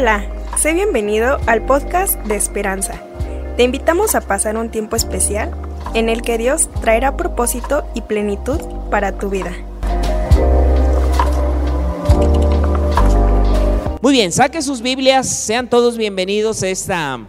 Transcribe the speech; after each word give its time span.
Hola, 0.00 0.24
sé 0.56 0.72
bienvenido 0.72 1.36
al 1.46 1.66
podcast 1.66 2.14
de 2.20 2.34
Esperanza. 2.34 3.02
Te 3.58 3.64
invitamos 3.64 4.14
a 4.14 4.22
pasar 4.22 4.56
un 4.56 4.70
tiempo 4.70 4.96
especial 4.96 5.54
en 5.92 6.08
el 6.08 6.22
que 6.22 6.38
Dios 6.38 6.70
traerá 6.80 7.18
propósito 7.18 7.84
y 7.94 8.00
plenitud 8.00 8.58
para 8.90 9.18
tu 9.18 9.28
vida. 9.28 9.52
Muy 14.00 14.14
bien, 14.14 14.32
saque 14.32 14.62
sus 14.62 14.80
Biblias, 14.80 15.28
sean 15.28 15.68
todos 15.68 15.98
bienvenidos 15.98 16.62
esta 16.62 17.20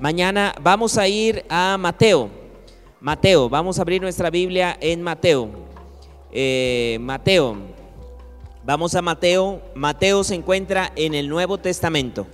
mañana. 0.00 0.56
Vamos 0.60 0.98
a 0.98 1.06
ir 1.06 1.44
a 1.48 1.76
Mateo. 1.78 2.30
Mateo, 3.00 3.48
vamos 3.48 3.78
a 3.78 3.82
abrir 3.82 4.02
nuestra 4.02 4.28
Biblia 4.28 4.76
en 4.80 5.02
Mateo. 5.02 5.50
Eh, 6.32 6.98
Mateo, 7.00 7.58
Vamos 8.68 8.94
a 8.94 9.00
Mateo. 9.00 9.62
Mateo 9.74 10.22
se 10.22 10.34
encuentra 10.34 10.92
en 10.94 11.14
el 11.14 11.30
Nuevo 11.30 11.56
Testamento. 11.56 12.26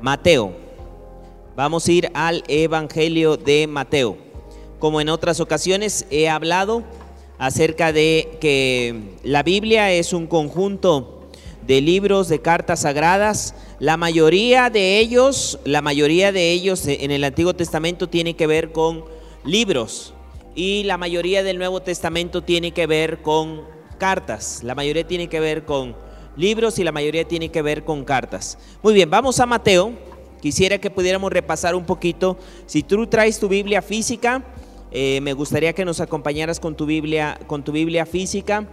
Mateo. 0.00 0.52
Vamos 1.54 1.86
a 1.86 1.92
ir 1.92 2.10
al 2.12 2.42
Evangelio 2.48 3.36
de 3.36 3.68
Mateo. 3.68 4.18
Como 4.80 5.00
en 5.00 5.08
otras 5.08 5.38
ocasiones 5.38 6.06
he 6.10 6.28
hablado 6.28 6.82
acerca 7.38 7.92
de 7.92 8.36
que 8.40 9.14
la 9.22 9.44
Biblia 9.44 9.92
es 9.92 10.12
un 10.12 10.26
conjunto 10.26 11.28
de 11.64 11.80
libros, 11.80 12.28
de 12.28 12.42
cartas 12.42 12.80
sagradas. 12.80 13.54
La 13.78 13.96
mayoría 13.96 14.70
de 14.70 14.98
ellos, 14.98 15.60
la 15.64 15.82
mayoría 15.82 16.32
de 16.32 16.50
ellos 16.50 16.84
en 16.88 17.12
el 17.12 17.22
Antiguo 17.22 17.54
Testamento 17.54 18.08
tiene 18.08 18.34
que 18.34 18.48
ver 18.48 18.72
con 18.72 19.04
libros 19.44 20.14
y 20.56 20.82
la 20.82 20.98
mayoría 20.98 21.44
del 21.44 21.58
Nuevo 21.58 21.80
Testamento 21.80 22.42
tiene 22.42 22.72
que 22.72 22.88
ver 22.88 23.22
con 23.22 23.78
cartas. 24.00 24.64
La 24.64 24.74
mayoría 24.74 25.06
tiene 25.06 25.28
que 25.28 25.38
ver 25.38 25.64
con 25.64 25.94
libros 26.36 26.80
y 26.80 26.84
la 26.84 26.90
mayoría 26.90 27.28
tiene 27.28 27.50
que 27.50 27.62
ver 27.62 27.84
con 27.84 28.04
cartas. 28.04 28.58
Muy 28.82 28.94
bien, 28.94 29.10
vamos 29.10 29.38
a 29.38 29.46
Mateo. 29.46 29.92
Quisiera 30.40 30.78
que 30.78 30.90
pudiéramos 30.90 31.30
repasar 31.30 31.74
un 31.74 31.84
poquito. 31.84 32.38
Si 32.66 32.82
tú 32.82 33.06
traes 33.06 33.38
tu 33.38 33.46
Biblia 33.46 33.82
física, 33.82 34.42
eh, 34.90 35.20
me 35.20 35.34
gustaría 35.34 35.74
que 35.74 35.84
nos 35.84 36.00
acompañaras 36.00 36.58
con 36.58 36.74
tu 36.74 36.86
Biblia, 36.86 37.38
con 37.46 37.62
tu 37.62 37.72
Biblia 37.72 38.06
física. 38.06 38.66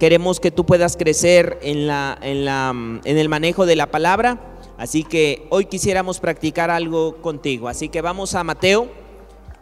Queremos 0.00 0.40
que 0.40 0.50
tú 0.50 0.66
puedas 0.66 0.96
crecer 0.96 1.58
en, 1.62 1.86
la, 1.86 2.18
en, 2.20 2.44
la, 2.44 2.70
en 2.70 3.18
el 3.18 3.28
manejo 3.28 3.66
de 3.66 3.76
la 3.76 3.86
palabra. 3.86 4.58
Así 4.76 5.04
que 5.04 5.46
hoy 5.48 5.66
quisiéramos 5.66 6.18
practicar 6.18 6.70
algo 6.70 7.22
contigo. 7.22 7.68
Así 7.68 7.88
que 7.88 8.02
vamos 8.02 8.34
a 8.34 8.42
Mateo. 8.42 8.88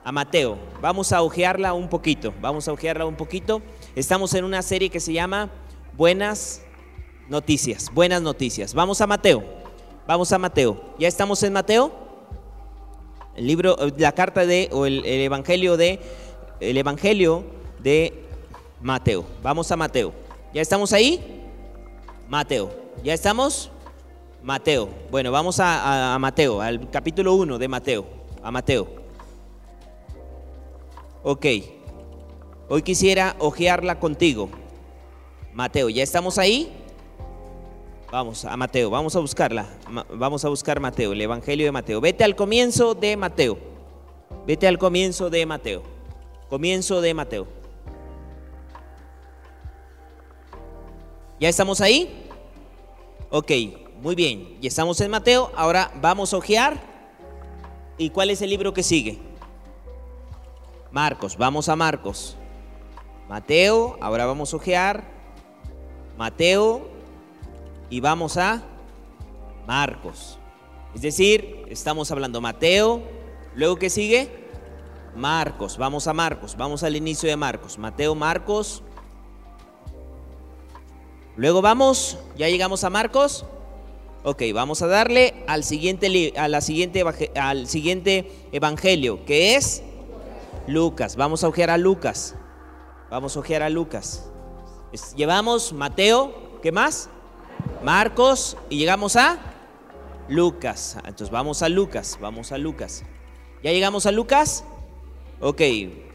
A 0.02 0.12
Mateo. 0.12 0.56
Vamos 0.80 1.12
a 1.12 1.22
ojearla 1.22 1.75
un 1.75 1.88
poquito. 1.88 2.32
Vamos 2.41 2.69
a 2.69 2.72
ojearla 2.72 3.06
un 3.06 3.16
poquito. 3.16 3.60
Estamos 3.97 4.34
en 4.34 4.45
una 4.45 4.61
serie 4.62 4.91
que 4.91 4.98
se 4.98 5.12
llama 5.12 5.50
Buenas 5.97 6.62
Noticias, 7.28 7.92
Buenas 7.95 8.20
Noticias. 8.20 8.75
Vamos 8.75 9.00
a 9.00 9.06
Mateo, 9.06 9.45
vamos 10.05 10.33
a 10.33 10.39
Mateo. 10.39 10.97
¿Ya 10.98 11.06
estamos 11.06 11.41
en 11.45 11.53
Mateo? 11.53 11.92
El 13.37 13.47
libro, 13.47 13.77
la 13.97 14.11
carta 14.11 14.47
de, 14.47 14.69
o 14.72 14.87
el, 14.87 15.05
evangelio 15.05 15.77
de, 15.77 16.00
el 16.59 16.77
evangelio 16.77 17.45
de 17.84 18.25
Mateo. 18.83 19.25
Vamos 19.45 19.70
a 19.70 19.77
Mateo. 19.77 20.12
¿Ya 20.53 20.61
estamos 20.61 20.92
ahí? 20.92 21.45
Mateo. 22.28 22.75
¿Ya 23.05 23.15
estamos? 23.15 23.70
Mateo. 24.42 24.89
Bueno, 25.12 25.31
vamos 25.31 25.61
a, 25.61 26.15
a 26.15 26.19
Mateo, 26.19 26.61
al 26.61 26.91
capítulo 26.91 27.34
1 27.34 27.59
de 27.59 27.69
Mateo. 27.69 28.06
A 28.42 28.50
Mateo. 28.50 28.89
Ok. 31.22 31.47
Hoy 32.68 32.82
quisiera 32.82 33.36
ojearla 33.38 34.00
contigo. 34.00 34.48
Mateo, 35.52 35.91
¿ya 35.91 36.02
estamos 36.02 36.38
ahí? 36.38 36.72
Vamos 38.10 38.44
a 38.44 38.56
Mateo, 38.56 38.91
vamos 38.91 39.14
a 39.16 39.19
buscarla. 39.19 39.66
Vamos 40.14 40.44
a 40.44 40.48
buscar 40.48 40.80
Mateo, 40.80 41.12
el 41.12 41.20
Evangelio 41.20 41.66
de 41.66 41.72
Mateo. 41.72 42.00
Vete 42.00 42.24
al 42.24 42.36
comienzo 42.36 42.94
de 42.94 43.16
Mateo. 43.16 43.58
Vete 44.47 44.66
al 44.66 44.78
comienzo 44.78 45.30
de 45.30 45.44
Mateo. 45.44 45.82
Comienzo 46.48 47.00
de 47.00 47.12
Mateo. 47.12 47.47
¿Ya 51.38 51.48
estamos 51.48 51.80
ahí? 51.82 52.30
Ok, 53.30 53.50
muy 54.00 54.14
bien. 54.14 54.56
Ya 54.60 54.69
estamos 54.69 55.00
en 55.03 55.10
Mateo. 55.10 55.50
Ahora 55.54 55.92
vamos 56.00 56.32
a 56.32 56.38
ojear. 56.38 56.80
¿Y 57.98 58.10
cuál 58.10 58.30
es 58.30 58.41
el 58.41 58.50
libro 58.50 58.72
que 58.72 58.82
sigue? 58.82 59.19
Marcos. 60.91 61.36
Vamos 61.36 61.69
a 61.69 61.76
Marcos. 61.76 62.38
Mateo, 63.28 63.96
ahora 64.00 64.26
vamos 64.26 64.52
a 64.52 64.56
ojear. 64.56 65.04
Mateo 66.16 66.88
y 67.90 68.00
vamos 68.00 68.36
a 68.36 68.62
Marcos. 69.66 70.38
Es 70.94 71.02
decir, 71.02 71.64
estamos 71.68 72.10
hablando 72.10 72.40
Mateo, 72.40 73.02
luego 73.54 73.76
que 73.76 73.90
sigue 73.90 74.30
Marcos. 75.16 75.78
Vamos 75.78 76.06
a 76.06 76.12
Marcos, 76.12 76.56
vamos 76.56 76.82
al 76.82 76.96
inicio 76.96 77.28
de 77.28 77.36
Marcos. 77.36 77.78
Mateo, 77.78 78.14
Marcos. 78.14 78.82
Luego 81.36 81.62
vamos, 81.62 82.18
ya 82.36 82.48
llegamos 82.48 82.84
a 82.84 82.91
Marcos. 82.91 83.44
Ok, 84.22 84.42
vamos 84.54 84.82
a 84.82 84.86
darle 84.86 85.44
al 85.48 85.64
siguiente, 85.64 86.06
siguiente, 86.60 87.04
al 87.34 87.66
siguiente 87.66 88.30
evangelio, 88.52 89.24
que 89.24 89.56
es 89.56 89.82
Lucas. 90.66 91.16
Vamos 91.16 91.44
a 91.44 91.48
ojear 91.48 91.70
a 91.70 91.76
Lucas. 91.76 92.34
Vamos 93.14 93.36
a 93.36 93.38
ojear 93.38 93.62
a 93.62 93.70
Lucas. 93.70 94.28
Llevamos 95.14 95.72
Mateo, 95.72 96.34
¿qué 96.64 96.72
más? 96.72 97.08
Marcos 97.84 98.56
y 98.69 98.76
llegamos 98.76 99.14
a 99.14 99.38
Lucas. 100.26 100.97
Entonces 100.97 101.30
vamos 101.30 101.62
a 101.62 101.69
Lucas, 101.69 102.19
vamos 102.20 102.50
a 102.50 102.58
Lucas. 102.58 103.04
¿Ya 103.62 103.70
llegamos 103.70 104.06
a 104.06 104.10
Lucas? 104.10 104.64
Ok, 105.41 105.60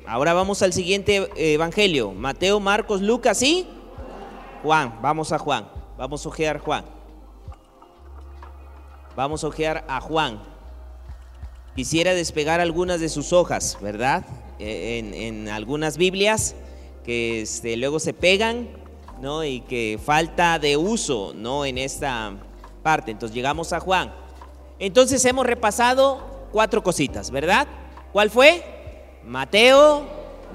ahora 0.06 0.34
vamos 0.34 0.62
al 0.62 0.74
siguiente 0.74 1.30
evangelio. 1.38 2.12
Mateo, 2.12 2.60
Marcos, 2.60 3.02
Lucas 3.02 3.42
y 3.44 3.66
Juan. 4.62 5.00
Vamos 5.02 5.32
a 5.32 5.40
Juan. 5.40 5.70
Vamos 5.98 6.26
a 6.26 6.28
ojear 6.28 6.60
Juan. 6.60 6.84
Vamos 9.16 9.46
a 9.46 9.48
ojear 9.48 9.86
a 9.88 10.02
Juan. 10.02 10.44
Quisiera 11.78 12.14
despegar 12.14 12.60
algunas 12.60 13.00
de 13.00 13.08
sus 13.08 13.32
hojas, 13.32 13.78
¿verdad? 13.80 14.26
Eh, 14.60 15.28
en 15.30 15.48
algunas 15.48 15.98
Biblias 15.98 16.56
que 17.10 17.42
este, 17.42 17.76
luego 17.76 18.00
se 18.00 18.14
pegan, 18.14 18.70
¿no? 19.20 19.44
Y 19.44 19.62
que 19.62 20.00
falta 20.06 20.60
de 20.60 20.78
uso, 20.78 21.34
¿no? 21.36 21.66
En 21.66 21.80
esta 21.80 22.36
parte. 22.84 23.10
Entonces 23.10 23.34
llegamos 23.34 23.74
a 23.74 23.80
Juan. 23.80 24.14
Entonces 24.78 25.26
hemos 25.26 25.48
repasado 25.48 26.22
cuatro 26.52 26.84
cositas, 26.84 27.32
¿verdad? 27.32 27.68
¿Cuál 28.14 28.30
fue? 28.30 28.64
Mateo, 29.26 30.04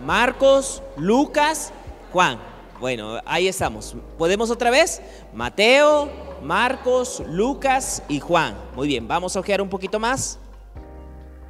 Marcos, 0.07 0.81
Lucas, 0.97 1.73
Juan. 2.13 2.39
Bueno, 2.79 3.19
ahí 3.27 3.49
estamos. 3.49 3.97
¿Podemos 4.17 4.49
otra 4.49 4.71
vez? 4.71 5.03
Mateo, 5.33 6.09
Marcos, 6.41 7.21
Lucas 7.27 8.01
y 8.09 8.21
Juan. 8.21 8.55
Muy 8.77 8.87
bien, 8.87 9.09
vamos 9.09 9.35
a 9.35 9.41
ojear 9.41 9.61
un 9.61 9.69
poquito 9.71 9.99
más. 9.99 10.39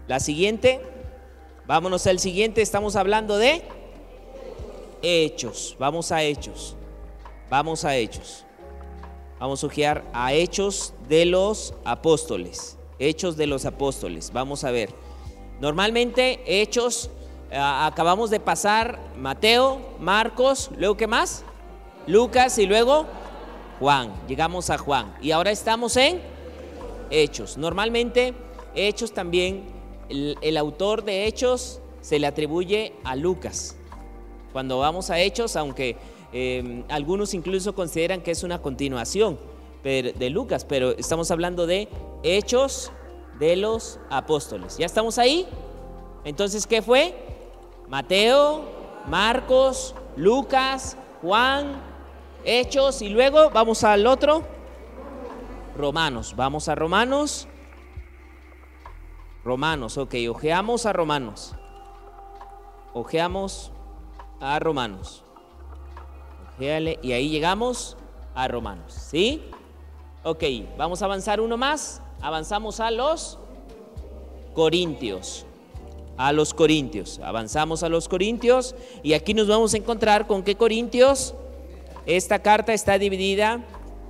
La 0.06 0.18
siguiente. 0.18 0.80
Vámonos 1.66 2.06
al 2.06 2.18
siguiente. 2.20 2.62
Estamos 2.62 2.96
hablando 2.96 3.36
de 3.36 3.83
Hechos. 5.04 5.76
Vamos 5.78 6.10
a 6.10 6.22
Hechos. 6.22 6.76
Vamos 7.50 7.84
a 7.84 7.94
Hechos. 7.94 8.46
Vamos 9.38 9.62
a 9.62 9.66
ojear 9.66 10.02
a 10.14 10.32
Hechos 10.32 10.94
de 11.10 11.26
los 11.26 11.74
Apóstoles. 11.84 12.78
Hechos 12.98 13.36
de 13.36 13.46
los 13.46 13.66
Apóstoles. 13.66 14.32
Vamos 14.32 14.64
a 14.64 14.70
ver. 14.70 14.88
Normalmente 15.60 16.40
Hechos, 16.46 17.10
eh, 17.50 17.58
acabamos 17.58 18.30
de 18.30 18.40
pasar 18.40 18.98
Mateo, 19.18 19.78
Marcos, 20.00 20.70
luego 20.78 20.96
qué 20.96 21.06
más? 21.06 21.44
Lucas 22.06 22.56
y 22.56 22.64
luego 22.64 23.04
Juan. 23.80 24.10
Llegamos 24.26 24.70
a 24.70 24.78
Juan. 24.78 25.14
Y 25.20 25.32
ahora 25.32 25.50
estamos 25.50 25.98
en 25.98 26.22
Hechos. 27.10 27.58
Normalmente 27.58 28.32
Hechos 28.74 29.12
también, 29.12 29.64
el, 30.08 30.38
el 30.40 30.56
autor 30.56 31.04
de 31.04 31.26
Hechos 31.26 31.80
se 32.00 32.18
le 32.18 32.26
atribuye 32.26 32.94
a 33.04 33.16
Lucas. 33.16 33.76
Cuando 34.54 34.78
vamos 34.78 35.10
a 35.10 35.18
Hechos, 35.18 35.56
aunque 35.56 35.96
em, 36.32 36.84
algunos 36.88 37.34
incluso 37.34 37.74
consideran 37.74 38.20
que 38.20 38.30
es 38.30 38.44
una 38.44 38.62
continuación 38.62 39.36
de 39.82 40.30
Lucas, 40.30 40.64
pero 40.64 40.92
estamos 40.92 41.32
hablando 41.32 41.66
de 41.66 41.88
Hechos 42.22 42.92
de 43.40 43.56
los 43.56 43.98
Apóstoles. 44.10 44.78
¿Ya 44.78 44.86
estamos 44.86 45.18
ahí? 45.18 45.44
Entonces, 46.24 46.68
¿qué 46.68 46.82
fue? 46.82 47.16
Mateo, 47.88 48.62
Marcos, 49.08 49.96
Lucas, 50.14 50.96
Juan, 51.20 51.82
Hechos 52.44 53.02
y 53.02 53.08
luego 53.08 53.50
vamos 53.50 53.82
al 53.82 54.06
otro. 54.06 54.44
Romanos, 55.76 56.34
vamos 56.36 56.68
a 56.68 56.76
Romanos. 56.76 57.48
Romanos, 59.42 59.98
ok, 59.98 60.14
ojeamos 60.30 60.86
a 60.86 60.92
Romanos. 60.92 61.56
Ojeamos 62.92 63.72
a 64.40 64.58
Romanos. 64.58 65.22
y 66.58 67.12
ahí 67.12 67.28
llegamos 67.28 67.96
a 68.34 68.48
Romanos. 68.48 68.92
¿Sí? 68.92 69.42
Ok, 70.22 70.42
vamos 70.76 71.02
a 71.02 71.04
avanzar 71.04 71.40
uno 71.40 71.56
más. 71.56 72.00
Avanzamos 72.20 72.80
a 72.80 72.90
los 72.90 73.38
Corintios. 74.54 75.44
A 76.16 76.32
los 76.32 76.54
Corintios. 76.54 77.18
Avanzamos 77.18 77.82
a 77.82 77.88
los 77.88 78.08
Corintios 78.08 78.74
y 79.02 79.12
aquí 79.12 79.34
nos 79.34 79.48
vamos 79.48 79.74
a 79.74 79.76
encontrar 79.76 80.26
con 80.26 80.42
qué 80.42 80.54
Corintios. 80.54 81.34
Esta 82.06 82.40
carta 82.40 82.72
está 82.72 82.98
dividida 82.98 83.64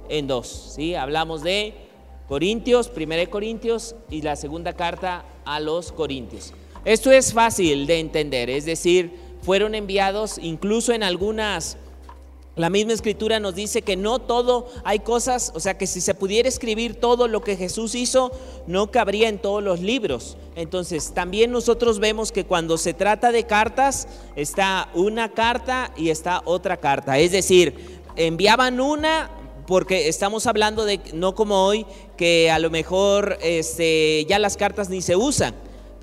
en 0.08 0.26
dos. 0.26 0.74
¿sí? 0.74 0.94
Hablamos 0.94 1.42
de 1.42 1.74
Corintios, 2.28 2.88
primera 2.88 3.20
de 3.20 3.30
Corintios 3.30 3.96
y 4.10 4.22
la 4.22 4.36
segunda 4.36 4.72
carta 4.74 5.24
a 5.44 5.60
los 5.60 5.92
Corintios. 5.92 6.52
Esto 6.84 7.10
es 7.10 7.32
fácil 7.32 7.86
de 7.86 7.98
entender, 7.98 8.50
es 8.50 8.66
decir, 8.66 9.23
fueron 9.44 9.74
enviados 9.74 10.38
incluso 10.38 10.92
en 10.92 11.02
algunas 11.02 11.76
la 12.56 12.70
misma 12.70 12.92
escritura 12.92 13.40
nos 13.40 13.56
dice 13.56 13.82
que 13.82 13.96
no 13.96 14.20
todo, 14.20 14.68
hay 14.84 15.00
cosas, 15.00 15.50
o 15.56 15.60
sea 15.60 15.76
que 15.76 15.88
si 15.88 16.00
se 16.00 16.14
pudiera 16.14 16.48
escribir 16.48 17.00
todo 17.00 17.26
lo 17.26 17.42
que 17.42 17.56
Jesús 17.56 17.96
hizo, 17.96 18.30
no 18.68 18.92
cabría 18.92 19.28
en 19.28 19.38
todos 19.38 19.60
los 19.60 19.80
libros. 19.80 20.36
Entonces, 20.54 21.12
también 21.14 21.50
nosotros 21.50 21.98
vemos 21.98 22.30
que 22.30 22.44
cuando 22.44 22.78
se 22.78 22.94
trata 22.94 23.32
de 23.32 23.42
cartas, 23.42 24.06
está 24.36 24.88
una 24.94 25.32
carta 25.32 25.90
y 25.96 26.10
está 26.10 26.42
otra 26.44 26.76
carta. 26.76 27.18
Es 27.18 27.32
decir, 27.32 28.00
enviaban 28.14 28.78
una 28.78 29.30
porque 29.66 30.06
estamos 30.06 30.46
hablando 30.46 30.84
de, 30.84 31.00
no 31.12 31.34
como 31.34 31.66
hoy, 31.66 31.86
que 32.16 32.52
a 32.52 32.60
lo 32.60 32.70
mejor 32.70 33.36
este, 33.42 34.26
ya 34.28 34.38
las 34.38 34.56
cartas 34.56 34.90
ni 34.90 35.02
se 35.02 35.16
usan 35.16 35.54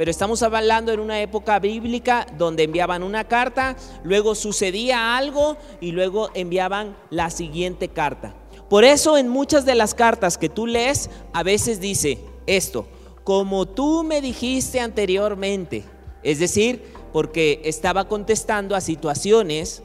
pero 0.01 0.09
estamos 0.09 0.41
hablando 0.41 0.91
en 0.91 0.99
una 0.99 1.21
época 1.21 1.59
bíblica 1.59 2.25
donde 2.35 2.63
enviaban 2.63 3.03
una 3.03 3.25
carta, 3.25 3.75
luego 4.03 4.33
sucedía 4.33 5.15
algo 5.15 5.57
y 5.79 5.91
luego 5.91 6.31
enviaban 6.33 6.97
la 7.11 7.29
siguiente 7.29 7.87
carta. 7.87 8.33
Por 8.67 8.83
eso 8.83 9.15
en 9.15 9.29
muchas 9.29 9.63
de 9.63 9.75
las 9.75 9.93
cartas 9.93 10.39
que 10.39 10.49
tú 10.49 10.65
lees 10.65 11.11
a 11.33 11.43
veces 11.43 11.79
dice 11.79 12.17
esto, 12.47 12.87
como 13.23 13.67
tú 13.67 14.03
me 14.03 14.21
dijiste 14.21 14.79
anteriormente, 14.79 15.83
es 16.23 16.39
decir, 16.39 16.81
porque 17.13 17.61
estaba 17.63 18.07
contestando 18.07 18.75
a 18.75 18.81
situaciones 18.81 19.83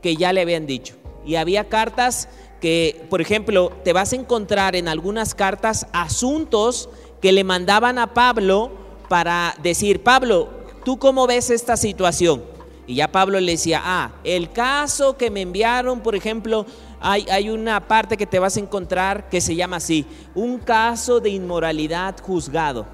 que 0.00 0.14
ya 0.14 0.32
le 0.32 0.42
habían 0.42 0.66
dicho. 0.66 0.94
Y 1.24 1.34
había 1.34 1.68
cartas 1.68 2.28
que, 2.60 3.04
por 3.10 3.20
ejemplo, 3.20 3.72
te 3.82 3.92
vas 3.92 4.12
a 4.12 4.16
encontrar 4.16 4.76
en 4.76 4.86
algunas 4.86 5.34
cartas 5.34 5.88
asuntos 5.92 6.88
que 7.20 7.32
le 7.32 7.42
mandaban 7.42 7.98
a 7.98 8.14
Pablo 8.14 8.85
para 9.08 9.54
decir, 9.62 10.02
Pablo, 10.02 10.48
¿tú 10.84 10.98
cómo 10.98 11.26
ves 11.26 11.50
esta 11.50 11.76
situación? 11.76 12.42
Y 12.86 12.96
ya 12.96 13.10
Pablo 13.10 13.40
le 13.40 13.52
decía, 13.52 13.80
ah, 13.84 14.12
el 14.22 14.52
caso 14.52 15.16
que 15.16 15.30
me 15.30 15.42
enviaron, 15.42 16.00
por 16.00 16.14
ejemplo, 16.14 16.66
hay, 17.00 17.26
hay, 17.30 17.50
una 17.50 17.86
parte 17.86 18.16
que 18.16 18.26
te 18.26 18.38
vas 18.38 18.56
a 18.56 18.60
encontrar 18.60 19.28
que 19.28 19.40
se 19.40 19.56
llama 19.56 19.76
así, 19.76 20.06
un 20.34 20.58
caso 20.58 21.20
de 21.20 21.30
inmoralidad 21.30 22.16
juzgado. 22.22 22.86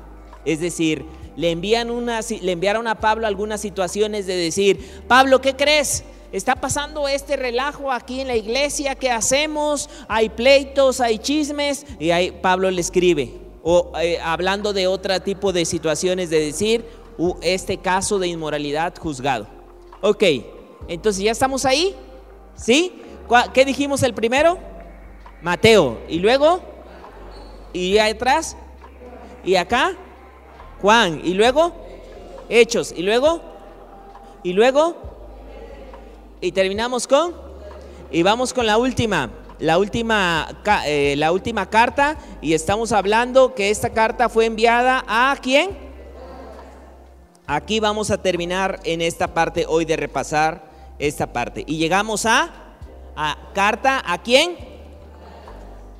Es 0.44 0.60
decir, 0.60 1.04
le, 1.36 1.50
envían 1.50 1.90
una, 1.90 2.20
le 2.20 2.52
enviaron 2.52 2.86
a 2.86 2.96
Pablo 2.96 3.26
algunas 3.26 3.60
situaciones 3.60 4.26
de 4.26 4.36
decir, 4.36 5.02
Pablo, 5.06 5.40
¿qué 5.40 5.54
crees? 5.54 6.04
Está 6.32 6.56
pasando 6.56 7.08
este 7.08 7.36
relajo 7.36 7.92
aquí 7.92 8.20
en 8.20 8.28
la 8.28 8.36
iglesia, 8.36 8.94
¿qué 8.94 9.10
hacemos? 9.10 9.90
Hay 10.08 10.30
pleitos, 10.30 11.00
hay 11.00 11.18
chismes. 11.18 11.84
Y 11.98 12.10
ahí 12.10 12.30
Pablo 12.30 12.70
le 12.70 12.80
escribe, 12.80 13.34
o 13.62 13.92
eh, 14.00 14.18
hablando 14.22 14.72
de 14.72 14.86
otro 14.86 15.18
tipo 15.20 15.52
de 15.52 15.64
situaciones 15.64 16.30
de 16.30 16.40
decir, 16.40 16.84
este 17.42 17.78
caso 17.78 18.18
de 18.18 18.28
inmoralidad 18.28 18.94
juzgado. 18.98 19.46
Ok, 20.00 20.24
entonces 20.88 21.22
ya 21.22 21.30
estamos 21.30 21.64
ahí, 21.64 21.94
¿sí? 22.56 22.92
¿Qué 23.54 23.64
dijimos 23.64 24.02
el 24.02 24.14
primero? 24.14 24.58
Mateo. 25.40 25.98
¿Y 26.08 26.18
luego? 26.18 26.60
¿Y 27.72 27.98
atrás? 27.98 28.56
¿Y 29.44 29.56
acá? 29.56 29.96
Juan. 30.80 31.20
¿Y 31.24 31.34
luego? 31.34 31.72
Hechos. 32.48 32.92
¿Y 32.96 33.02
luego? 33.02 33.40
¿Y 34.42 34.52
luego? 34.52 34.96
Y 36.40 36.52
terminamos 36.52 37.06
con... 37.06 37.34
Y 38.10 38.22
vamos 38.22 38.52
con 38.52 38.66
la 38.66 38.76
última 38.76 39.30
la 39.62 39.78
última, 39.78 40.48
eh, 40.86 41.14
la 41.16 41.30
última 41.30 41.70
carta 41.70 42.16
y 42.40 42.52
estamos 42.54 42.90
hablando 42.90 43.54
que 43.54 43.70
esta 43.70 43.90
carta 43.90 44.28
fue 44.28 44.46
enviada 44.46 45.04
a 45.06 45.36
quién? 45.40 45.78
Aquí 47.46 47.78
vamos 47.78 48.10
a 48.10 48.20
terminar 48.20 48.80
en 48.82 49.00
esta 49.00 49.34
parte 49.34 49.64
hoy 49.68 49.84
de 49.84 49.96
repasar 49.96 50.64
esta 50.98 51.32
parte. 51.32 51.62
Y 51.64 51.76
llegamos 51.76 52.26
a, 52.26 52.52
a 53.14 53.38
carta 53.54 54.02
a 54.04 54.20
quién? 54.20 54.56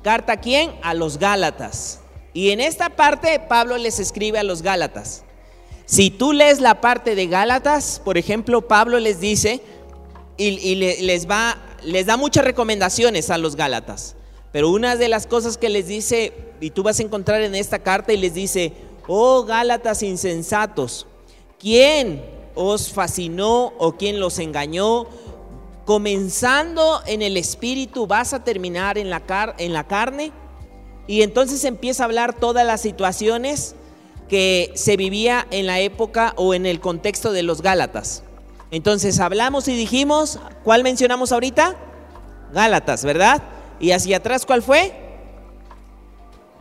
Carta 0.01 0.33
a 0.33 0.37
quién? 0.37 0.73
A 0.81 0.93
los 0.93 1.17
Gálatas. 1.17 2.01
Y 2.33 2.49
en 2.49 2.59
esta 2.59 2.89
parte 2.89 3.39
Pablo 3.39 3.77
les 3.77 3.97
escribe 3.97 4.39
a 4.39 4.43
los 4.43 4.61
Gálatas. 4.61 5.23
Si 5.85 6.09
tú 6.09 6.33
lees 6.33 6.59
la 6.59 6.81
parte 6.81 7.15
de 7.15 7.27
Gálatas, 7.27 8.01
por 8.03 8.17
ejemplo, 8.17 8.67
Pablo 8.67 8.99
les 8.99 9.21
dice 9.21 9.61
y, 10.35 10.75
les 10.75 11.29
va 11.29 11.55
les 11.85 12.05
da 12.05 12.17
muchas 12.17 12.45
recomendaciones 12.45 13.29
a 13.29 13.37
los 13.37 13.55
Gálatas. 13.55 14.15
Pero 14.51 14.69
una 14.69 14.95
de 14.95 15.09
las 15.09 15.25
cosas 15.25 15.57
que 15.57 15.69
les 15.69 15.87
dice, 15.87 16.33
y 16.61 16.69
tú 16.69 16.83
vas 16.83 16.99
a 16.99 17.03
encontrar 17.03 17.41
en 17.41 17.55
esta 17.55 17.79
carta, 17.79 18.13
y 18.13 18.17
les 18.17 18.33
dice, 18.33 18.73
oh 19.07 19.43
Gálatas 19.43 20.03
insensatos, 20.03 21.07
¿quién 21.59 22.23
os 22.55 22.91
fascinó 22.91 23.73
o 23.79 23.93
quién 23.93 24.19
los 24.19 24.37
engañó? 24.39 25.07
Comenzando 25.85 27.01
en 27.07 27.21
el 27.21 27.35
espíritu, 27.35 28.05
vas 28.05 28.33
a 28.33 28.43
terminar 28.43 28.97
en 28.97 29.09
la, 29.09 29.55
en 29.57 29.73
la 29.73 29.85
carne. 29.85 30.31
Y 31.07 31.23
entonces 31.23 31.63
empieza 31.65 32.03
a 32.03 32.05
hablar 32.05 32.33
todas 32.33 32.65
las 32.65 32.79
situaciones 32.79 33.75
que 34.29 34.71
se 34.75 34.97
vivía 34.97 35.47
en 35.51 35.65
la 35.65 35.79
época 35.79 36.33
o 36.37 36.53
en 36.53 36.65
el 36.65 36.79
contexto 36.79 37.31
de 37.31 37.43
los 37.43 37.61
Gálatas. 37.61 38.23
Entonces 38.73 39.19
hablamos 39.19 39.67
y 39.67 39.75
dijimos, 39.75 40.39
¿cuál 40.63 40.81
mencionamos 40.81 41.31
ahorita? 41.31 41.75
Gálatas, 42.53 43.05
¿verdad? 43.05 43.43
Y 43.79 43.91
hacia 43.91 44.17
atrás, 44.17 44.47
¿cuál 44.47 44.63
fue? 44.63 44.91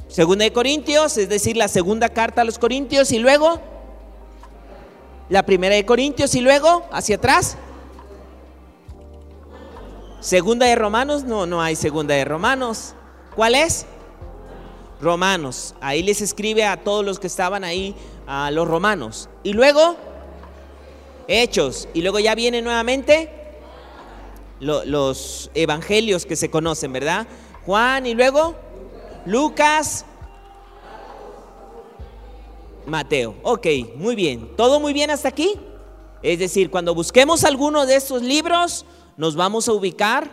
Segunda 0.08 0.44
de 0.44 0.52
Corintios, 0.52 1.16
es 1.16 1.30
decir, 1.30 1.56
la 1.56 1.68
segunda 1.68 2.10
carta 2.10 2.42
a 2.42 2.44
los 2.44 2.58
Corintios 2.58 3.12
y 3.12 3.18
luego 3.18 3.62
la 5.30 5.46
primera 5.46 5.74
de 5.74 5.86
Corintios 5.86 6.34
y 6.34 6.42
luego 6.42 6.84
hacia 6.92 7.16
atrás. 7.16 7.56
Segunda 10.20 10.66
de 10.66 10.74
Romanos, 10.74 11.24
no, 11.24 11.46
no 11.46 11.62
hay 11.62 11.76
segunda 11.76 12.14
de 12.14 12.26
Romanos. 12.26 12.94
¿Cuál 13.34 13.54
es? 13.54 13.86
Romanos. 15.00 15.74
Ahí 15.80 16.02
les 16.02 16.20
escribe 16.20 16.66
a 16.66 16.76
todos 16.76 17.06
los 17.06 17.18
que 17.18 17.28
estaban 17.28 17.64
ahí, 17.64 17.96
a 18.26 18.50
los 18.50 18.68
romanos. 18.68 19.30
Y 19.42 19.54
luego 19.54 19.96
Hechos. 21.32 21.88
Y 21.94 22.02
luego 22.02 22.18
ya 22.18 22.34
vienen 22.34 22.62
nuevamente 22.64 23.30
los 24.60 25.50
evangelios 25.54 26.26
que 26.26 26.36
se 26.36 26.50
conocen, 26.50 26.92
¿verdad? 26.92 27.26
Juan 27.64 28.06
y 28.06 28.12
luego 28.12 28.54
Lucas, 29.24 30.04
Mateo. 32.86 33.34
Ok, 33.42 33.66
muy 33.96 34.14
bien. 34.14 34.54
¿Todo 34.56 34.78
muy 34.78 34.92
bien 34.92 35.10
hasta 35.10 35.28
aquí? 35.28 35.54
Es 36.22 36.38
decir, 36.38 36.70
cuando 36.70 36.94
busquemos 36.94 37.44
alguno 37.44 37.86
de 37.86 37.96
estos 37.96 38.20
libros, 38.20 38.84
nos 39.16 39.34
vamos 39.34 39.68
a 39.68 39.72
ubicar 39.72 40.30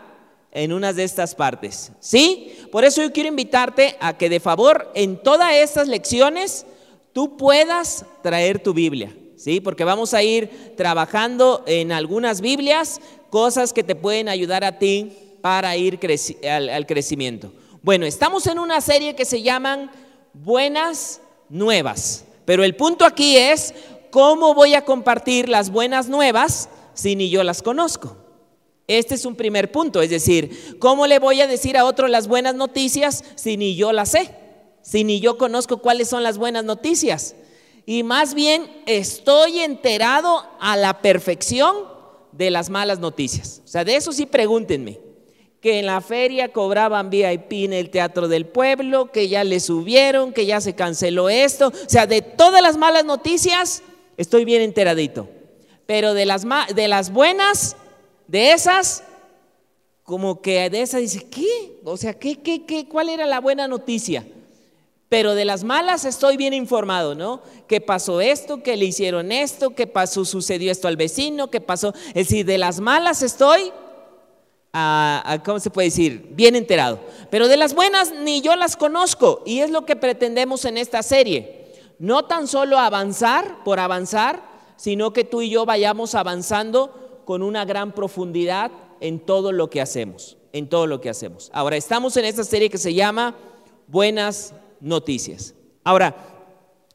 en 0.52 0.74
una 0.74 0.92
de 0.92 1.06
estas 1.06 1.34
partes. 1.34 1.94
¿Sí? 2.02 2.58
Por 2.74 2.84
eso 2.84 3.02
yo 3.02 3.14
quiero 3.14 3.30
invitarte 3.30 3.96
a 4.02 4.18
que 4.18 4.30
de 4.30 4.42
favor 4.42 4.92
en 4.96 5.16
todas 5.24 5.54
estas 5.54 5.88
lecciones 5.88 6.66
tú 7.14 7.38
puedas 7.38 8.06
traer 8.22 8.62
tu 8.62 8.74
Biblia. 8.74 9.16
¿Sí? 9.40 9.62
Porque 9.62 9.86
vamos 9.86 10.14
a 10.14 10.22
ir 10.22 10.74
trabajando 10.76 11.64
en 11.66 11.92
algunas 11.92 12.42
Biblias, 12.42 13.00
cosas 13.30 13.74
que 13.74 13.84
te 13.84 13.96
pueden 13.96 14.28
ayudar 14.28 14.64
a 14.64 14.78
ti 14.78 15.14
para 15.42 15.76
ir 15.78 16.00
al, 16.48 16.86
crecimiento. 16.86 17.54
Bueno, 17.82 18.06
estamos 18.06 18.46
en 18.48 18.60
una 18.60 18.82
serie 18.82 19.16
que 19.16 19.26
se 19.26 19.42
llaman 19.42 19.90
Buenas 20.34 21.22
Nuevas, 21.48 22.26
pero 22.46 22.64
el 22.64 22.76
punto 22.76 23.06
aquí 23.06 23.38
es 23.38 23.74
cómo 24.12 24.54
voy 24.54 24.74
a 24.74 24.84
compartir 24.84 25.48
las 25.48 25.72
buenas 25.72 26.10
nuevas 26.10 26.70
si 26.94 27.16
ni 27.16 27.30
yo 27.30 27.44
las 27.44 27.62
conozco. 27.62 28.18
Este 28.88 29.16
es 29.16 29.24
un 29.24 29.36
primer 29.36 29.72
punto, 29.72 30.02
es 30.02 30.10
decir, 30.10 30.78
¿cómo 30.80 31.08
le 31.08 31.20
voy 31.20 31.42
a 31.42 31.48
decir 31.48 31.78
a 31.78 31.86
otro 31.86 32.08
las 32.08 32.28
buenas 32.28 32.56
noticias 32.56 33.24
si 33.36 33.56
ni 33.56 33.76
yo 33.76 33.94
las 33.94 34.10
sé? 34.10 34.32
Si 34.82 35.04
ni 35.04 35.20
yo 35.20 35.38
conozco 35.38 35.78
cuáles 35.78 36.10
son 36.10 36.24
las 36.24 36.38
buenas 36.38 36.66
noticias 36.66 37.36
y 37.90 38.04
más 38.04 38.36
bien 38.36 38.70
estoy 38.86 39.62
enterado 39.62 40.48
a 40.60 40.78
la 40.78 41.02
perfección 41.02 41.76
de 42.32 42.52
las 42.52 42.70
malas 42.70 43.00
noticias. 43.00 43.64
O 43.66 43.68
sea, 43.68 43.84
de 43.84 43.96
eso 43.96 44.12
sí 44.12 44.28
pregúntenme. 44.28 45.00
Que 45.60 45.80
en 45.80 45.88
la 45.88 46.00
feria 46.00 46.54
cobraban 46.54 47.10
VIP 47.10 47.52
en 47.52 47.74
el 47.74 47.90
Teatro 47.90 48.28
del 48.28 48.46
Pueblo, 48.46 49.12
que 49.12 49.28
ya 49.28 49.44
le 49.44 49.60
subieron, 49.60 50.34
que 50.34 50.46
ya 50.46 50.62
se 50.62 50.76
canceló 50.76 51.30
esto. 51.30 51.70
O 51.70 51.90
sea, 51.90 52.06
de 52.06 52.22
todas 52.22 52.62
las 52.62 52.78
malas 52.78 53.06
noticias 53.06 53.82
estoy 54.18 54.46
bien 54.46 54.62
enteradito. 54.62 55.28
Pero 55.88 56.14
de 56.14 56.28
las, 56.28 56.46
de 56.76 56.88
las 56.88 57.12
buenas, 57.12 57.76
de 58.28 58.52
esas, 58.52 59.04
como 60.04 60.44
que 60.44 60.70
de 60.70 60.84
esa 60.84 61.00
dice, 61.00 61.28
¿qué? 61.28 61.80
O 61.84 61.98
sea, 61.98 62.14
¿qué, 62.14 62.36
qué, 62.36 62.68
qué, 62.68 62.88
¿cuál 62.88 63.10
era 63.10 63.26
la 63.26 63.40
buena 63.40 63.68
noticia? 63.68 64.28
Pero 65.10 65.34
de 65.34 65.44
las 65.44 65.64
malas 65.64 66.06
estoy 66.06 66.38
bien 66.38 66.54
informado, 66.54 67.16
¿no? 67.16 67.42
Que 67.68 67.82
pasó 67.82 68.22
esto, 68.22 68.62
que 68.62 68.78
le 68.78 68.86
hicieron 68.86 69.32
esto, 69.32 69.72
que 69.72 69.88
pasó, 69.88 70.24
sucedió 70.24 70.72
esto 70.72 70.88
al 70.88 70.98
vecino, 70.98 71.50
que 71.50 71.62
pasó. 71.62 71.94
Es 72.10 72.28
decir, 72.28 72.46
de 72.46 72.60
las 72.60 72.80
malas 72.80 73.24
estoy, 73.24 73.72
¿cómo 75.44 75.60
se 75.60 75.72
puede 75.72 75.88
decir? 75.88 76.28
Bien 76.34 76.56
enterado. 76.56 77.00
Pero 77.32 77.48
de 77.48 77.58
las 77.58 77.74
buenas 77.74 78.14
ni 78.14 78.42
yo 78.42 78.56
las 78.56 78.78
conozco. 78.78 79.42
Y 79.48 79.62
es 79.62 79.72
lo 79.72 79.84
que 79.84 79.96
pretendemos 79.96 80.64
en 80.66 80.78
esta 80.78 81.02
serie. 81.02 81.74
No 81.98 82.26
tan 82.26 82.48
solo 82.48 82.78
avanzar 82.78 83.64
por 83.64 83.80
avanzar, 83.80 84.44
sino 84.78 85.12
que 85.12 85.24
tú 85.24 85.42
y 85.42 85.50
yo 85.50 85.66
vayamos 85.66 86.14
avanzando 86.14 87.24
con 87.26 87.42
una 87.42 87.66
gran 87.66 87.94
profundidad 87.94 88.72
en 89.02 89.20
todo 89.20 89.52
lo 89.54 89.72
que 89.72 89.82
hacemos. 89.82 90.38
En 90.54 90.70
todo 90.70 90.86
lo 90.86 91.02
que 91.02 91.10
hacemos. 91.10 91.50
Ahora, 91.52 91.78
estamos 91.78 92.16
en 92.16 92.26
esta 92.26 92.44
serie 92.44 92.70
que 92.70 92.78
se 92.78 92.94
llama 92.94 93.36
Buenas 93.88 94.54
noticias. 94.82 95.54
Ahora, 95.84 96.16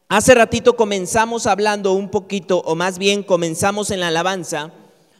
hace 0.08 0.34
ratito 0.34 0.76
comenzamos 0.76 1.46
hablando 1.46 1.92
un 1.92 2.10
poquito, 2.10 2.60
o 2.60 2.74
más 2.74 2.98
bien 2.98 3.22
comenzamos 3.22 3.90
en 3.90 4.00
la 4.00 4.08
alabanza, 4.08 4.72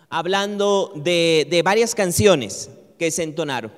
hablando 0.09 0.93
de, 0.95 1.61
varias 1.65 1.95
canciones 1.95 2.71
que 2.99 3.11
se 3.11 3.23
entonaron. 3.23 3.73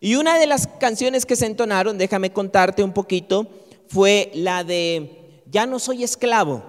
Y 0.00 0.16
una 0.16 0.38
de 0.38 0.46
las 0.46 0.66
canciones 0.66 1.26
que 1.26 1.36
se 1.36 1.46
entonaron, 1.46 1.98
déjame 1.98 2.32
contarte 2.32 2.82
un 2.82 2.92
poquito, 2.92 3.48
fue 3.88 4.30
la 4.34 4.64
de 4.64 5.42
Ya 5.50 5.66
no 5.66 5.78
soy 5.78 6.04
esclavo 6.04 6.62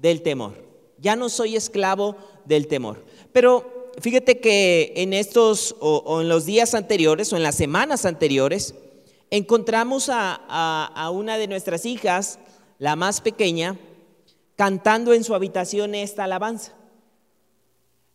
del 0.00 0.22
temor. 0.22 0.54
Ya 0.98 1.16
no 1.16 1.28
soy 1.28 1.56
esclavo 1.56 2.16
del 2.44 2.66
temor. 2.66 3.04
Pero 3.32 3.92
fíjate 4.00 4.40
que 4.40 4.92
en 4.96 5.12
estos 5.12 5.76
o 5.80 6.20
en 6.20 6.28
los 6.28 6.46
días 6.46 6.74
anteriores 6.74 7.32
o 7.32 7.36
en 7.36 7.42
las 7.42 7.54
semanas 7.54 8.04
anteriores, 8.06 8.74
encontramos 9.30 10.08
a, 10.10 11.10
una 11.12 11.38
de 11.38 11.48
nuestras 11.48 11.86
hijas, 11.86 12.38
la 12.78 12.96
más 12.96 13.20
pequeña, 13.20 13.78
cantando 14.56 15.12
en 15.12 15.24
su 15.24 15.34
habitación 15.34 15.94
esta 15.94 16.24
alabanza. 16.24 16.72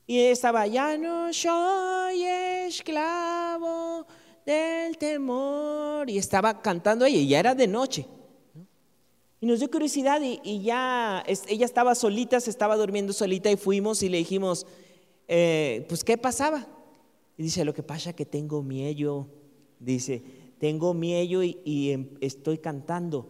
Y 0.08 0.20
estaba, 0.20 0.68
ya 0.68 0.98
no 0.98 1.32
soy 1.32 2.24
esclavo 2.24 4.06
del 4.46 4.98
temor. 4.98 6.10
Y 6.10 6.18
estaba 6.18 6.62
cantando 6.62 7.06
ella, 7.06 7.18
y 7.18 7.27
ya 7.27 7.39
era 7.39 7.56
de 7.56 7.68
noche. 7.68 8.06
Y 9.39 9.48
nos 9.48 9.60
dio 9.60 9.72
curiosidad 9.72 10.22
y, 10.22 10.62
ya 10.62 11.24
ella 11.25 11.65
estaba 11.65 11.96
solita, 11.96 12.39
se 12.39 12.51
estaba 12.51 12.77
durmiendo 12.77 13.12
solita 13.12 13.50
y 13.50 13.58
fuimos 13.58 14.03
y 14.03 14.10
le 14.10 14.18
dijimos, 14.20 14.68
eh, 15.27 15.86
pues 15.89 16.03
¿qué 16.03 16.15
pasaba? 16.15 16.68
Y 17.38 17.44
dice, 17.44 17.65
lo 17.65 17.74
que 17.74 17.82
pasa 17.82 18.13
que 18.13 18.25
tengo 18.25 18.62
miedo. 18.62 19.27
Dice, 19.80 20.22
tengo 20.62 20.94
miedo 20.94 21.41
y, 21.41 21.89
em, 21.91 22.08
estoy 22.22 22.60
cantando 22.60 23.25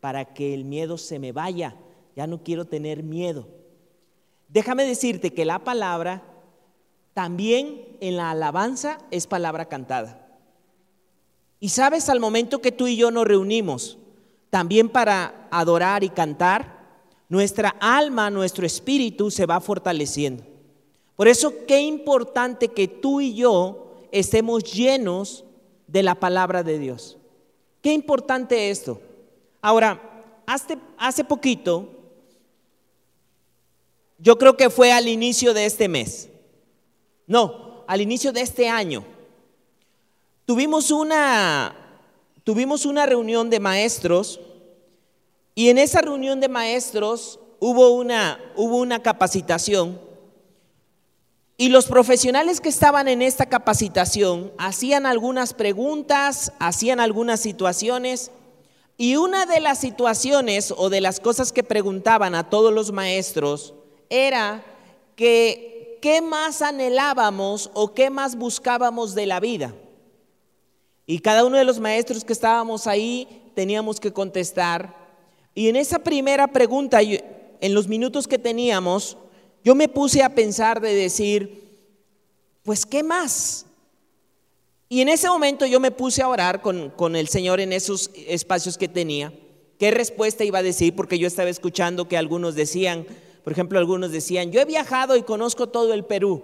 para 0.00 0.34
que 0.34 0.52
el 0.52 0.64
miedo 0.64 0.98
se 0.98 1.20
me 1.20 1.30
vaya. 1.30 1.76
Ya 2.16 2.26
no 2.26 2.42
quiero 2.42 2.64
tener 2.64 3.04
miedo. 3.04 3.46
Déjame 4.48 4.84
decirte 4.84 5.32
que 5.32 5.44
la 5.44 5.60
palabra 5.60 6.24
también 7.14 7.96
en 8.00 8.16
la 8.16 8.32
alabanza 8.32 8.98
es 9.12 9.28
palabra 9.28 9.66
cantada. 9.66 10.26
Y 11.60 11.68
sabes, 11.68 12.08
al 12.08 12.18
momento 12.18 12.60
que 12.60 12.72
tú 12.72 12.88
y 12.88 12.96
yo 12.96 13.12
nos 13.12 13.28
reunimos, 13.28 13.96
también 14.50 14.88
para 14.88 15.46
adorar 15.52 16.02
y 16.02 16.08
cantar, 16.08 16.82
nuestra 17.28 17.76
alma, 17.78 18.28
nuestro 18.28 18.66
espíritu 18.66 19.30
se 19.30 19.46
va 19.46 19.60
fortaleciendo. 19.60 20.42
Por 21.14 21.28
eso, 21.28 21.54
qué 21.68 21.80
importante 21.80 22.66
que 22.66 22.88
tú 22.88 23.20
y 23.20 23.34
yo 23.34 23.92
estemos 24.10 24.64
llenos 24.64 25.44
de 25.92 26.02
la 26.02 26.14
palabra 26.14 26.62
de 26.62 26.78
Dios. 26.78 27.18
Qué 27.82 27.92
importante 27.92 28.70
esto. 28.70 29.00
Ahora, 29.60 30.00
hace, 30.46 30.78
hace 30.96 31.22
poquito, 31.22 31.86
yo 34.18 34.38
creo 34.38 34.56
que 34.56 34.70
fue 34.70 34.90
al 34.90 35.06
inicio 35.06 35.52
de 35.52 35.66
este 35.66 35.88
mes, 35.88 36.30
no, 37.26 37.84
al 37.86 38.00
inicio 38.00 38.32
de 38.32 38.40
este 38.40 38.68
año, 38.68 39.04
tuvimos 40.46 40.90
una, 40.90 41.76
tuvimos 42.42 42.86
una 42.86 43.04
reunión 43.04 43.50
de 43.50 43.60
maestros 43.60 44.40
y 45.54 45.68
en 45.68 45.76
esa 45.76 46.00
reunión 46.00 46.40
de 46.40 46.48
maestros 46.48 47.38
hubo 47.60 47.90
una, 47.90 48.40
hubo 48.56 48.78
una 48.78 49.02
capacitación 49.02 50.00
y 51.62 51.68
los 51.68 51.86
profesionales 51.86 52.60
que 52.60 52.68
estaban 52.68 53.06
en 53.06 53.22
esta 53.22 53.46
capacitación 53.46 54.50
hacían 54.58 55.06
algunas 55.06 55.54
preguntas, 55.54 56.52
hacían 56.58 56.98
algunas 56.98 57.38
situaciones, 57.38 58.32
y 58.96 59.14
una 59.14 59.46
de 59.46 59.60
las 59.60 59.78
situaciones 59.78 60.74
o 60.76 60.90
de 60.90 61.00
las 61.00 61.20
cosas 61.20 61.52
que 61.52 61.62
preguntaban 61.62 62.34
a 62.34 62.50
todos 62.50 62.72
los 62.72 62.90
maestros 62.90 63.74
era 64.10 64.64
que 65.14 66.00
qué 66.02 66.20
más 66.20 66.62
anhelábamos 66.62 67.70
o 67.74 67.94
qué 67.94 68.10
más 68.10 68.34
buscábamos 68.34 69.14
de 69.14 69.26
la 69.26 69.38
vida. 69.38 69.72
Y 71.06 71.20
cada 71.20 71.44
uno 71.44 71.58
de 71.58 71.64
los 71.64 71.78
maestros 71.78 72.24
que 72.24 72.32
estábamos 72.32 72.88
ahí 72.88 73.52
teníamos 73.54 74.00
que 74.00 74.12
contestar. 74.12 74.96
Y 75.54 75.68
en 75.68 75.76
esa 75.76 76.00
primera 76.00 76.48
pregunta, 76.48 77.02
en 77.02 77.72
los 77.72 77.86
minutos 77.86 78.26
que 78.26 78.38
teníamos, 78.40 79.16
yo 79.64 79.74
me 79.74 79.88
puse 79.88 80.22
a 80.22 80.34
pensar 80.34 80.80
de 80.80 80.94
decir, 80.94 81.62
pues, 82.62 82.86
¿qué 82.86 83.02
más? 83.02 83.66
Y 84.88 85.00
en 85.00 85.08
ese 85.08 85.28
momento 85.28 85.64
yo 85.64 85.80
me 85.80 85.90
puse 85.90 86.20
a 86.20 86.28
orar 86.28 86.60
con, 86.60 87.16
el 87.16 87.28
Señor 87.28 87.60
en 87.60 87.72
esos 87.72 88.10
espacios 88.14 88.76
que 88.76 88.88
tenía. 88.88 89.32
¿Qué 89.78 89.90
respuesta 89.90 90.44
iba 90.44 90.58
a 90.58 90.62
decir? 90.62 90.94
Porque 90.94 91.18
yo 91.18 91.26
estaba 91.26 91.48
escuchando 91.48 92.08
que 92.08 92.18
algunos 92.18 92.54
decían, 92.54 93.06
por 93.42 93.52
ejemplo, 93.52 93.78
algunos 93.78 94.12
decían, 94.12 94.52
yo 94.52 94.60
he 94.60 94.64
viajado 94.64 95.16
y 95.16 95.22
conozco 95.22 95.68
todo 95.68 95.94
el 95.94 96.04
Perú, 96.04 96.42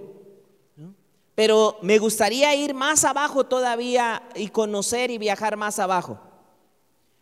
pero 1.34 1.76
me 1.82 1.98
gustaría 1.98 2.54
ir 2.54 2.72
más 2.72 3.04
abajo 3.04 3.44
todavía 3.44 4.22
y 4.34 4.48
conocer 4.48 5.10
y 5.10 5.18
viajar 5.18 5.56
más 5.56 5.78
abajo. 5.78 6.18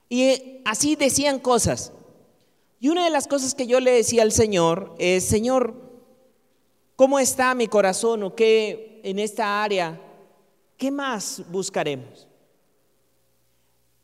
Y 0.09 0.63
así 0.65 0.95
decían 0.95 1.41
cosas. 1.41 1.93
Y 2.79 2.89
una 2.89 3.05
de 3.05 3.11
las 3.11 3.27
cosas 3.27 3.55
que 3.55 3.67
yo 3.67 3.81
le 3.81 3.91
decía 3.91 4.23
al 4.23 4.33
Señor 4.33 4.95
es, 4.99 5.25
Señor, 5.25 5.75
¿Cómo 6.97 7.19
está 7.19 7.55
mi 7.55 7.69
corazón 7.69 8.23
o 8.23 8.35
qué 8.35 9.01
en 9.05 9.19
esta 9.19 9.63
área? 9.63 10.01
¿Qué 10.79 10.91
más 10.91 11.43
buscaremos? 11.51 12.27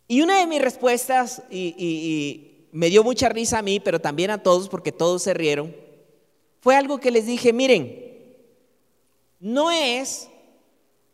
Y 0.06 0.20
una 0.20 0.38
de 0.38 0.46
mis 0.46 0.61
respuestas, 0.61 1.42
y, 1.50 2.68
me 2.70 2.90
dio 2.90 3.02
mucha 3.02 3.28
risa 3.30 3.58
a 3.58 3.62
mí, 3.62 3.80
pero 3.80 4.00
también 4.00 4.30
a 4.30 4.42
todos, 4.42 4.68
porque 4.68 4.92
todos 4.92 5.22
se 5.22 5.34
rieron, 5.34 5.75
fue 6.61 6.76
algo 6.76 6.99
que 6.99 7.11
les 7.11 7.26
dije, 7.26 7.52
miren, 7.52 8.02
no 9.40 9.70
es 9.70 10.28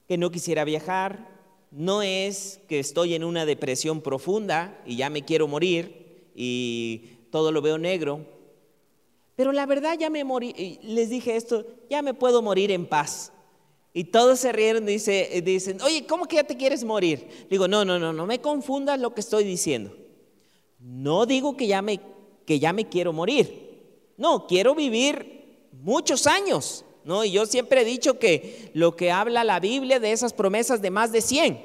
que 0.06 0.18
no 0.18 0.30
quisiera 0.30 0.64
viajar, 0.64 1.28
no 1.70 2.02
es 2.02 2.60
que 2.68 2.78
estoy 2.78 3.14
en 3.14 3.24
una 3.24 3.44
depresión 3.44 4.00
profunda 4.00 4.80
y 4.86 4.96
ya 4.96 5.10
me 5.10 5.24
quiero 5.24 5.48
morir 5.48 6.30
y 6.34 7.18
todo 7.30 7.52
lo 7.52 7.60
veo 7.62 7.78
negro, 7.78 8.24
pero 9.38 9.52
la 9.52 9.66
verdad 9.66 9.96
ya 9.96 10.10
me 10.10 10.24
morí, 10.24 10.80
les 10.82 11.10
dije 11.10 11.36
esto, 11.36 11.64
ya 11.88 12.02
me 12.02 12.12
puedo 12.12 12.42
morir 12.42 12.72
en 12.72 12.86
paz. 12.86 13.30
Y 13.92 14.02
todos 14.02 14.40
se 14.40 14.50
rieron 14.50 14.82
y 14.88 14.94
dice, 14.94 15.40
dicen, 15.44 15.80
oye, 15.80 16.04
¿cómo 16.08 16.26
que 16.26 16.34
ya 16.34 16.42
te 16.42 16.56
quieres 16.56 16.82
morir? 16.82 17.46
Digo, 17.48 17.68
no, 17.68 17.84
no, 17.84 18.00
no, 18.00 18.12
no 18.12 18.26
me 18.26 18.40
confundas 18.40 18.98
lo 18.98 19.14
que 19.14 19.20
estoy 19.20 19.44
diciendo. 19.44 19.96
No 20.80 21.24
digo 21.24 21.56
que 21.56 21.68
ya 21.68 21.82
me, 21.82 22.00
que 22.46 22.58
ya 22.58 22.72
me 22.72 22.88
quiero 22.88 23.12
morir. 23.12 24.10
No, 24.16 24.48
quiero 24.48 24.74
vivir 24.74 25.68
muchos 25.70 26.26
años. 26.26 26.84
¿no? 27.04 27.24
Y 27.24 27.30
yo 27.30 27.46
siempre 27.46 27.82
he 27.82 27.84
dicho 27.84 28.18
que 28.18 28.72
lo 28.74 28.96
que 28.96 29.12
habla 29.12 29.44
la 29.44 29.60
Biblia 29.60 30.00
de 30.00 30.10
esas 30.10 30.32
promesas 30.32 30.82
de 30.82 30.90
más 30.90 31.12
de 31.12 31.20
100. 31.20 31.64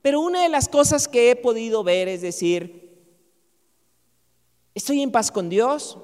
Pero 0.00 0.20
una 0.20 0.44
de 0.44 0.48
las 0.48 0.68
cosas 0.68 1.08
que 1.08 1.32
he 1.32 1.34
podido 1.34 1.82
ver 1.82 2.06
es 2.06 2.22
decir, 2.22 3.04
estoy 4.76 5.02
en 5.02 5.10
paz 5.10 5.32
con 5.32 5.48
Dios, 5.48 5.98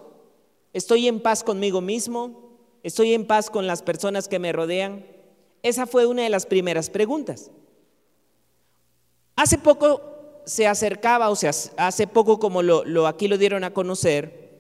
¿Estoy 0.73 1.09
en 1.09 1.21
paz 1.21 1.43
conmigo 1.43 1.81
mismo? 1.81 2.51
¿Estoy 2.83 3.15
en 3.15 3.27
paz 3.27 3.51
con 3.51 3.67
las 3.67 3.83
personas 3.83 4.29
que 4.29 4.39
me 4.39 4.53
rodean? 4.53 5.05
Esa 5.63 5.87
fue 5.87 6.07
una 6.07 6.23
de 6.23 6.31
las 6.31 6.47
primeras 6.47 6.89
preguntas. 6.89 7.51
Hace 9.37 9.59
poco 9.59 10.03
se 10.45 10.67
acercaba, 10.67 11.31
o 11.31 11.37
sea, 11.37 11.51
hace 11.77 12.07
poco 12.07 12.39
como 12.39 12.63
lo, 12.63 13.07
aquí 13.07 13.29
lo 13.29 13.39
dieron 13.39 13.65
a 13.65 13.73
conocer, 13.73 14.51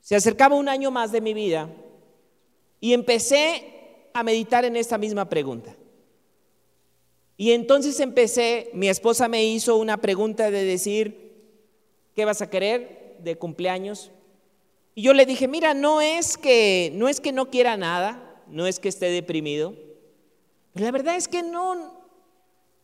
se 0.00 0.16
acercaba 0.16 0.56
un 0.56 0.68
año 0.68 0.90
más 0.90 1.12
de 1.12 1.20
mi 1.20 1.32
vida 1.32 1.70
y 2.80 2.92
empecé 2.92 4.08
a 4.12 4.22
meditar 4.22 4.64
en 4.64 4.76
esta 4.76 4.98
misma 4.98 5.28
pregunta. 5.28 5.76
Y 7.36 7.52
entonces 7.52 7.98
empecé, 8.00 8.70
mi 8.74 8.88
esposa 8.88 9.28
me 9.28 9.44
hizo 9.44 9.76
una 9.76 9.96
pregunta 9.96 10.50
de 10.50 10.64
decir, 10.64 11.32
¿qué 12.14 12.24
vas 12.24 12.42
a 12.42 12.50
querer 12.50 13.16
de 13.20 13.38
cumpleaños? 13.38 14.10
Y 14.94 15.02
yo 15.02 15.14
le 15.14 15.26
dije, 15.26 15.48
mira, 15.48 15.74
no 15.74 16.00
es 16.00 16.36
que 16.36 16.92
no 16.94 17.08
es 17.08 17.20
que 17.20 17.32
no 17.32 17.50
quiera 17.50 17.76
nada, 17.76 18.42
no 18.48 18.66
es 18.66 18.78
que 18.78 18.88
esté 18.88 19.06
deprimido, 19.06 19.74
Pero 20.72 20.84
la 20.84 20.92
verdad 20.92 21.16
es 21.16 21.28
que 21.28 21.42
no, 21.42 21.92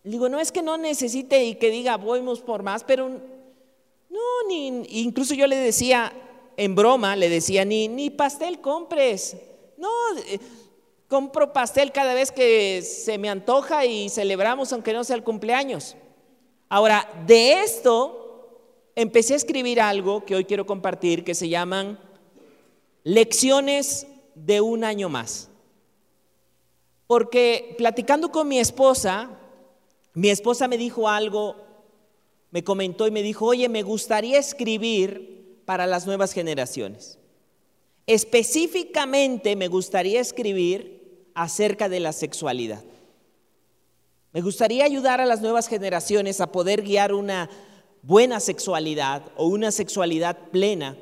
digo, 0.05 0.29
no 0.29 0.41
es 0.41 0.51
que 0.51 0.63
no 0.63 0.79
necesite 0.79 1.45
y 1.45 1.55
que 1.57 1.71
diga, 1.71 1.97
vamos 1.97 2.41
por 2.41 2.63
más, 2.63 2.85
pero 2.85 3.09
no, 3.09 4.49
ni, 4.49 4.85
incluso 5.01 5.35
yo 5.35 5.47
le 5.47 5.57
decía, 5.57 6.13
en 6.57 6.75
broma, 6.75 7.15
le 7.15 7.29
decía, 7.29 7.65
ni, 7.65 7.89
ni 7.89 8.11
pastel 8.11 8.61
compres. 8.61 9.37
No, 9.77 9.89
eh, 10.27 10.41
compro 11.07 11.53
pastel 11.53 11.93
cada 11.93 12.15
vez 12.15 12.33
que 12.33 12.83
se 12.83 13.17
me 13.19 13.29
antoja 13.29 13.85
y 13.85 14.09
celebramos, 14.09 14.73
aunque 14.73 14.93
no 14.93 15.05
sea 15.05 15.17
el 15.17 15.23
cumpleaños. 15.23 15.95
Ahora, 16.69 17.09
de 17.27 17.63
esto 17.63 18.28
empecé 18.99 19.35
a 19.35 19.37
escribir 19.37 19.81
algo 19.81 20.25
que 20.25 20.35
hoy 20.35 20.45
quiero 20.45 20.67
compartir 20.67 21.23
que 21.23 21.37
se 21.37 21.49
llaman 21.49 22.01
lecciones 23.05 24.09
de 24.35 24.61
un 24.61 24.83
año 24.83 25.09
más. 25.09 25.49
Porque 27.07 27.77
platicando 27.79 28.33
con 28.33 28.49
mi 28.49 28.59
esposa, 28.59 29.31
mi 30.15 30.31
esposa 30.31 30.67
me 30.67 30.77
dijo 30.77 31.09
algo, 31.09 31.55
me 32.51 32.65
comentó 32.65 33.07
y 33.07 33.13
me 33.13 33.23
dijo, 33.23 33.47
oye, 33.47 33.69
me 33.69 33.85
gustaría 33.85 34.37
escribir 34.37 35.63
para 35.65 35.87
las 35.87 36.05
nuevas 36.05 36.33
generaciones. 36.33 37.21
Específicamente 38.09 39.55
me 39.55 39.69
gustaría 39.69 40.21
escribir 40.21 41.29
acerca 41.35 41.89
de 41.89 42.01
la 42.01 42.13
sexualidad. 42.13 42.83
Me 44.33 44.41
gustaría 44.41 44.85
ayudar 44.85 45.21
a 45.21 45.27
las 45.27 45.41
nuevas 45.41 45.69
generaciones 45.69 46.41
a 46.41 46.51
poder 46.51 46.83
guiar 46.83 47.15
una 47.15 47.49
buena 48.03 48.41
sexualidad 48.41 49.23
o 49.37 49.47
una 49.47 49.71
sexualidad 49.71 50.37
plena, 50.51 50.97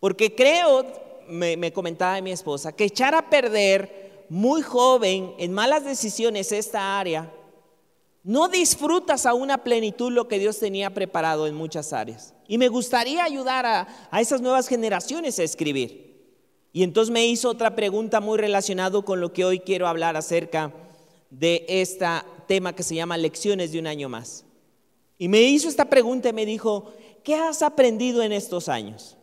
porque 0.00 0.34
creo, 0.34 0.84
me, 1.28 1.72
comentaba 1.72 2.20
mi 2.20 2.30
esposa, 2.30 2.72
que 2.72 2.84
echar 2.84 3.14
a 3.14 3.28
perder 3.28 4.24
muy 4.28 4.62
joven 4.62 5.34
en 5.38 5.52
malas 5.52 5.84
decisiones 5.84 6.52
esta 6.52 6.98
área, 6.98 7.32
no 8.22 8.48
disfrutas 8.48 9.24
a 9.26 9.34
una 9.34 9.58
plenitud 9.58 10.10
lo 10.10 10.26
que 10.26 10.38
Dios 10.38 10.58
tenía 10.58 10.90
preparado 10.90 11.46
en 11.46 11.54
muchas 11.54 11.92
áreas. 11.92 12.34
Y 12.48 12.58
me 12.58 12.68
gustaría 12.68 13.22
ayudar 13.22 13.66
a, 13.66 13.86
a 14.10 14.20
esas 14.20 14.40
nuevas 14.40 14.66
generaciones 14.66 15.38
a 15.38 15.44
escribir. 15.44 16.06
Y 16.72 16.82
entonces 16.82 17.12
me 17.12 17.26
hizo 17.26 17.48
otra 17.50 17.76
pregunta 17.76 18.20
muy 18.20 18.36
relacionada 18.36 19.00
con 19.02 19.20
lo 19.20 19.32
que 19.32 19.44
hoy 19.44 19.60
quiero 19.60 19.86
hablar 19.86 20.16
acerca 20.16 20.72
de 21.30 21.64
este 21.68 22.06
tema 22.46 22.74
que 22.74 22.82
se 22.82 22.94
llama 22.94 23.16
lecciones 23.16 23.72
de 23.72 23.78
un 23.78 23.86
año 23.86 24.08
más. 24.08 24.45
Y 25.18 25.28
me 25.28 25.40
hizo 25.42 25.68
esta 25.68 25.86
pregunta 25.86 26.28
y 26.28 26.32
me 26.32 26.46
dijo, 26.46 26.92
¿qué 27.22 27.34
has 27.34 27.62
aprendido 27.62 28.22
en 28.22 28.32
estos 28.32 28.68
años? 28.68 29.16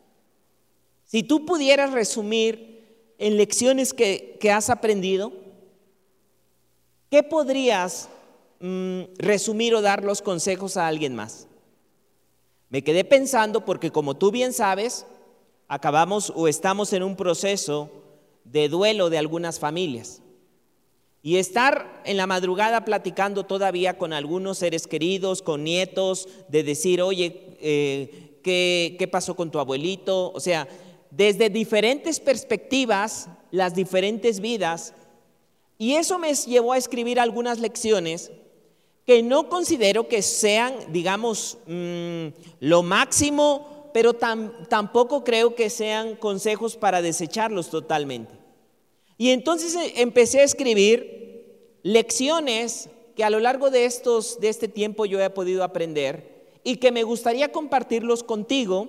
Si 1.04 1.22
tú 1.22 1.46
pudieras 1.46 1.92
resumir 1.92 2.74
en 3.18 3.36
lecciones 3.36 3.92
que, 3.92 4.38
has 4.52 4.70
aprendido? 4.70 5.32
¿Qué 7.10 7.22
podrías 7.22 8.08
mm, 8.60 9.02
resumir 9.18 9.74
o 9.74 9.82
dar 9.82 10.04
los 10.04 10.22
consejos 10.22 10.76
a 10.76 10.86
alguien 10.86 11.14
más? 11.14 11.46
Me 12.68 12.82
quedé 12.82 13.04
pensando 13.04 13.64
porque 13.64 13.90
como 13.90 14.16
tú 14.16 14.30
bien 14.30 14.52
sabes, 14.52 15.06
acabamos 15.68 16.32
o 16.34 16.48
estamos 16.48 16.92
en 16.92 17.02
un 17.02 17.16
proceso 17.16 17.90
de 18.44 18.68
duelo 18.68 19.10
de 19.10 19.18
algunas 19.18 19.58
familias. 19.58 20.20
Y 21.24 21.38
estar 21.38 22.02
en 22.04 22.18
la 22.18 22.26
madrugada 22.26 22.84
platicando 22.84 23.44
todavía 23.44 23.98
con 23.98 24.12
algunos 24.12 24.58
seres 24.58 24.86
queridos, 24.86 25.40
con 25.40 25.64
nietos, 25.64 26.28
de 26.48 26.62
decir, 26.62 27.00
oye, 27.00 27.56
eh, 27.60 28.38
¿qué, 28.44 28.94
¿qué 28.98 29.08
pasó 29.08 29.34
con 29.34 29.50
tu 29.50 29.58
abuelito? 29.58 30.30
O 30.32 30.38
sea, 30.38 30.68
desde 31.10 31.48
diferentes 31.48 32.20
perspectivas 32.20 33.28
las 33.50 33.74
diferentes 33.74 34.40
vidas 34.40 34.92
y 35.78 35.94
eso 35.94 36.18
me 36.18 36.34
llevó 36.34 36.74
a 36.74 36.78
escribir 36.78 37.18
algunas 37.18 37.58
lecciones 37.58 38.30
que 39.06 39.22
no 39.22 39.48
considero 39.48 40.08
que 40.08 40.20
sean, 40.20 40.74
digamos, 40.92 41.58
mm, 41.66 42.26
lo 42.60 42.82
máximo, 42.82 43.90
pero 43.94 44.12
tampoco 44.14 45.24
creo 45.24 45.54
que 45.54 45.70
sean 45.70 46.16
consejos 46.16 46.76
para 46.76 47.00
desecharlos 47.00 47.70
totalmente. 47.70 48.43
Y 49.24 49.30
entonces 49.30 49.74
eh, 49.74 49.94
empecé 50.02 50.40
a 50.40 50.44
escribir 50.44 51.78
lecciones 51.82 52.90
que 53.16 53.24
a 53.24 53.30
lo 53.30 53.40
largo 53.40 53.70
de, 53.70 53.86
estos, 53.86 54.38
de 54.38 54.50
este 54.50 54.68
tiempo 54.68 55.06
yo 55.06 55.18
he 55.18 55.30
podido 55.30 55.64
aprender 55.64 56.58
y 56.62 56.76
que 56.76 56.92
me 56.92 57.04
gustaría 57.04 57.50
compartirlos 57.50 58.22
contigo 58.22 58.86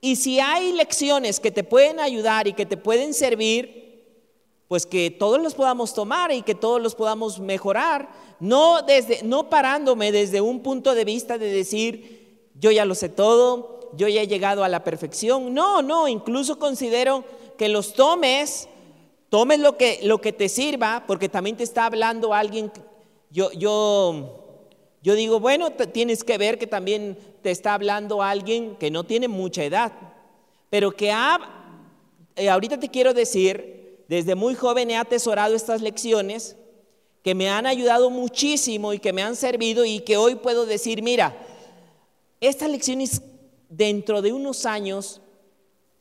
y 0.00 0.16
si 0.16 0.40
hay 0.40 0.72
lecciones 0.72 1.38
que 1.38 1.50
te 1.50 1.64
pueden 1.64 2.00
ayudar 2.00 2.48
y 2.48 2.54
que 2.54 2.64
te 2.64 2.78
pueden 2.78 3.12
servir, 3.12 4.06
pues 4.68 4.86
que 4.86 5.10
todos 5.10 5.38
los 5.38 5.52
podamos 5.52 5.92
tomar 5.92 6.32
y 6.32 6.40
que 6.40 6.54
todos 6.54 6.80
los 6.80 6.94
podamos 6.94 7.38
mejorar, 7.38 8.08
no 8.40 8.80
desde 8.80 9.22
no 9.22 9.50
parándome 9.50 10.12
desde 10.12 10.40
un 10.40 10.62
punto 10.62 10.94
de 10.94 11.04
vista 11.04 11.36
de 11.36 11.52
decir 11.52 12.48
yo 12.58 12.70
ya 12.70 12.86
lo 12.86 12.94
sé 12.94 13.10
todo, 13.10 13.90
yo 13.98 14.08
ya 14.08 14.22
he 14.22 14.28
llegado 14.28 14.64
a 14.64 14.68
la 14.70 14.82
perfección. 14.82 15.52
No, 15.52 15.82
no, 15.82 16.08
incluso 16.08 16.58
considero 16.58 17.22
que 17.58 17.68
los 17.68 17.92
tomes, 17.92 18.66
tomes 19.28 19.60
lo 19.60 19.76
que 19.76 20.00
lo 20.02 20.20
que 20.20 20.32
te 20.32 20.48
sirva, 20.48 21.04
porque 21.06 21.28
también 21.28 21.56
te 21.56 21.64
está 21.64 21.86
hablando 21.86 22.34
alguien 22.34 22.72
yo 23.30 23.50
yo 23.52 24.44
yo 25.02 25.14
digo, 25.14 25.38
bueno, 25.38 25.70
tienes 25.72 26.24
que 26.24 26.38
ver 26.38 26.58
que 26.58 26.66
también 26.66 27.16
te 27.42 27.50
está 27.50 27.74
hablando 27.74 28.22
alguien 28.22 28.76
que 28.76 28.90
no 28.90 29.04
tiene 29.04 29.28
mucha 29.28 29.62
edad, 29.62 29.92
pero 30.70 30.90
que 30.90 31.12
ha, 31.12 31.38
eh, 32.34 32.50
ahorita 32.50 32.80
te 32.80 32.88
quiero 32.88 33.14
decir, 33.14 34.04
desde 34.08 34.34
muy 34.34 34.54
joven 34.54 34.90
he 34.90 34.96
atesorado 34.96 35.54
estas 35.54 35.82
lecciones 35.82 36.56
que 37.22 37.34
me 37.34 37.48
han 37.48 37.66
ayudado 37.66 38.10
muchísimo 38.10 38.92
y 38.92 38.98
que 38.98 39.12
me 39.12 39.22
han 39.22 39.36
servido 39.36 39.84
y 39.84 40.00
que 40.00 40.16
hoy 40.16 40.34
puedo 40.34 40.66
decir, 40.66 41.02
mira, 41.02 41.36
estas 42.40 42.70
lecciones 42.70 43.22
dentro 43.68 44.20
de 44.20 44.32
unos 44.32 44.66
años, 44.66 45.20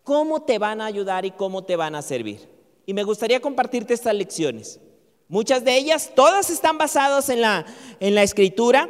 ¿cómo 0.03 0.41
te 0.41 0.57
van 0.57 0.81
a 0.81 0.85
ayudar 0.85 1.25
y 1.25 1.31
cómo 1.31 1.63
te 1.63 1.75
van 1.75 1.95
a 1.95 2.01
servir? 2.01 2.56
Y 2.87 2.93
me 2.93 3.03
gustaría 3.03 3.41
compartirte 3.41 3.93
estas 3.93 4.15
lecciones. 4.15 4.79
Muchas 5.27 5.65
de 5.65 5.75
ellas, 5.75 6.13
todas 6.15 6.49
están 6.49 6.77
basadas 6.77 7.27
en 7.27 7.41
la, 7.41 7.65
en 7.99 8.15
la 8.15 8.23
escritura, 8.23 8.89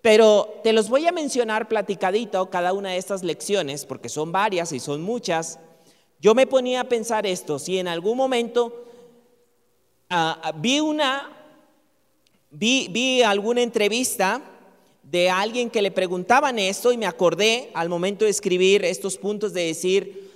pero 0.00 0.60
te 0.64 0.72
los 0.72 0.88
voy 0.88 1.06
a 1.06 1.12
mencionar 1.12 1.68
platicadito 1.68 2.50
cada 2.50 2.72
una 2.72 2.90
de 2.90 2.96
estas 2.96 3.22
lecciones, 3.22 3.86
porque 3.86 4.08
son 4.08 4.32
varias 4.32 4.72
y 4.72 4.80
son 4.80 5.02
muchas. 5.02 5.60
Yo 6.18 6.34
me 6.34 6.48
ponía 6.48 6.80
a 6.80 6.88
pensar 6.88 7.24
esto, 7.24 7.60
si 7.60 7.78
en 7.78 7.86
algún 7.86 8.16
momento 8.16 8.86
ah, 10.10 10.40
ah, 10.42 10.52
vi 10.56 10.80
una, 10.80 11.30
vi, 12.50 12.88
vi 12.90 13.22
alguna 13.22 13.62
entrevista 13.62 14.42
de 15.04 15.30
alguien 15.30 15.70
que 15.70 15.80
le 15.80 15.92
preguntaban 15.92 16.58
esto 16.58 16.90
y 16.90 16.96
me 16.96 17.06
acordé 17.06 17.70
al 17.74 17.88
momento 17.88 18.24
de 18.24 18.32
escribir 18.32 18.84
estos 18.84 19.16
puntos 19.16 19.52
de 19.52 19.66
decir, 19.66 20.31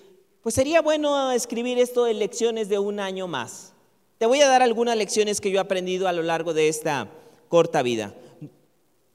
pues 0.47 0.55
sería 0.55 0.81
bueno 0.81 1.33
escribir 1.33 1.77
esto 1.77 2.05
de 2.05 2.15
lecciones 2.15 2.69
de 2.69 2.79
un 2.79 3.01
año 3.01 3.27
más. 3.27 3.73
Te 4.17 4.27
voy 4.27 4.41
a 4.43 4.49
dar 4.49 4.63
algunas 4.63 4.97
lecciones 4.97 5.41
que 5.41 5.51
yo 5.51 5.59
he 5.59 5.61
aprendido 5.61 6.07
a 6.07 6.13
lo 6.13 6.23
largo 6.23 6.55
de 6.55 6.69
esta 6.69 7.11
corta 7.49 7.83
vida. 7.83 8.15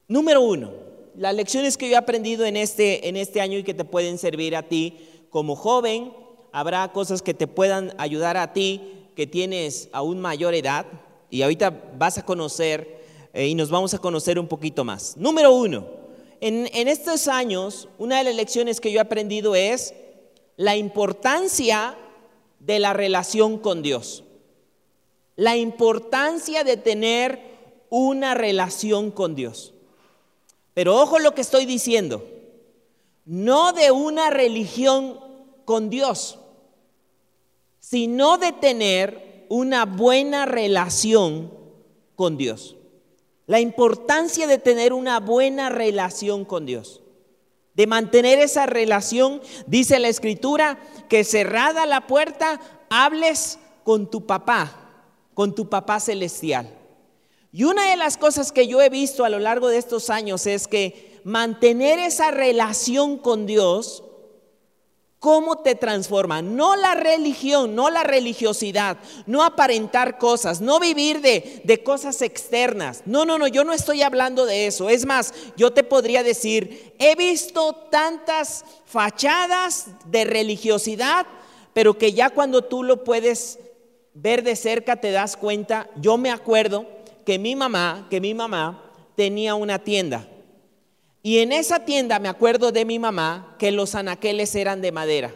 Número 0.08 0.42
uno, 0.42 0.72
las 1.16 1.34
lecciones 1.34 1.78
que 1.78 1.88
yo 1.88 1.94
he 1.94 1.96
aprendido 1.96 2.44
en 2.44 2.58
este, 2.58 3.08
en 3.08 3.16
este 3.16 3.40
año 3.40 3.56
y 3.56 3.62
que 3.62 3.72
te 3.72 3.86
pueden 3.86 4.18
servir 4.18 4.54
a 4.54 4.64
ti 4.64 4.98
como 5.30 5.56
joven, 5.56 6.12
habrá 6.52 6.92
cosas 6.92 7.22
que 7.22 7.32
te 7.32 7.46
puedan 7.46 7.94
ayudar 7.96 8.36
a 8.36 8.52
ti 8.52 8.82
que 9.16 9.26
tienes 9.26 9.88
aún 9.92 10.20
mayor 10.20 10.52
edad 10.52 10.84
y 11.30 11.40
ahorita 11.40 11.94
vas 11.96 12.18
a 12.18 12.26
conocer 12.26 13.06
eh, 13.32 13.46
y 13.46 13.54
nos 13.54 13.70
vamos 13.70 13.94
a 13.94 13.98
conocer 13.98 14.38
un 14.38 14.48
poquito 14.48 14.84
más. 14.84 15.16
Número 15.16 15.54
uno, 15.54 15.86
en, 16.42 16.68
en 16.74 16.88
estos 16.88 17.26
años, 17.26 17.88
una 17.96 18.18
de 18.18 18.24
las 18.24 18.34
lecciones 18.34 18.82
que 18.82 18.92
yo 18.92 18.98
he 18.98 19.00
aprendido 19.00 19.54
es 19.54 19.94
la 20.56 20.76
importancia 20.76 21.96
de 22.60 22.78
la 22.78 22.92
relación 22.92 23.58
con 23.58 23.82
Dios 23.82 24.24
la 25.36 25.56
importancia 25.56 26.64
de 26.64 26.76
tener 26.76 27.40
una 27.90 28.34
relación 28.34 29.10
con 29.10 29.34
Dios. 29.34 29.74
Pero 30.74 31.00
ojo 31.00 31.18
lo 31.18 31.34
que 31.34 31.40
estoy 31.40 31.66
diciendo, 31.66 32.24
no 33.24 33.72
de 33.72 33.90
una 33.90 34.30
religión 34.30 35.18
con 35.64 35.90
Dios, 35.90 36.38
sino 37.80 38.38
de 38.38 38.52
tener 38.52 39.46
una 39.48 39.84
buena 39.84 40.46
relación 40.46 41.52
con 42.14 42.36
Dios. 42.36 42.76
La 43.46 43.60
importancia 43.60 44.46
de 44.46 44.58
tener 44.58 44.92
una 44.92 45.20
buena 45.20 45.68
relación 45.68 46.44
con 46.44 46.64
Dios. 46.64 47.01
De 47.74 47.86
mantener 47.86 48.38
esa 48.38 48.66
relación, 48.66 49.40
dice 49.66 49.98
la 49.98 50.08
escritura, 50.08 50.78
que 51.08 51.24
cerrada 51.24 51.86
la 51.86 52.06
puerta, 52.06 52.60
hables 52.90 53.58
con 53.84 54.10
tu 54.10 54.26
papá 54.26 54.82
con 55.34 55.54
tu 55.54 55.68
papá 55.68 56.00
celestial. 56.00 56.78
Y 57.52 57.64
una 57.64 57.90
de 57.90 57.96
las 57.96 58.16
cosas 58.16 58.52
que 58.52 58.66
yo 58.66 58.80
he 58.80 58.88
visto 58.88 59.24
a 59.24 59.28
lo 59.28 59.38
largo 59.38 59.68
de 59.68 59.78
estos 59.78 60.10
años 60.10 60.46
es 60.46 60.68
que 60.68 61.20
mantener 61.24 61.98
esa 61.98 62.30
relación 62.30 63.18
con 63.18 63.46
Dios 63.46 64.04
¿Cómo 65.22 65.58
te 65.58 65.76
transforma? 65.76 66.42
No 66.42 66.74
la 66.74 66.96
religión, 66.96 67.76
no 67.76 67.90
la 67.90 68.02
religiosidad, 68.02 68.96
no 69.24 69.44
aparentar 69.44 70.18
cosas, 70.18 70.60
no 70.60 70.80
vivir 70.80 71.20
de, 71.20 71.62
de, 71.62 71.80
cosas 71.84 72.22
externas. 72.22 73.04
No, 73.06 73.24
no, 73.24 73.38
no, 73.38 73.46
yo 73.46 73.62
no 73.62 73.72
estoy 73.72 74.02
hablando 74.02 74.46
de 74.46 74.66
eso. 74.66 74.88
Es 74.88 75.06
más, 75.06 75.32
yo 75.56 75.72
te 75.72 75.84
podría 75.84 76.24
decir, 76.24 76.92
he 76.98 77.14
visto 77.14 77.72
tantas 77.88 78.64
fachadas 78.84 79.86
de 80.06 80.24
religiosidad, 80.24 81.24
pero 81.72 81.96
que 81.96 82.14
ya 82.14 82.30
cuando 82.30 82.64
tú 82.64 82.82
lo 82.82 83.04
puedes 83.04 83.60
ver 84.14 84.42
de 84.42 84.56
cerca 84.56 84.96
te 84.96 85.12
das 85.12 85.36
cuenta. 85.36 85.88
Yo 86.00 86.18
me 86.18 86.32
acuerdo 86.32 86.84
que 87.24 87.38
mi 87.38 87.54
mamá, 87.54 88.08
que 88.10 88.20
mi 88.20 88.34
mamá 88.34 88.90
tenía 89.14 89.54
una 89.54 89.78
tienda 89.78 90.26
y 91.22 91.38
en 91.38 91.52
esa 91.52 91.84
tienda 91.84 92.18
me 92.18 92.28
acuerdo 92.28 92.72
de 92.72 92.84
mi 92.84 92.98
mamá 92.98 93.54
que 93.58 93.70
los 93.70 93.94
anaqueles 93.94 94.54
eran 94.54 94.80
de 94.80 94.92
madera. 94.92 95.32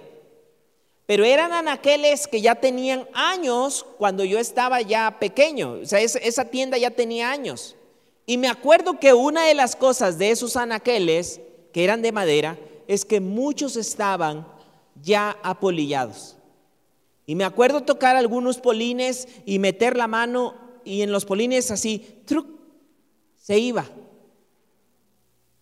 Pero 1.06 1.24
eran 1.24 1.52
anaqueles 1.52 2.26
que 2.26 2.40
ya 2.40 2.56
tenían 2.56 3.08
años 3.14 3.86
cuando 3.96 4.24
yo 4.24 4.40
estaba 4.40 4.80
ya 4.82 5.18
pequeño. 5.20 5.78
O 5.82 5.86
sea, 5.86 6.00
esa 6.00 6.46
tienda 6.46 6.76
ya 6.78 6.90
tenía 6.90 7.30
años. 7.30 7.76
Y 8.26 8.38
me 8.38 8.48
acuerdo 8.48 8.98
que 8.98 9.14
una 9.14 9.46
de 9.46 9.54
las 9.54 9.76
cosas 9.76 10.18
de 10.18 10.32
esos 10.32 10.56
anaqueles, 10.56 11.40
que 11.72 11.84
eran 11.84 12.02
de 12.02 12.10
madera, 12.10 12.58
es 12.88 13.04
que 13.04 13.20
muchos 13.20 13.76
estaban 13.76 14.44
ya 15.00 15.38
apolillados. 15.44 16.36
Y 17.24 17.36
me 17.36 17.44
acuerdo 17.44 17.82
tocar 17.82 18.16
algunos 18.16 18.58
polines 18.58 19.28
y 19.44 19.60
meter 19.60 19.96
la 19.96 20.08
mano 20.08 20.54
y 20.84 21.02
en 21.02 21.12
los 21.12 21.24
polines 21.24 21.70
así, 21.70 22.22
truc, 22.24 22.48
se 23.36 23.58
iba. 23.60 23.86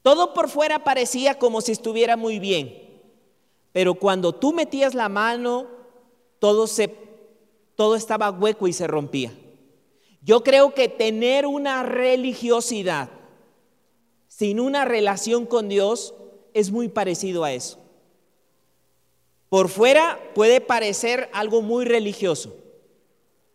Todo 0.04 0.34
por 0.34 0.50
fuera 0.50 0.84
parecía 0.84 1.38
como 1.38 1.62
si 1.62 1.72
estuviera 1.72 2.18
muy 2.18 2.38
bien, 2.38 3.00
pero 3.72 3.94
cuando 3.94 4.34
tú 4.34 4.52
metías 4.52 4.94
la 4.94 5.08
mano, 5.08 5.66
todo, 6.38 6.66
se, 6.66 6.94
todo 7.74 7.96
estaba 7.96 8.30
hueco 8.30 8.68
y 8.68 8.74
se 8.74 8.86
rompía. 8.86 9.32
Yo 10.20 10.42
creo 10.42 10.74
que 10.74 10.90
tener 10.90 11.46
una 11.46 11.82
religiosidad 11.84 13.08
sin 14.28 14.60
una 14.60 14.84
relación 14.84 15.46
con 15.46 15.70
Dios 15.70 16.12
es 16.52 16.70
muy 16.70 16.88
parecido 16.88 17.42
a 17.42 17.54
eso. 17.54 17.78
Por 19.48 19.70
fuera 19.70 20.20
puede 20.34 20.60
parecer 20.60 21.30
algo 21.32 21.62
muy 21.62 21.86
religioso, 21.86 22.54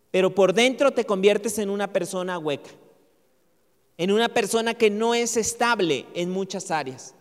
pero 0.09 0.33
por 0.33 0.53
dentro 0.53 0.93
te 0.93 1.05
conviertes 1.05 1.59
en 1.59 1.69
una 1.69 1.93
persona 1.93 2.39
hueca 2.39 2.71
en 3.99 4.11
una 4.11 4.29
persona 4.29 4.75
que 4.75 4.89
no 4.89 5.13
es 5.13 5.35
estable 5.35 6.05
en 6.13 6.29
muchas 6.29 6.71
áreas. 6.71 7.13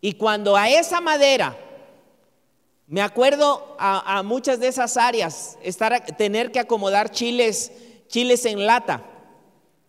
Y 0.00 0.14
cuando 0.14 0.56
a 0.56 0.68
esa 0.68 1.00
madera, 1.00 1.56
me 2.88 3.02
acuerdo 3.02 3.76
a, 3.78 4.24
muchas 4.24 4.58
de 4.58 4.66
esas 4.66 4.96
áreas, 4.96 5.56
estar, 5.62 6.04
tener 6.16 6.50
que 6.50 6.58
acomodar 6.58 7.12
chiles, 7.12 7.70
chiles 8.08 8.46
en 8.46 8.66
lata, 8.66 9.04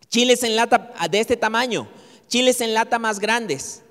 chiles 0.07 0.43
en 0.43 0.55
lata 0.55 0.93
de 1.09 1.19
este 1.19 1.35
tamaño, 1.35 1.87
chiles 2.27 2.61
en 2.61 2.75
lata 2.75 2.99
más 2.99 3.19
grandes. 3.19 3.81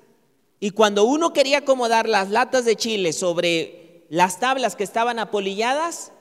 Y 0.61 0.71
cuando 0.71 1.03
uno 1.03 1.33
quería 1.33 1.57
acomodar 1.57 2.07
las 2.07 2.29
latas 2.29 2.63
de 2.63 2.77
chile 2.77 3.11
sobre 3.11 4.05
las 4.09 4.39
tablas 4.39 4.77
que 4.77 4.85
estaban 4.85 5.19
apolilladas, 5.19 6.13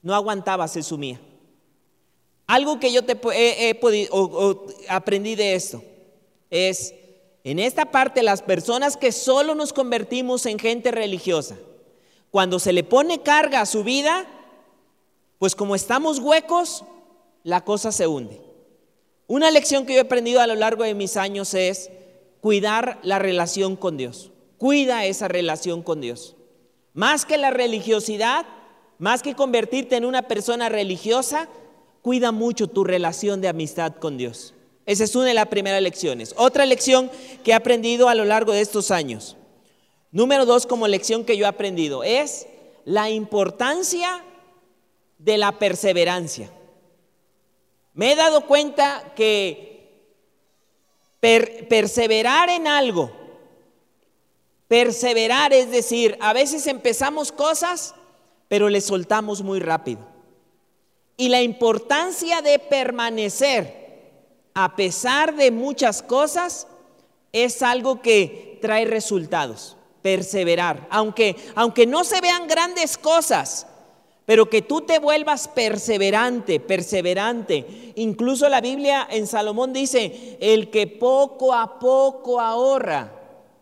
no 0.00 0.14
aguantaba, 0.14 0.66
se 0.68 0.82
sumía. 0.82 1.20
Algo 2.46 2.78
que 2.78 2.92
yo 2.92 3.04
te 3.04 3.18
he, 3.34 3.78
aprendí 4.88 5.34
de 5.34 5.54
esto 5.54 5.82
es, 6.50 6.94
en 7.42 7.58
esta 7.58 7.90
parte, 7.90 8.22
las 8.22 8.42
personas 8.42 8.96
que 8.96 9.12
solo 9.12 9.54
nos 9.54 9.72
convertimos 9.72 10.46
en 10.46 10.58
gente 10.58 10.90
religiosa, 10.90 11.56
cuando 12.30 12.58
se 12.58 12.72
le 12.72 12.84
pone 12.84 13.22
carga 13.22 13.60
a 13.60 13.66
su 13.66 13.82
vida, 13.82 14.26
pues 15.38 15.54
como 15.54 15.74
estamos 15.74 16.18
huecos, 16.18 16.84
la 17.42 17.64
cosa 17.64 17.92
se 17.92 18.06
hunde. 18.06 18.40
Una 19.26 19.50
lección 19.50 19.86
que 19.86 19.94
yo 19.94 19.98
he 19.98 20.02
aprendido 20.02 20.40
a 20.40 20.46
lo 20.46 20.54
largo 20.54 20.84
de 20.84 20.94
mis 20.94 21.16
años 21.16 21.52
es 21.54 21.90
cuidar 22.40 23.00
la 23.02 23.18
relación 23.18 23.74
con 23.74 23.96
Dios. 23.96 24.30
Cuida 24.58 25.04
esa 25.04 25.26
relación 25.26 25.82
con 25.82 26.00
Dios. 26.00 26.36
Más 26.94 27.26
que 27.26 27.36
la 27.36 27.50
religiosidad, 27.50 28.46
más 28.98 29.22
que 29.22 29.34
convertirte 29.34 29.96
en 29.96 30.04
una 30.04 30.22
persona 30.22 30.68
religiosa, 30.68 31.48
cuida 32.06 32.30
mucho 32.30 32.68
tu 32.68 32.84
relación 32.84 33.40
de 33.40 33.48
amistad 33.48 33.96
con 33.96 34.16
Dios. 34.16 34.54
Esa 34.84 35.02
es 35.02 35.16
una 35.16 35.24
de 35.24 35.34
las 35.34 35.48
primeras 35.48 35.82
lecciones. 35.82 36.36
Otra 36.38 36.64
lección 36.64 37.10
que 37.42 37.50
he 37.50 37.54
aprendido 37.54 38.08
a 38.08 38.14
lo 38.14 38.24
largo 38.24 38.52
de 38.52 38.60
estos 38.60 38.92
años. 38.92 39.36
Número 40.12 40.46
dos, 40.46 40.66
como 40.66 40.86
lección 40.86 41.24
que 41.24 41.36
yo 41.36 41.46
he 41.46 41.48
aprendido, 41.48 42.04
es 42.04 42.46
la 42.84 43.10
importancia 43.10 44.24
de 45.18 45.36
la 45.36 45.58
perseverancia. 45.58 46.48
Me 47.92 48.12
he 48.12 48.14
dado 48.14 48.46
cuenta 48.46 49.12
que 49.16 50.14
perseverar 51.18 52.50
en 52.50 52.68
algo, 52.68 53.10
perseverar 54.68 55.52
es 55.52 55.72
decir, 55.72 56.16
a 56.20 56.32
veces 56.32 56.68
empezamos 56.68 57.32
cosas, 57.32 57.96
pero 58.46 58.68
le 58.68 58.80
soltamos 58.80 59.42
muy 59.42 59.58
rápido. 59.58 60.15
Y 61.16 61.28
la 61.28 61.42
importancia 61.42 62.42
de 62.42 62.58
permanecer 62.58 63.86
a 64.54 64.74
pesar 64.74 65.34
de 65.36 65.50
muchas 65.50 66.02
cosas 66.02 66.66
es 67.32 67.62
algo 67.62 68.00
que 68.00 68.58
trae 68.62 68.86
resultados, 68.86 69.76
perseverar, 70.00 70.86
aunque, 70.90 71.36
aunque 71.54 71.86
no 71.86 72.04
se 72.04 72.22
vean 72.22 72.46
grandes 72.46 72.96
cosas, 72.96 73.66
pero 74.24 74.48
que 74.48 74.62
tú 74.62 74.80
te 74.80 74.98
vuelvas 74.98 75.46
perseverante, 75.48 76.58
perseverante. 76.58 77.92
Incluso 77.96 78.48
la 78.48 78.62
Biblia 78.62 79.06
en 79.10 79.26
Salomón 79.26 79.74
dice, 79.74 80.38
el 80.40 80.70
que 80.70 80.86
poco 80.86 81.52
a 81.52 81.78
poco 81.78 82.40
ahorra, 82.40 83.12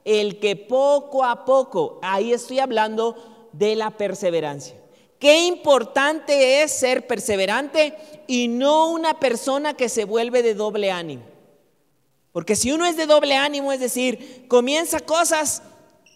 el 0.04 0.38
que 0.38 0.54
poco 0.54 1.24
a 1.24 1.44
poco, 1.44 1.98
ahí 2.02 2.32
estoy 2.32 2.60
hablando 2.60 3.48
de 3.52 3.74
la 3.74 3.90
perseverancia. 3.90 4.76
Qué 5.24 5.46
importante 5.46 6.62
es 6.62 6.70
ser 6.70 7.06
perseverante 7.06 7.94
y 8.26 8.46
no 8.46 8.90
una 8.90 9.18
persona 9.18 9.72
que 9.72 9.88
se 9.88 10.04
vuelve 10.04 10.42
de 10.42 10.52
doble 10.52 10.90
ánimo. 10.90 11.22
Porque 12.30 12.54
si 12.54 12.72
uno 12.72 12.84
es 12.84 12.98
de 12.98 13.06
doble 13.06 13.34
ánimo, 13.34 13.72
es 13.72 13.80
decir, 13.80 14.44
comienza 14.48 15.00
cosas 15.00 15.62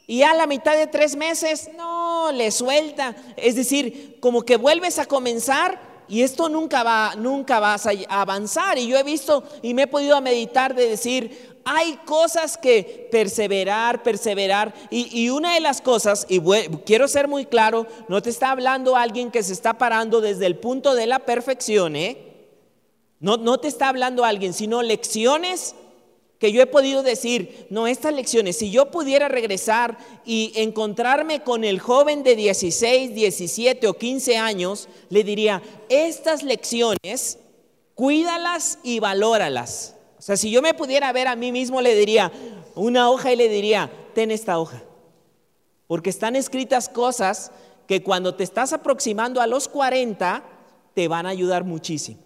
y 0.07 0.25
a 0.25 0.35
la 0.35 0.47
mitad 0.47 0.77
de 0.77 0.89
tres 0.89 1.17
meses, 1.17 1.71
no, 1.75 2.33
le 2.33 2.51
suelta. 2.51 3.17
Es 3.39 3.55
decir, 3.55 4.19
como 4.21 4.43
que 4.43 4.59
vuelves 4.59 4.99
a 4.99 5.07
comenzar 5.07 6.05
y 6.07 6.21
esto 6.21 6.51
nunca 6.51 6.83
va, 6.83 7.15
nunca 7.17 7.61
vas 7.61 7.87
a 7.87 7.93
avanzar. 8.11 8.77
Y 8.77 8.89
yo 8.89 8.99
he 8.99 9.05
visto 9.05 9.43
y 9.63 9.73
me 9.73 9.85
he 9.85 9.87
podido 9.87 10.21
meditar 10.21 10.75
de 10.75 10.87
decir, 10.87 11.58
hay 11.71 11.97
cosas 12.07 12.57
que 12.57 13.09
perseverar, 13.13 14.03
perseverar. 14.03 14.75
Y, 14.91 15.29
una 15.29 15.55
de 15.55 15.61
las 15.61 15.83
cosas, 15.83 16.27
y 16.29 16.41
quiero 16.87 17.09
ser 17.09 17.29
muy 17.29 17.45
claro, 17.45 17.87
no 18.09 18.23
te 18.23 18.31
está 18.31 18.51
hablando 18.51 18.97
alguien 18.97 19.31
que 19.31 19.43
se 19.43 19.53
está 19.53 19.77
parando 19.77 20.23
desde 20.23 20.47
el 20.47 20.57
punto 20.57 20.95
de 20.95 21.07
la 21.07 21.19
perfección, 21.19 21.95
¿eh? 21.95 22.25
No, 23.21 23.37
no 23.37 23.59
te 23.59 23.69
está 23.69 23.89
hablando 23.89 24.25
alguien, 24.25 24.55
sino 24.55 24.81
lecciones 24.81 25.75
que 26.39 26.53
yo 26.53 26.63
he 26.63 26.67
podido 26.67 27.03
decir, 27.03 27.67
no, 27.69 27.87
estas 27.87 28.15
lecciones, 28.15 28.57
si 28.57 28.71
yo 28.71 28.91
pudiera 28.91 29.29
regresar 29.29 29.99
y 30.25 30.53
encontrarme 30.55 31.43
con 31.43 31.65
el 31.65 31.81
joven 31.81 32.23
de 32.23 32.37
16, 32.37 33.15
17 33.15 33.89
o 33.89 33.95
15 33.95 34.37
años, 34.37 34.89
le 35.11 35.25
diría, 35.25 35.63
estas 35.89 36.45
lecciones, 36.45 37.39
cuídalas 37.95 38.79
y 38.85 39.01
valóralas. 39.01 39.97
O 40.19 40.23
sea, 40.23 40.37
si 40.37 40.51
yo 40.51 40.63
me 40.63 40.75
pudiera 40.75 41.13
ver 41.13 41.29
a 41.29 41.37
mí 41.37 41.53
mismo, 41.53 41.81
le 41.81 41.95
diría 41.95 42.33
una 42.75 43.11
hoja 43.11 43.33
y 43.33 43.37
le 43.37 43.49
diría, 43.49 43.91
ten 44.15 44.31
esta 44.31 44.59
hoja. 44.59 44.83
Porque 45.87 46.11
están 46.11 46.37
escritas 46.37 46.89
cosas 46.89 47.53
que 47.87 48.03
cuando 48.03 48.35
te 48.35 48.45
estás 48.45 48.73
aproximando 48.73 49.41
a 49.41 49.47
los 49.47 49.69
40, 49.69 50.43
te 50.95 51.09
van 51.09 51.27
a 51.27 51.31
ayudar 51.31 51.65
muchísimo. 51.65 52.21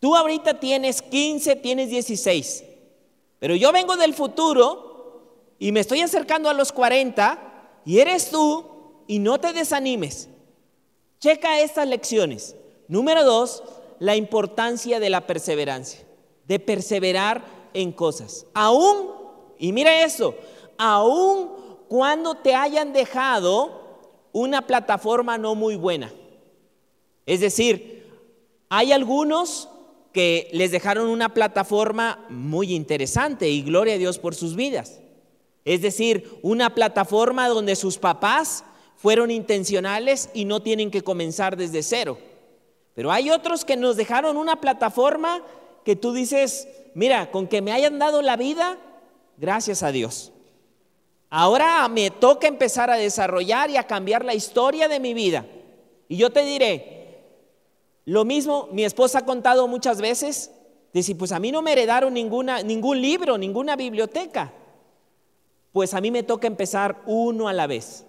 Tú 0.00 0.14
ahorita 0.14 0.60
tienes 0.60 1.02
15, 1.02 1.56
tienes 1.56 1.90
16, 1.90 2.64
pero 3.40 3.56
yo 3.56 3.72
vengo 3.72 3.96
del 3.96 4.14
futuro 4.14 5.54
y 5.58 5.72
me 5.72 5.80
estoy 5.80 6.00
acercando 6.00 6.48
a 6.48 6.54
los 6.54 6.70
40 6.72 7.80
y 7.84 7.98
eres 7.98 8.30
tú 8.30 8.64
y 9.08 9.18
no 9.18 9.40
te 9.40 9.52
desanimes. 9.52 10.28
Checa 11.18 11.60
estas 11.60 11.88
lecciones. 11.88 12.54
Número 12.86 13.24
dos, 13.24 13.62
la 13.98 14.16
importancia 14.16 15.00
de 15.00 15.10
la 15.10 15.26
perseverancia, 15.26 16.00
de 16.46 16.58
perseverar 16.58 17.44
en 17.74 17.92
cosas. 17.92 18.46
Aún, 18.54 19.10
y 19.58 19.72
mira 19.72 20.04
eso, 20.04 20.34
aún 20.76 21.50
cuando 21.88 22.36
te 22.36 22.54
hayan 22.54 22.92
dejado 22.92 23.78
una 24.32 24.66
plataforma 24.66 25.38
no 25.38 25.54
muy 25.54 25.76
buena. 25.76 26.12
Es 27.26 27.40
decir, 27.40 28.06
hay 28.68 28.92
algunos 28.92 29.68
que 30.12 30.48
les 30.52 30.70
dejaron 30.70 31.08
una 31.08 31.34
plataforma 31.34 32.24
muy 32.28 32.74
interesante 32.74 33.48
y 33.48 33.62
gloria 33.62 33.94
a 33.94 33.98
Dios 33.98 34.18
por 34.18 34.34
sus 34.34 34.56
vidas. 34.56 35.00
Es 35.64 35.82
decir, 35.82 36.38
una 36.42 36.74
plataforma 36.74 37.48
donde 37.48 37.76
sus 37.76 37.98
papás 37.98 38.64
fueron 38.96 39.30
intencionales 39.30 40.30
y 40.34 40.44
no 40.44 40.60
tienen 40.60 40.90
que 40.90 41.02
comenzar 41.02 41.56
desde 41.56 41.82
cero. 41.82 42.18
Pero 42.98 43.12
hay 43.12 43.30
otros 43.30 43.64
que 43.64 43.76
nos 43.76 43.94
dejaron 43.96 44.36
una 44.36 44.60
plataforma 44.60 45.40
que 45.84 45.94
tú 45.94 46.12
dices, 46.12 46.66
mira, 46.94 47.30
con 47.30 47.46
que 47.46 47.62
me 47.62 47.70
hayan 47.70 48.00
dado 48.00 48.22
la 48.22 48.36
vida, 48.36 48.76
gracias 49.36 49.84
a 49.84 49.92
Dios. 49.92 50.32
Ahora 51.30 51.86
me 51.86 52.10
toca 52.10 52.48
empezar 52.48 52.90
a 52.90 52.96
desarrollar 52.96 53.70
y 53.70 53.76
a 53.76 53.86
cambiar 53.86 54.24
la 54.24 54.34
historia 54.34 54.88
de 54.88 54.98
mi 54.98 55.14
vida. 55.14 55.46
Y 56.08 56.16
yo 56.16 56.30
te 56.30 56.44
diré, 56.44 57.20
lo 58.04 58.24
mismo 58.24 58.68
mi 58.72 58.84
esposa 58.84 59.20
ha 59.20 59.24
contado 59.24 59.68
muchas 59.68 60.00
veces, 60.00 60.50
dice, 60.92 61.14
pues 61.14 61.30
a 61.30 61.38
mí 61.38 61.52
no 61.52 61.62
me 61.62 61.74
heredaron 61.74 62.12
ninguna, 62.12 62.64
ningún 62.64 63.00
libro, 63.00 63.38
ninguna 63.38 63.76
biblioteca. 63.76 64.52
Pues 65.70 65.94
a 65.94 66.00
mí 66.00 66.10
me 66.10 66.24
toca 66.24 66.48
empezar 66.48 67.00
uno 67.06 67.46
a 67.46 67.52
la 67.52 67.68
vez. 67.68 68.07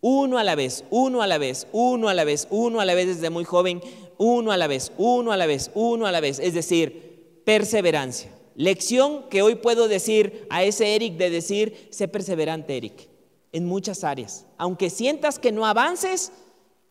Uno 0.00 0.38
a 0.38 0.44
la 0.44 0.54
vez, 0.54 0.84
uno 0.90 1.22
a 1.22 1.26
la 1.26 1.38
vez, 1.38 1.66
uno 1.72 2.08
a 2.08 2.14
la 2.14 2.24
vez, 2.24 2.48
uno 2.50 2.80
a 2.80 2.84
la 2.84 2.94
vez 2.94 3.06
desde 3.06 3.30
muy 3.30 3.44
joven, 3.44 3.82
uno 4.16 4.50
a 4.52 4.56
la 4.56 4.66
vez, 4.66 4.92
uno 4.96 5.32
a 5.32 5.36
la 5.36 5.46
vez, 5.46 5.70
uno 5.74 6.06
a 6.06 6.12
la 6.12 6.20
vez. 6.20 6.38
Es 6.38 6.54
decir, 6.54 7.42
perseverancia. 7.44 8.30
Lección 8.54 9.28
que 9.30 9.42
hoy 9.42 9.54
puedo 9.54 9.88
decir 9.88 10.46
a 10.50 10.64
ese 10.64 10.94
Eric 10.94 11.14
de 11.16 11.30
decir, 11.30 11.88
sé 11.90 12.08
perseverante, 12.08 12.76
Eric, 12.76 13.08
en 13.52 13.66
muchas 13.66 14.04
áreas. 14.04 14.46
Aunque 14.58 14.90
sientas 14.90 15.38
que 15.38 15.52
no 15.52 15.66
avances, 15.66 16.32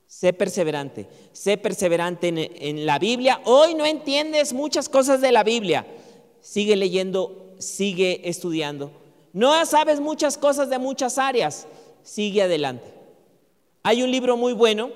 sé 0.08 0.34
perseverante. 0.34 1.08
Sé 1.32 1.58
perseverante 1.58 2.28
en, 2.28 2.86
la 2.86 3.00
Biblia. 3.00 3.42
Hoy 3.46 3.76
no 3.76 3.86
entiendes 3.86 4.54
muchas 4.54 4.90
cosas 4.90 5.22
de 5.22 5.32
la 5.32 5.44
Biblia. 5.44 5.86
Sigue 6.42 6.76
leyendo, 6.76 7.54
sigue 7.60 8.28
estudiando. 8.28 8.92
No 9.34 9.66
sabes 9.66 10.00
muchas 10.00 10.38
cosas 10.38 10.70
de 10.70 10.80
muchas 10.80 11.18
áreas. 11.18 11.68
Sigue 12.02 12.42
adelante. 12.44 12.99
Hay 13.84 14.04
un 14.04 14.12
libro 14.12 14.38
muy 14.38 14.54
bueno 14.54 14.92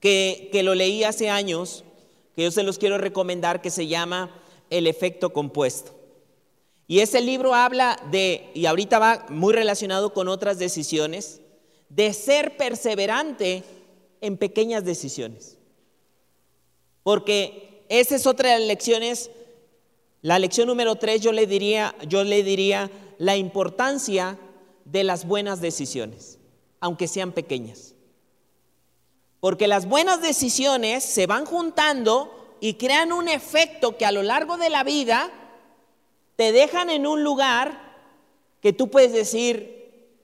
que, 0.00 0.48
que 0.52 0.62
lo 0.62 0.74
leí 0.74 1.04
hace 1.04 1.28
años, 1.28 1.84
que 2.34 2.42
yo 2.44 2.50
se 2.50 2.62
los 2.62 2.78
quiero 2.78 2.98
recomendar, 2.98 3.60
que 3.60 3.70
se 3.70 3.86
llama 3.86 4.30
el 4.70 4.86
efecto 4.86 5.32
compuesto. 5.32 6.00
Y 6.90 6.98
ese 6.98 7.20
libro 7.20 7.54
habla 7.54 8.02
de, 8.10 8.50
y 8.52 8.66
ahorita 8.66 8.98
va 8.98 9.26
muy 9.28 9.54
relacionado 9.54 10.12
con 10.12 10.26
otras 10.26 10.58
decisiones, 10.58 11.40
de 11.88 12.12
ser 12.12 12.56
perseverante 12.56 13.62
en 14.20 14.36
pequeñas 14.36 14.84
decisiones. 14.84 15.56
Porque 17.04 17.84
esa 17.88 18.16
es 18.16 18.26
otra 18.26 18.50
de 18.50 18.58
las 18.58 18.66
lecciones. 18.66 19.30
La 20.20 20.40
lección 20.40 20.66
número 20.66 20.96
tres 20.96 21.20
yo 21.20 21.30
le 21.30 21.46
diría, 21.46 21.94
yo 22.08 22.24
le 22.24 22.42
diría 22.42 22.90
la 23.18 23.36
importancia 23.36 24.36
de 24.84 25.04
las 25.04 25.28
buenas 25.28 25.60
decisiones, 25.60 26.39
aunque 26.80 27.06
sean 27.06 27.32
pequeñas. 27.32 27.94
Porque 29.38 29.68
las 29.68 29.86
buenas 29.86 30.20
decisiones 30.20 31.04
se 31.04 31.26
van 31.26 31.46
juntando 31.46 32.56
y 32.60 32.74
crean 32.74 33.12
un 33.12 33.28
efecto 33.28 33.96
que 33.96 34.04
a 34.04 34.12
lo 34.12 34.22
largo 34.22 34.56
de 34.56 34.70
la 34.70 34.84
vida 34.84 35.30
te 36.36 36.52
dejan 36.52 36.90
en 36.90 37.06
un 37.06 37.22
lugar 37.22 37.90
que 38.60 38.72
tú 38.72 38.90
puedes 38.90 39.12
decir, 39.12 39.80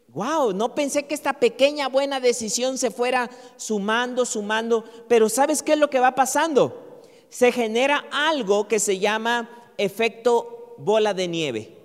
wow, 0.08 0.52
no 0.52 0.74
pensé 0.74 1.06
que 1.06 1.14
esta 1.14 1.34
pequeña 1.34 1.88
buena 1.88 2.20
decisión 2.20 2.78
se 2.78 2.90
fuera 2.90 3.30
sumando, 3.56 4.24
sumando, 4.26 4.84
pero 5.08 5.28
¿sabes 5.28 5.62
qué 5.62 5.72
es 5.72 5.78
lo 5.78 5.90
que 5.90 6.00
va 6.00 6.14
pasando? 6.14 7.02
Se 7.28 7.52
genera 7.52 8.06
algo 8.10 8.68
que 8.68 8.78
se 8.78 8.98
llama 8.98 9.48
efecto 9.78 10.74
bola 10.78 11.14
de 11.14 11.28
nieve. 11.28 11.76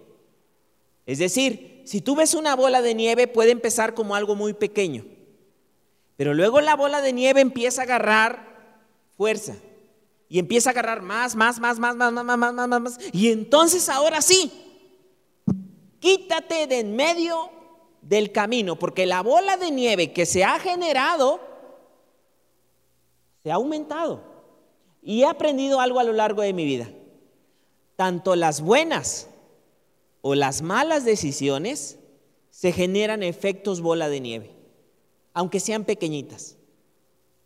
Es 1.06 1.20
decir, 1.20 1.71
si 1.86 2.02
tú 2.02 2.16
ves 2.16 2.34
una 2.34 2.56
bola 2.56 2.82
de 2.82 2.96
nieve 2.96 3.28
puede 3.28 3.52
empezar 3.52 3.94
como 3.94 4.16
algo 4.16 4.36
muy 4.36 4.54
pequeño, 4.54 5.06
pero 6.18 6.34
luego 6.34 6.62
la 6.62 6.76
bola 6.76 7.02
de 7.02 7.14
nieve 7.14 7.42
empieza 7.42 7.82
a 7.82 7.86
agarrar 7.86 8.78
fuerza 9.18 9.56
y 10.30 10.40
empieza 10.40 10.70
a 10.70 10.72
agarrar 10.72 11.02
más, 11.02 11.36
más, 11.36 11.60
más, 11.60 11.80
más, 11.80 11.96
más, 11.96 12.12
más, 12.14 12.26
más, 12.26 12.54
más, 12.54 12.68
más, 12.68 12.82
más. 12.82 13.00
Y 13.12 13.32
entonces 13.32 13.90
ahora 13.90 14.22
sí, 14.22 14.52
quítate 16.00 16.68
de 16.68 16.80
en 16.80 16.96
medio 16.96 17.50
del 18.02 18.32
camino, 18.32 18.78
porque 18.78 19.06
la 19.06 19.22
bola 19.22 19.58
de 19.58 19.72
nieve 19.72 20.14
que 20.14 20.26
se 20.26 20.44
ha 20.44 20.60
generado 20.60 21.40
se 23.44 23.52
ha 23.52 23.56
aumentado. 23.56 24.24
Y 25.02 25.24
he 25.24 25.26
aprendido 25.26 25.80
algo 25.80 26.00
a 26.00 26.04
lo 26.04 26.14
largo 26.14 26.42
de 26.42 26.54
mi 26.54 26.66
vida. 26.66 26.90
Tanto 27.96 28.36
las 28.36 28.62
buenas 28.62 29.28
o 30.22 30.36
las 30.36 30.62
malas 30.62 31.06
decisiones 31.06 31.98
se 32.50 32.72
generan 32.72 33.24
efectos 33.24 33.82
bola 33.82 34.10
de 34.10 34.20
nieve, 34.20 34.52
aunque 35.34 35.60
sean 35.60 35.86
pequeñitas. 35.86 36.58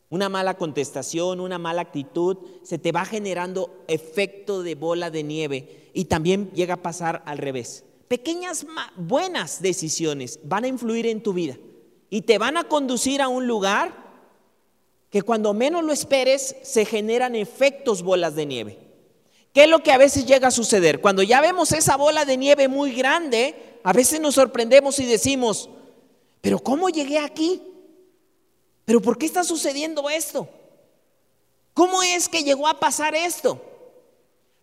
Una 0.10 0.30
mala 0.30 0.58
contestación, 0.58 1.40
una 1.40 1.58
mala 1.58 1.82
actitud, 1.82 2.38
se 2.64 2.78
te 2.78 2.92
va 2.92 3.06
generando 3.06 3.84
efecto 3.88 4.62
de 4.62 4.76
bola 4.76 5.10
de 5.10 5.24
nieve 5.24 5.90
y 5.94 6.06
también 6.06 6.52
llega 6.52 6.76
a 6.76 6.82
pasar 6.82 7.24
al 7.26 7.38
revés. 7.38 7.84
Pequeñas 8.08 8.68
buenas 8.98 9.62
decisiones 9.62 10.40
van 10.44 10.64
a 10.64 10.68
influir 10.68 11.08
en 11.08 11.24
tu 11.24 11.34
vida 11.34 11.58
y 12.10 12.22
te 12.22 12.38
van 12.38 12.58
a 12.58 12.66
conducir 12.66 13.22
a 13.22 13.28
un 13.28 13.48
lugar 13.48 14.06
que 15.10 15.24
cuando 15.24 15.54
menos 15.54 15.84
lo 15.84 15.92
esperes 15.92 16.56
se 16.62 16.86
generan 16.86 17.36
efectos 17.36 18.04
bolas 18.04 18.36
de 18.36 18.46
nieve. 18.46 18.85
¿Qué 19.56 19.64
es 19.64 19.70
lo 19.70 19.82
que 19.82 19.94
a 19.94 19.98
veces 19.98 20.26
llega 20.26 20.50
a 20.50 20.52
suceder? 20.52 21.00
Cuando 21.00 21.24
ya 21.24 21.40
vemos 21.40 21.72
esa 21.72 21.96
bola 21.96 22.26
de 22.26 22.36
nieve 22.36 22.68
muy 22.68 22.92
grande, 22.94 23.80
a 23.86 23.94
veces 23.94 24.20
nos 24.20 24.36
sorprendemos 24.36 25.00
y 25.00 25.06
decimos, 25.06 25.70
pero 26.42 26.60
¿cómo 26.60 26.90
llegué 26.90 27.20
aquí? 27.20 27.62
¿Pero 28.84 29.02
por 29.02 29.18
qué 29.18 29.26
está 29.26 29.46
sucediendo 29.46 30.10
esto? 30.10 30.50
¿Cómo 31.74 32.04
es 32.04 32.28
que 32.28 32.44
llegó 32.44 32.68
a 32.68 32.82
pasar 32.82 33.16
esto? 33.16 33.62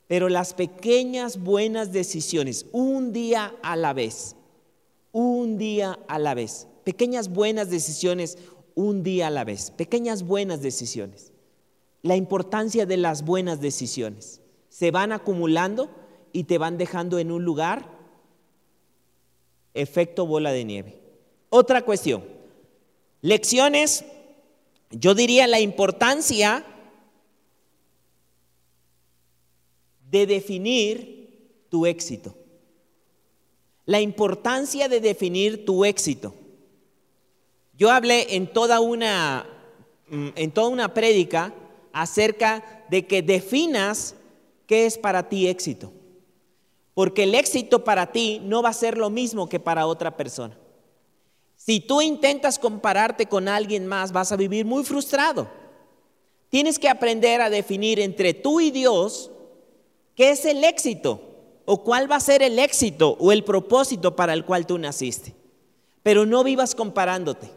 Pero 0.08 0.28
las 0.28 0.52
pequeñas 0.52 1.38
buenas 1.38 1.90
decisiones, 1.90 2.66
un 2.70 3.14
día 3.14 3.54
a 3.62 3.76
la 3.76 3.94
vez, 3.94 4.36
un 5.10 5.56
día 5.56 5.98
a 6.06 6.18
la 6.18 6.34
vez, 6.34 6.68
pequeñas 6.84 7.30
buenas 7.30 7.70
decisiones, 7.70 8.36
un 8.74 9.02
día 9.02 9.28
a 9.28 9.30
la 9.30 9.44
vez, 9.44 9.70
pequeñas 9.70 10.22
buenas 10.22 10.60
decisiones. 10.60 11.32
La 12.02 12.14
importancia 12.14 12.84
de 12.84 12.98
las 12.98 13.24
buenas 13.24 13.58
decisiones. 13.58 14.41
Se 14.82 14.90
van 14.90 15.12
acumulando 15.12 15.88
y 16.32 16.42
te 16.42 16.58
van 16.58 16.76
dejando 16.76 17.20
en 17.20 17.30
un 17.30 17.44
lugar 17.44 17.88
efecto 19.74 20.26
bola 20.26 20.50
de 20.50 20.64
nieve. 20.64 20.98
Otra 21.50 21.82
cuestión, 21.82 22.24
Lecciones, 23.20 24.04
yo 24.90 25.14
diría 25.14 25.46
la 25.46 25.60
importancia 25.60 26.64
de 30.10 30.26
definir 30.26 31.66
tu 31.68 31.86
éxito. 31.86 32.34
La 33.86 34.00
importancia 34.00 34.88
de 34.88 35.00
definir 35.00 35.64
tu 35.64 35.84
éxito. 35.84 36.34
Yo 37.78 37.92
hablé 37.92 38.34
en 38.34 38.52
toda 38.52 38.80
una 38.80 39.46
mm, 40.08 40.30
en 40.34 40.50
toda 40.50 40.66
una 40.70 40.92
prédica 40.92 41.54
acerca 41.92 42.84
de 42.90 43.06
que 43.06 43.22
definas 43.22 44.16
qué 44.72 44.86
es 44.86 44.96
para 44.96 45.28
ti 45.28 45.48
éxito. 45.48 45.92
Porque 46.94 47.24
el 47.24 47.34
éxito 47.34 47.84
para 47.84 48.10
ti 48.10 48.40
no 48.42 48.62
va 48.62 48.70
a 48.70 48.72
ser 48.72 48.96
lo 48.96 49.10
mismo 49.10 49.46
que 49.46 49.60
para 49.60 49.86
otra 49.86 50.16
persona. 50.16 50.56
Si 51.56 51.80
tú 51.80 52.00
intentas 52.00 52.58
compararte 52.58 53.26
con 53.26 53.48
alguien 53.48 53.86
más, 53.86 54.12
vas 54.12 54.32
a 54.32 54.36
vivir 54.36 54.64
muy 54.64 54.82
frustrado. 54.82 55.46
Tienes 56.48 56.78
que 56.78 56.88
aprender 56.88 57.42
a 57.42 57.50
definir 57.50 58.00
entre 58.00 58.32
tú 58.32 58.60
y 58.62 58.70
Dios 58.70 59.30
qué 60.14 60.30
es 60.30 60.46
el 60.46 60.64
éxito 60.64 61.20
o 61.66 61.84
cuál 61.84 62.10
va 62.10 62.16
a 62.16 62.20
ser 62.20 62.42
el 62.42 62.58
éxito 62.58 63.18
o 63.20 63.30
el 63.30 63.44
propósito 63.44 64.16
para 64.16 64.32
el 64.32 64.46
cual 64.46 64.66
tú 64.66 64.78
naciste. 64.78 65.34
Pero 66.02 66.24
no 66.24 66.42
vivas 66.44 66.74
comparándote. 66.74 67.50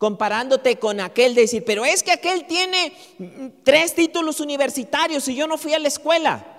Comparándote 0.00 0.78
con 0.78 0.98
aquel 0.98 1.34
de 1.34 1.42
decir, 1.42 1.62
pero 1.62 1.84
es 1.84 2.02
que 2.02 2.10
aquel 2.10 2.46
tiene 2.46 2.94
tres 3.64 3.94
títulos 3.94 4.40
universitarios 4.40 5.28
y 5.28 5.34
yo 5.34 5.46
no 5.46 5.58
fui 5.58 5.74
a 5.74 5.78
la 5.78 5.88
escuela. 5.88 6.56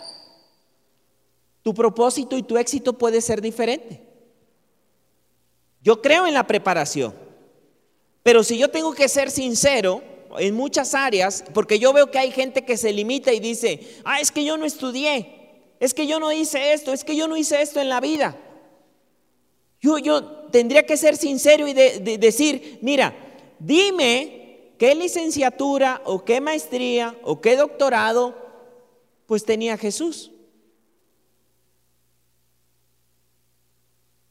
Tu 1.64 1.74
propósito 1.74 2.38
y 2.38 2.44
tu 2.44 2.60
éxito 2.60 2.94
puede 2.94 3.20
ser 3.20 3.42
diferente. 3.42 4.00
Yo 5.82 6.04
creo 6.04 6.28
en 6.28 6.36
la 6.36 6.46
preparación, 6.46 7.16
pero 8.22 8.44
si 8.44 8.60
yo 8.60 8.70
tengo 8.70 8.94
que 8.94 9.10
ser 9.10 9.32
sincero 9.32 10.04
en 10.38 10.54
muchas 10.54 10.94
áreas, 10.94 11.44
porque 11.52 11.80
yo 11.80 11.94
veo 11.94 12.12
que 12.12 12.20
hay 12.20 12.30
gente 12.30 12.64
que 12.64 12.78
se 12.78 12.94
limita 12.94 13.34
y 13.34 13.40
dice, 13.40 13.98
ah, 14.06 14.22
es 14.22 14.32
que 14.32 14.46
yo 14.46 14.56
no 14.56 14.66
estudié, 14.66 15.64
es 15.80 15.96
que 15.96 16.06
yo 16.06 16.20
no 16.20 16.32
hice 16.32 16.74
esto, 16.74 16.94
es 16.94 17.04
que 17.04 17.16
yo 17.16 17.28
no 17.28 17.36
hice 17.36 17.60
esto 17.60 17.82
en 17.82 17.90
la 17.90 18.02
vida. 18.02 18.40
Yo, 19.82 19.98
yo 19.98 20.24
tendría 20.52 20.86
que 20.86 20.96
ser 20.96 21.18
sincero 21.18 21.68
y 21.68 21.74
decir, 21.74 22.78
mira, 22.84 23.16
dime 23.66 24.74
qué 24.78 24.96
licenciatura 24.96 26.02
o 26.06 26.26
qué 26.26 26.42
maestría 26.42 27.16
o 27.24 27.42
qué 27.42 27.56
doctorado 27.56 28.36
pues 29.26 29.46
tenía 29.46 29.78
Jesús. 29.78 30.32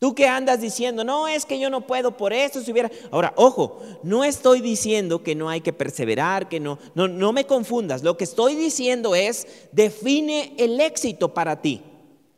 Tú 0.00 0.14
que 0.14 0.26
andas 0.26 0.62
diciendo, 0.62 1.04
no, 1.04 1.28
es 1.28 1.44
que 1.44 1.60
yo 1.60 1.68
no 1.68 1.86
puedo 1.86 2.16
por 2.16 2.32
esto, 2.32 2.62
si 2.62 2.72
hubiera... 2.72 2.90
Ahora, 3.10 3.34
ojo, 3.36 3.82
no 4.02 4.24
estoy 4.24 4.62
diciendo 4.62 5.22
que 5.22 5.34
no 5.34 5.50
hay 5.50 5.60
que 5.60 5.74
perseverar, 5.74 6.48
que 6.48 6.58
no, 6.58 6.78
no, 6.94 7.06
no 7.06 7.34
me 7.34 7.44
confundas. 7.44 8.02
Lo 8.02 8.16
que 8.16 8.24
estoy 8.24 8.54
diciendo 8.54 9.14
es, 9.14 9.46
define 9.72 10.54
el 10.56 10.80
éxito 10.80 11.34
para 11.34 11.60
ti. 11.60 11.82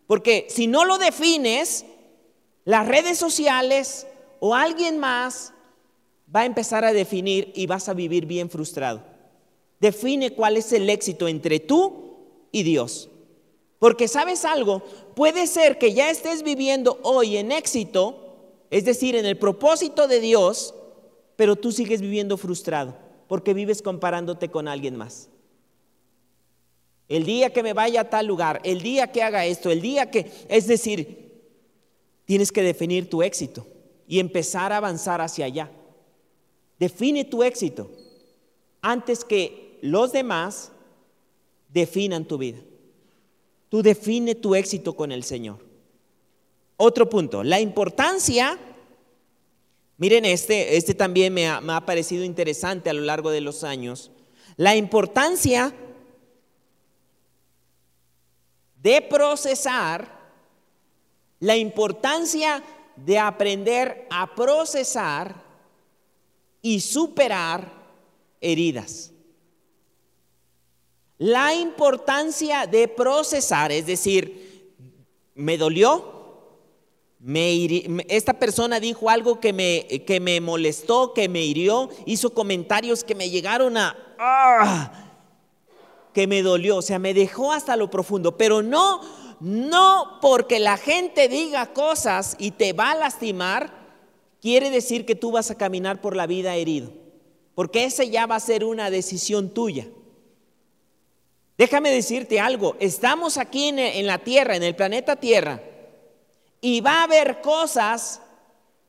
Porque 0.09 0.49
si 0.51 0.67
no 0.67 0.85
lo 0.85 0.99
defines, 0.99 1.85
las 2.65 2.89
redes 2.89 3.17
sociales 3.17 4.09
o 4.41 4.57
alguien 4.57 4.99
más 4.99 5.52
va 6.35 6.41
a 6.41 6.47
empezar 6.47 6.85
a 6.85 6.93
definir 6.93 7.53
y 7.55 7.67
vas 7.67 7.89
a 7.89 7.95
vivir 7.95 8.27
bien 8.27 8.49
frustrado. 8.51 9.03
Define 9.81 10.31
cuál 10.31 10.57
es 10.57 10.73
el 10.73 10.89
éxito 10.89 11.29
entre 11.29 11.61
tú 11.61 12.49
y 12.53 12.63
Dios. 12.63 13.09
Porque 13.79 14.07
sabes 14.07 14.45
algo, 14.45 14.83
puede 15.15 15.47
ser 15.47 15.77
que 15.79 15.93
ya 15.93 16.09
estés 16.09 16.43
viviendo 16.43 17.01
hoy 17.03 17.37
en 17.37 17.51
éxito, 17.51 18.37
es 18.71 18.85
decir, 18.85 19.17
en 19.17 19.27
el 19.27 19.37
propósito 19.37 20.07
de 20.07 20.21
Dios, 20.21 20.75
pero 21.37 21.57
tú 21.57 21.73
sigues 21.73 22.01
viviendo 22.01 22.37
frustrado 22.37 22.97
porque 23.33 23.55
vives 23.55 23.81
comparándote 23.81 24.51
con 24.51 24.69
alguien 24.69 24.95
más. 24.95 25.31
El 27.09 27.25
día 27.25 27.51
que 27.51 27.63
me 27.63 27.73
vaya 27.73 28.03
a 28.03 28.11
tal 28.11 28.27
lugar, 28.27 28.61
el 28.63 28.83
día 28.83 29.11
que 29.11 29.23
haga 29.23 29.47
esto, 29.47 29.71
el 29.71 29.81
día 29.81 30.11
que, 30.11 30.31
es 30.49 30.67
decir, 30.67 31.41
tienes 32.27 32.53
que 32.53 32.63
definir 32.63 33.09
tu 33.09 33.23
éxito 33.23 33.67
y 34.07 34.21
empezar 34.21 34.71
a 34.71 34.77
avanzar 34.77 35.23
hacia 35.23 35.47
allá. 35.47 35.71
Define 36.83 37.25
tu 37.25 37.45
éxito 37.45 37.89
antes 38.81 39.25
que 39.25 39.79
los 39.83 40.11
demás 40.11 40.73
definan 41.69 42.25
tu 42.25 42.39
vida. 42.39 42.59
Tú 43.69 43.85
define 43.85 44.35
tu 44.35 44.57
éxito 44.57 44.97
con 44.97 45.13
el 45.13 45.23
Señor. 45.23 45.59
Otro 46.77 47.09
punto, 47.09 47.45
la 47.45 47.61
importancia, 47.61 48.59
miren 49.97 50.25
este, 50.25 50.77
este 50.77 50.93
también 50.93 51.33
me 51.33 51.47
ha, 51.47 51.61
me 51.61 51.73
ha 51.73 51.87
parecido 51.87 52.25
interesante 52.25 52.91
a 52.91 52.95
lo 52.95 53.03
largo 53.03 53.31
de 53.31 53.43
los 53.43 53.63
años, 53.63 54.11
la 54.57 54.75
importancia 54.75 55.73
de 58.83 59.03
procesar, 59.03 60.19
la 61.39 61.57
importancia 61.57 62.61
de 62.97 63.21
aprender 63.21 64.09
a 64.11 64.35
procesar 64.35 65.42
y 66.63 66.81
superar 66.81 67.71
heridas. 68.41 69.13
La 71.19 71.55
importancia 71.55 72.67
de 72.67 72.89
procesar, 72.89 73.71
es 73.71 73.87
decir, 73.87 74.73
me 75.35 75.59
dolió, 75.59 76.13
me 77.19 78.05
esta 78.09 78.33
persona 78.33 78.81
dijo 78.81 79.09
algo 79.09 79.39
que 79.39 79.53
me, 79.53 80.05
que 80.07 80.19
me 80.19 80.41
molestó, 80.41 81.13
que 81.13 81.29
me 81.29 81.43
hirió, 81.43 81.91
hizo 82.07 82.31
comentarios 82.31 83.05
que 83.05 83.15
me 83.15 83.31
llegaron 83.31 83.77
a... 83.77 83.97
¡ah! 84.19 85.03
que 86.13 86.27
me 86.27 86.43
dolió, 86.43 86.77
o 86.79 86.83
sea, 86.83 86.99
me 86.99 87.15
dejó 87.15 87.53
hasta 87.53 87.77
lo 87.77 87.91
profundo, 87.91 88.37
pero 88.37 88.63
no, 88.63 89.01
no 89.41 90.19
porque 90.21 90.61
la 90.61 90.77
gente 90.77 91.29
diga 91.29 91.73
cosas 91.73 92.37
y 92.39 92.51
te 92.51 92.73
va 92.73 92.91
a 92.91 92.97
lastimar, 92.97 93.82
quiere 94.43 94.71
decir 94.71 95.07
que 95.07 95.15
tú 95.15 95.31
vas 95.31 95.51
a 95.51 95.55
caminar 95.55 96.01
por 96.01 96.17
la 96.17 96.27
vida 96.27 96.57
herido, 96.57 96.91
porque 97.55 97.85
ese 97.85 98.11
ya 98.11 98.27
va 98.27 98.35
a 98.35 98.41
ser 98.41 98.65
una 98.65 98.91
decisión 98.91 99.49
tuya. 99.49 99.87
Déjame 101.57 101.91
decirte 101.91 102.41
algo, 102.41 102.77
estamos 102.81 103.39
aquí 103.39 103.69
en, 103.69 104.07
la 104.07 104.19
Tierra, 104.19 104.57
en 104.57 104.65
el 104.65 104.75
planeta 104.75 105.17
Tierra, 105.17 105.63
y 106.61 106.81
va 106.81 107.01
a 107.01 107.05
haber 107.05 107.41
cosas 107.41 108.21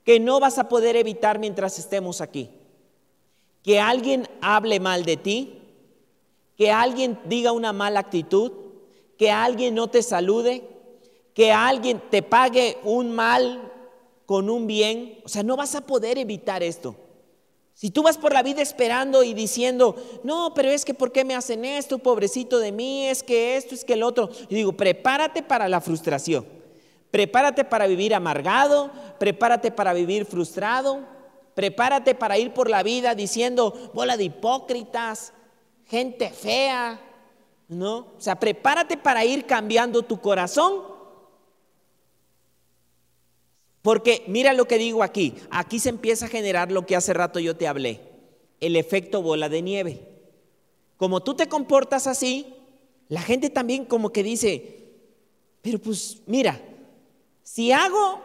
que 0.03 0.19
no 0.19 0.39
vas 0.39 0.57
a 0.57 0.67
poder 0.67 0.95
evitar 0.95 1.37
mientras 1.37 1.77
estemos 1.77 2.19
aquí. 2.19 2.49
Que 3.61 3.79
alguien 3.79 4.27
hable 4.41 4.79
mal 4.79 5.05
de 5.05 5.17
ti, 5.17 5.61
que 6.57 6.71
alguien 6.71 7.19
diga 7.25 7.51
una 7.51 7.73
mala 7.73 7.99
actitud, 7.99 8.51
que 9.17 9.29
alguien 9.29 9.75
no 9.75 9.87
te 9.87 10.01
salude, 10.01 10.63
que 11.33 11.51
alguien 11.51 12.01
te 12.09 12.23
pague 12.23 12.77
un 12.83 13.11
mal 13.11 13.72
con 14.25 14.49
un 14.49 14.67
bien. 14.67 15.19
O 15.23 15.29
sea, 15.29 15.43
no 15.43 15.55
vas 15.55 15.75
a 15.75 15.81
poder 15.81 16.17
evitar 16.17 16.63
esto. 16.63 16.95
Si 17.73 17.89
tú 17.89 18.03
vas 18.03 18.17
por 18.17 18.33
la 18.33 18.43
vida 18.43 18.61
esperando 18.61 19.23
y 19.23 19.33
diciendo, 19.33 19.95
no, 20.23 20.53
pero 20.53 20.69
es 20.69 20.85
que 20.85 20.93
¿por 20.93 21.11
qué 21.11 21.25
me 21.25 21.35
hacen 21.35 21.65
esto, 21.65 21.97
pobrecito 21.97 22.59
de 22.59 22.71
mí? 22.71 23.07
Es 23.07 23.23
que 23.23 23.57
esto, 23.57 23.73
es 23.73 23.83
que 23.83 23.93
el 23.93 24.03
otro. 24.03 24.29
Digo, 24.49 24.73
prepárate 24.73 25.41
para 25.41 25.67
la 25.67 25.81
frustración. 25.81 26.45
Prepárate 27.09 27.63
para 27.63 27.87
vivir 27.87 28.13
amargado, 28.13 28.91
prepárate 29.19 29.71
para 29.71 29.93
vivir 29.93 30.25
frustrado, 30.25 31.01
prepárate 31.53 32.15
para 32.15 32.37
ir 32.37 32.53
por 32.53 32.69
la 32.69 32.83
vida 32.83 33.13
diciendo, 33.15 33.91
bola 33.93 34.17
de 34.17 34.25
hipócritas, 34.25 35.33
gente 35.85 36.31
fea, 36.31 36.99
¿no? 37.67 37.97
O 38.17 38.19
sea, 38.21 38.39
prepárate 38.39 38.97
para 38.97 39.25
ir 39.25 39.45
cambiando 39.45 40.01
tu 40.01 40.19
corazón 40.19 40.92
porque 43.83 44.23
mira 44.27 44.53
lo 44.53 44.65
que 44.65 44.77
digo 44.77 45.03
aquí, 45.03 45.35
aquí 45.51 45.77
se 45.77 45.89
empieza 45.89 46.25
a 46.25 46.29
generar 46.29 46.71
lo 46.71 46.85
que 46.85 46.95
hace 46.95 47.13
rato 47.13 47.39
yo 47.39 47.55
te 47.55 47.67
hablé, 47.67 47.99
el 48.61 48.77
efecto 48.77 49.21
bola 49.21 49.49
de 49.49 49.61
nieve. 49.61 50.07
Como 50.95 51.21
tú 51.21 51.35
te 51.35 51.49
comportas 51.49 52.07
así, 52.07 52.55
la 53.09 53.21
gente 53.21 53.49
también 53.49 53.83
como 53.83 54.11
que 54.11 54.23
dice, 54.23 54.87
pero 55.61 55.79
pues 55.79 56.21
mira, 56.25 56.61
si 57.43 57.73
hago, 57.73 58.21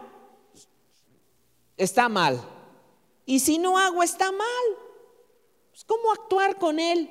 está 1.75 2.07
mal. 2.07 2.41
Y 3.25 3.39
si 3.39 3.57
no 3.57 3.77
hago, 3.77 4.01
está 4.01 4.31
mal. 4.31 4.65
Pues, 5.71 5.83
¿Cómo 5.83 6.11
actuar 6.13 6.57
con 6.57 6.79
él? 6.79 7.09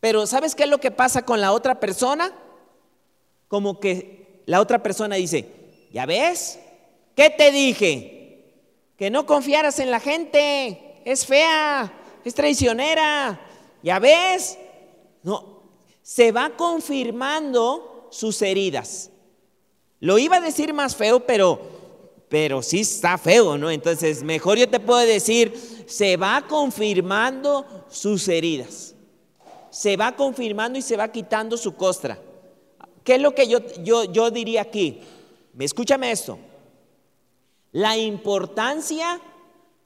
Pero 0.00 0.26
¿sabes 0.26 0.56
qué 0.56 0.64
es 0.64 0.68
lo 0.68 0.80
que 0.80 0.90
pasa 0.90 1.24
con 1.24 1.40
la 1.40 1.52
otra 1.52 1.78
persona? 1.78 2.32
Como 3.46 3.78
que 3.78 4.42
la 4.46 4.60
otra 4.60 4.82
persona 4.82 5.14
dice, 5.14 5.63
¿ya 5.94 6.06
ves? 6.06 6.58
¿Qué 7.14 7.30
te 7.30 7.52
dije? 7.52 8.44
Que 8.98 9.10
no 9.10 9.24
confiaras 9.26 9.78
en 9.78 9.92
la 9.92 10.00
gente. 10.00 11.00
Es 11.04 11.24
fea, 11.24 11.92
es 12.24 12.34
traicionera. 12.34 13.40
¿Ya 13.80 14.00
ves? 14.00 14.58
No, 15.22 15.62
se 16.02 16.32
va 16.32 16.50
confirmando 16.50 18.08
sus 18.10 18.42
heridas. 18.42 19.10
Lo 20.00 20.18
iba 20.18 20.36
a 20.36 20.40
decir 20.40 20.74
más 20.74 20.96
feo, 20.96 21.20
pero 21.24 21.72
pero 22.28 22.62
sí 22.62 22.80
está 22.80 23.16
feo, 23.16 23.56
¿no? 23.56 23.70
Entonces, 23.70 24.24
mejor 24.24 24.58
yo 24.58 24.68
te 24.68 24.80
puedo 24.80 24.98
decir, 24.98 25.84
se 25.86 26.16
va 26.16 26.44
confirmando 26.48 27.64
sus 27.88 28.26
heridas. 28.26 28.96
Se 29.70 29.96
va 29.96 30.16
confirmando 30.16 30.76
y 30.76 30.82
se 30.82 30.96
va 30.96 31.12
quitando 31.12 31.56
su 31.56 31.76
costra. 31.76 32.18
¿Qué 33.04 33.16
es 33.16 33.20
lo 33.20 33.36
que 33.36 33.46
yo, 33.46 33.60
yo, 33.84 34.04
yo 34.04 34.32
diría 34.32 34.62
aquí? 34.62 35.00
Escúchame 35.58 36.10
esto 36.10 36.38
la 37.74 37.96
importancia 37.96 39.20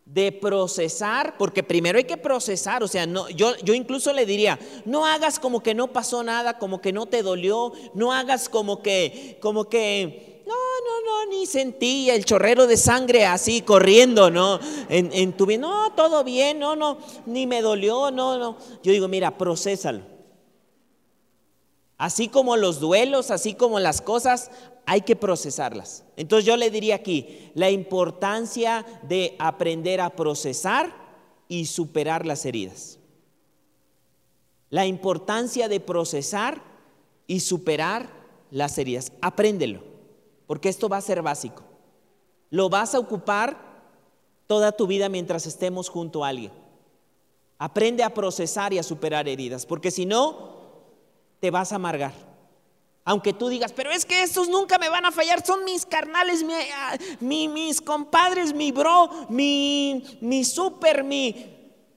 de 0.04 0.30
procesar, 0.30 1.36
porque 1.38 1.62
primero 1.62 1.96
hay 1.96 2.04
que 2.04 2.18
procesar, 2.18 2.82
o 2.82 2.88
sea, 2.88 3.06
no, 3.06 3.30
yo, 3.30 3.56
yo 3.64 3.72
incluso 3.72 4.12
le 4.12 4.26
diría, 4.26 4.58
no 4.84 5.06
hagas 5.06 5.38
como 5.38 5.62
que 5.62 5.74
no 5.74 5.90
pasó 5.90 6.22
nada, 6.22 6.58
como 6.58 6.82
que 6.82 6.92
no 6.92 7.06
te 7.06 7.22
dolió, 7.22 7.72
no 7.94 8.12
hagas 8.12 8.50
como 8.50 8.82
que, 8.82 9.38
como 9.40 9.70
que, 9.70 10.42
no, 10.46 10.54
no, 10.54 11.24
no, 11.26 11.30
ni 11.30 11.46
sentí 11.46 12.10
el 12.10 12.26
chorrero 12.26 12.66
de 12.66 12.76
sangre 12.76 13.24
así 13.24 13.62
corriendo, 13.62 14.30
¿no? 14.30 14.60
En, 14.90 15.10
en 15.14 15.32
tu 15.32 15.46
vida, 15.46 15.60
no, 15.60 15.92
todo 15.94 16.24
bien, 16.24 16.58
no, 16.58 16.76
no, 16.76 16.98
ni 17.24 17.46
me 17.46 17.62
dolió, 17.62 18.10
no, 18.10 18.38
no. 18.38 18.58
Yo 18.82 18.92
digo, 18.92 19.08
mira, 19.08 19.38
procésalo. 19.38 20.17
Así 21.98 22.28
como 22.28 22.56
los 22.56 22.78
duelos, 22.78 23.32
así 23.32 23.54
como 23.54 23.80
las 23.80 24.00
cosas, 24.00 24.52
hay 24.86 25.02
que 25.02 25.16
procesarlas. 25.16 26.04
Entonces 26.16 26.46
yo 26.46 26.56
le 26.56 26.70
diría 26.70 26.94
aquí, 26.94 27.50
la 27.54 27.70
importancia 27.70 28.86
de 29.02 29.34
aprender 29.40 30.00
a 30.00 30.10
procesar 30.10 30.94
y 31.48 31.66
superar 31.66 32.24
las 32.24 32.46
heridas. 32.46 32.98
La 34.70 34.86
importancia 34.86 35.68
de 35.68 35.80
procesar 35.80 36.62
y 37.26 37.40
superar 37.40 38.08
las 38.50 38.78
heridas. 38.78 39.12
Apréndelo, 39.20 39.82
porque 40.46 40.68
esto 40.68 40.88
va 40.88 40.98
a 40.98 41.02
ser 41.02 41.20
básico. 41.20 41.64
Lo 42.50 42.68
vas 42.68 42.94
a 42.94 43.00
ocupar 43.00 43.58
toda 44.46 44.72
tu 44.72 44.86
vida 44.86 45.08
mientras 45.08 45.46
estemos 45.46 45.88
junto 45.88 46.24
a 46.24 46.28
alguien. 46.28 46.52
Aprende 47.58 48.04
a 48.04 48.14
procesar 48.14 48.72
y 48.72 48.78
a 48.78 48.84
superar 48.84 49.28
heridas, 49.28 49.66
porque 49.66 49.90
si 49.90 50.06
no, 50.06 50.57
te 51.40 51.50
vas 51.50 51.72
a 51.72 51.76
amargar. 51.76 52.12
Aunque 53.04 53.32
tú 53.32 53.48
digas, 53.48 53.72
pero 53.72 53.90
es 53.90 54.04
que 54.04 54.22
estos 54.22 54.50
nunca 54.50 54.76
me 54.76 54.90
van 54.90 55.06
a 55.06 55.10
fallar, 55.10 55.42
son 55.42 55.64
mis 55.64 55.86
carnales, 55.86 56.44
ah, 56.74 56.96
mis 57.20 57.80
compadres, 57.80 58.52
mi 58.52 58.70
bro, 58.70 59.08
mi, 59.30 60.18
mi 60.20 60.44
super, 60.44 61.02
mi... 61.02 61.54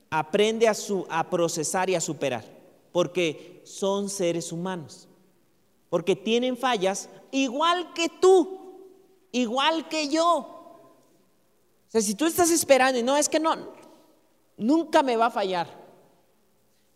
Aprende 0.09 0.67
a, 0.67 0.73
su, 0.73 1.05
a 1.09 1.29
procesar 1.29 1.89
y 1.89 1.95
a 1.95 2.01
superar, 2.01 2.43
porque 2.91 3.61
son 3.65 4.09
seres 4.09 4.51
humanos, 4.51 5.07
porque 5.89 6.17
tienen 6.17 6.57
fallas 6.57 7.07
igual 7.31 7.93
que 7.93 8.09
tú. 8.09 8.59
igual 9.31 9.87
que 9.87 10.09
yo. 10.09 10.37
O 10.37 11.87
sea, 11.87 12.01
si 12.01 12.15
tú 12.15 12.25
estás 12.25 12.51
esperando 12.51 12.99
y 12.99 13.03
no, 13.03 13.15
es 13.15 13.29
que 13.29 13.39
no, 13.39 13.55
nunca 14.57 15.03
me 15.03 15.15
va 15.15 15.27
a 15.27 15.31
fallar, 15.31 15.67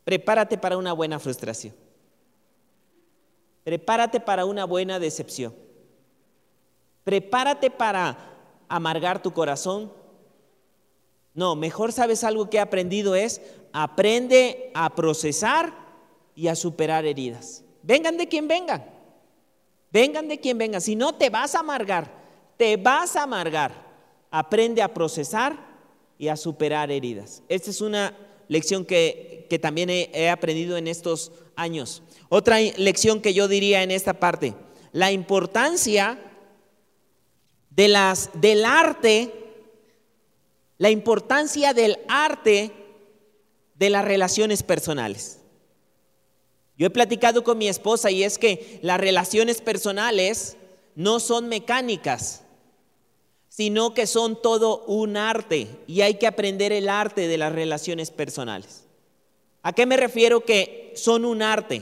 prepárate 0.04 0.58
para 0.58 0.78
una 0.78 0.94
buena 0.94 1.20
frustración. 1.20 1.74
Prepárate 3.66 4.20
para 4.20 4.46
una 4.46 4.64
buena 4.64 5.00
decepción. 5.00 5.54
Prepárate 7.04 7.72
para 7.72 8.16
amargar 8.70 9.24
tu 9.24 9.34
corazón. 9.34 9.92
No, 11.34 11.56
mejor 11.56 11.92
sabes 11.92 12.24
algo 12.24 12.48
que 12.48 12.58
he 12.58 12.60
aprendido 12.60 13.16
es 13.16 13.42
aprende 13.74 14.72
a 14.76 14.94
procesar 14.94 15.74
y 16.36 16.48
a 16.48 16.56
superar 16.56 17.06
heridas. 17.06 17.64
Vengan 17.82 18.18
de 18.18 18.28
quien 18.28 18.48
vengan. 18.48 18.86
Vengan 19.92 20.28
de 20.28 20.40
quien 20.40 20.60
vengan. 20.60 20.80
Si 20.80 20.96
no, 20.96 21.16
te 21.16 21.32
vas 21.32 21.56
a 21.56 21.62
amargar. 21.62 22.12
Te 22.58 22.78
vas 22.78 23.16
a 23.16 23.24
amargar. 23.24 23.74
Aprende 24.30 24.84
a 24.84 24.94
procesar 24.94 25.58
y 26.20 26.28
a 26.28 26.38
superar 26.38 26.92
heridas. 26.92 27.42
Esta 27.50 27.72
es 27.72 27.82
una 27.82 28.16
lección 28.48 28.86
que, 28.86 29.48
también 29.62 29.90
he 29.90 30.30
aprendido 30.30 30.76
en 30.76 30.88
estos 30.88 31.32
años. 31.56 32.02
Otra 32.30 32.60
lección 32.60 33.22
que 33.22 33.34
yo 33.34 33.48
diría 33.48 33.84
en 33.84 33.92
esta 33.92 34.20
parte, 34.20 34.54
la 34.92 35.12
importancia 35.12 36.20
de 37.70 37.88
las, 37.88 38.30
del 38.34 38.66
arte, 38.66 39.32
la 40.78 40.90
importancia 40.90 41.74
del 41.74 42.00
arte 42.08 42.72
de 43.76 43.90
las 43.90 44.06
relaciones 44.06 44.64
personales. 44.64 45.40
Yo 46.78 46.88
he 46.88 46.92
platicado 46.92 47.44
con 47.44 47.58
mi 47.58 47.68
esposa 47.68 48.12
y 48.12 48.24
es 48.24 48.38
que 48.38 48.80
las 48.82 49.00
relaciones 49.00 49.62
personales 49.62 50.58
no 50.96 51.20
son 51.20 51.48
mecánicas, 51.48 52.45
sino 53.56 53.94
que 53.94 54.06
son 54.06 54.42
todo 54.42 54.84
un 54.86 55.16
arte 55.16 55.70
y 55.88 56.02
hay 56.02 56.16
que 56.16 56.28
aprender 56.28 56.74
el 56.74 56.90
arte 56.90 57.30
de 57.30 57.38
las 57.38 57.54
relaciones 57.54 58.12
personales. 58.12 58.84
¿A 59.64 59.72
qué 59.72 59.86
me 59.86 59.96
refiero 59.96 60.42
que 60.42 60.92
son 60.98 61.24
un 61.24 61.42
arte? 61.42 61.82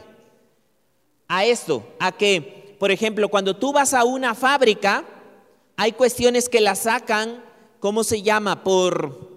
A 1.27 1.45
esto, 1.45 1.83
a 1.99 2.11
que, 2.11 2.75
por 2.77 2.91
ejemplo, 2.91 3.27
cuando 3.27 3.55
tú 3.55 3.73
vas 3.73 3.95
a 3.95 4.03
una 4.03 4.35
fábrica, 4.35 5.03
hay 5.75 5.93
cuestiones 5.93 6.47
que 6.47 6.61
la 6.61 6.75
sacan, 6.75 7.43
¿cómo 7.79 8.03
se 8.03 8.21
llama? 8.21 8.63
Por, 8.63 9.31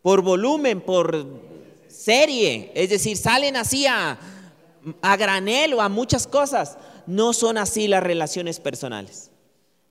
por 0.00 0.22
volumen, 0.22 0.80
por 0.80 1.26
serie, 1.88 2.72
es 2.74 2.88
decir, 2.88 3.18
salen 3.18 3.56
así 3.56 3.86
a, 3.86 4.18
a 5.02 5.16
granel 5.18 5.74
o 5.74 5.82
a 5.82 5.90
muchas 5.90 6.26
cosas. 6.26 6.78
No 7.06 7.34
son 7.34 7.58
así 7.58 7.86
las 7.86 8.02
relaciones 8.02 8.60
personales. 8.60 9.29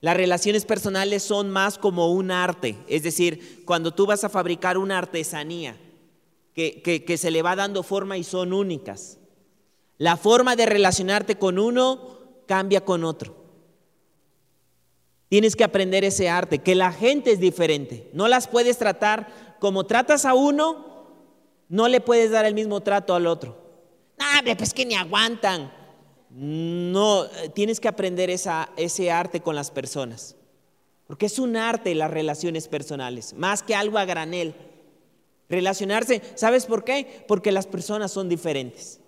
Las 0.01 0.15
relaciones 0.15 0.65
personales 0.65 1.23
son 1.23 1.49
más 1.49 1.77
como 1.77 2.11
un 2.11 2.31
arte, 2.31 2.77
es 2.87 3.03
decir, 3.03 3.63
cuando 3.65 3.93
tú 3.93 4.05
vas 4.05 4.23
a 4.23 4.29
fabricar 4.29 4.77
una 4.77 4.97
artesanía 4.97 5.77
que, 6.53 6.81
que, 6.81 7.17
se 7.17 7.31
le 7.31 7.41
va 7.41 7.55
dando 7.55 7.83
forma 7.83 8.17
y 8.17 8.23
son 8.23 8.53
únicas. 8.53 9.17
La 9.97 10.15
forma 10.15 10.55
de 10.55 10.65
relacionarte 10.65 11.35
con 11.35 11.59
uno 11.59 12.19
cambia 12.47 12.83
con 12.83 13.03
otro. 13.03 13.35
Tienes 15.27 15.55
que 15.55 15.63
aprender 15.63 16.03
ese 16.03 16.29
arte, 16.29 16.59
que 16.59 16.75
la 16.75 16.91
gente 16.91 17.31
es 17.31 17.39
diferente. 17.39 18.09
No 18.13 18.27
las 18.27 18.47
puedes 18.47 18.77
tratar 18.77 19.57
como 19.59 19.85
tratas 19.85 20.25
a 20.25 20.33
uno, 20.33 20.85
no 21.67 21.87
le 21.87 22.01
puedes 22.01 22.31
dar 22.31 22.45
el 22.45 22.55
mismo 22.55 22.81
trato 22.81 23.13
al 23.13 23.27
otro. 23.27 23.57
No, 24.17 24.55
pues 24.57 24.73
que 24.73 24.85
ni 24.85 24.95
aguantan. 24.95 25.71
No, 26.29 27.25
tienes 27.53 27.79
que 27.79 27.87
aprender 27.87 28.29
ese 28.29 29.11
arte 29.11 29.41
con 29.41 29.55
las 29.55 29.71
personas. 29.71 30.35
Porque 31.07 31.25
es 31.25 31.39
un 31.39 31.57
arte 31.57 31.95
las 31.95 32.11
relaciones 32.11 32.67
personales, 32.67 33.33
más 33.33 33.63
que 33.63 33.73
algo 33.73 33.97
a 33.97 34.05
granel. 34.05 34.53
Relacionarse, 35.49 36.21
¿sabes 36.35 36.67
por 36.67 36.83
qué? 36.83 37.25
Porque 37.27 37.51
las 37.51 37.65
personas 37.65 38.11
son 38.11 38.29
diferentes. 38.29 38.99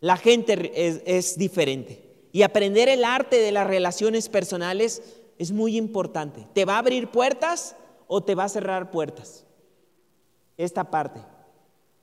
La 0.00 0.16
gente 0.16 0.72
es 1.04 1.36
diferente. 1.36 2.08
Y 2.32 2.42
aprender 2.42 2.88
el 2.88 3.04
arte 3.04 3.36
de 3.36 3.52
las 3.52 3.66
relaciones 3.66 4.30
personales 4.30 5.02
es 5.38 5.52
muy 5.52 5.76
importante. 5.76 6.46
¿Te 6.54 6.64
va 6.64 6.76
a 6.76 6.78
abrir 6.78 7.08
puertas 7.08 7.76
o 8.06 8.22
te 8.22 8.34
va 8.34 8.44
a 8.44 8.48
cerrar 8.48 8.90
puertas? 8.90 9.44
esta 10.64 10.84
parte. 10.84 11.20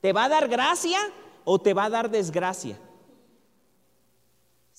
¿Te 0.00 0.12
va 0.12 0.24
a 0.24 0.28
dar 0.28 0.48
gracia 0.48 0.98
o 1.44 1.58
te 1.58 1.74
va 1.74 1.84
a 1.84 1.90
dar 1.90 2.10
desgracia? 2.10 2.78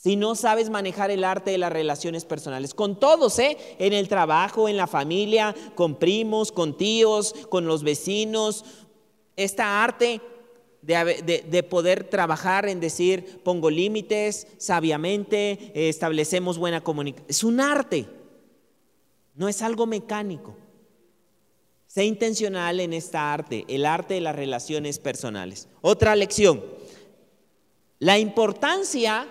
Si 0.01 0.15
no 0.15 0.33
sabes 0.35 0.69
manejar 0.69 1.11
el 1.11 1.25
arte 1.25 1.51
de 1.51 1.57
las 1.57 1.73
relaciones 1.73 2.23
personales, 2.23 2.73
con 2.73 2.97
todos, 2.97 3.37
¿eh? 3.37 3.57
En 3.79 3.91
el 3.91 4.07
trabajo, 4.07 4.69
en 4.69 4.77
la 4.77 4.87
familia, 4.87 5.53
con 5.75 5.95
primos, 5.95 6.53
con 6.53 6.77
tíos, 6.77 7.35
con 7.49 7.65
los 7.67 7.83
vecinos. 7.83 8.63
Esta 9.35 9.83
arte 9.83 10.21
de, 10.81 11.43
de, 11.45 11.63
poder 11.63 12.05
trabajar 12.05 12.69
en 12.69 12.79
decir, 12.79 13.41
pongo 13.43 13.69
límites 13.69 14.47
sabiamente, 14.57 15.73
establecemos 15.89 16.57
buena 16.57 16.81
comunicación. 16.81 17.29
Es 17.29 17.43
un 17.43 17.59
arte, 17.59 18.05
no 19.35 19.49
es 19.49 19.61
algo 19.61 19.85
mecánico. 19.85 20.55
Sé 21.87 22.05
intencional 22.05 22.79
en 22.79 22.93
esta 22.93 23.33
arte, 23.33 23.65
el 23.67 23.85
arte 23.85 24.13
de 24.13 24.21
las 24.21 24.35
relaciones 24.37 24.97
personales. 24.97 25.67
Otra 25.81 26.15
lección, 26.15 26.63
la 27.99 28.17
importancia, 28.17 29.27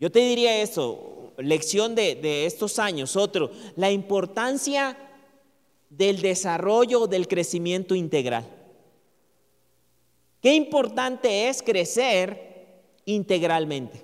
yo 0.00 0.10
te 0.10 0.20
diría 0.20 0.60
eso, 0.62 1.32
lección 1.36 1.94
de, 1.94 2.16
de 2.16 2.46
estos 2.46 2.78
años, 2.78 3.14
otro, 3.16 3.50
la 3.76 3.90
importancia 3.90 4.96
del 5.90 6.22
desarrollo, 6.22 7.06
del 7.06 7.28
crecimiento 7.28 7.94
integral. 7.94 8.46
Qué 10.40 10.54
importante 10.54 11.48
es 11.48 11.62
crecer 11.62 12.82
integralmente 13.04 14.02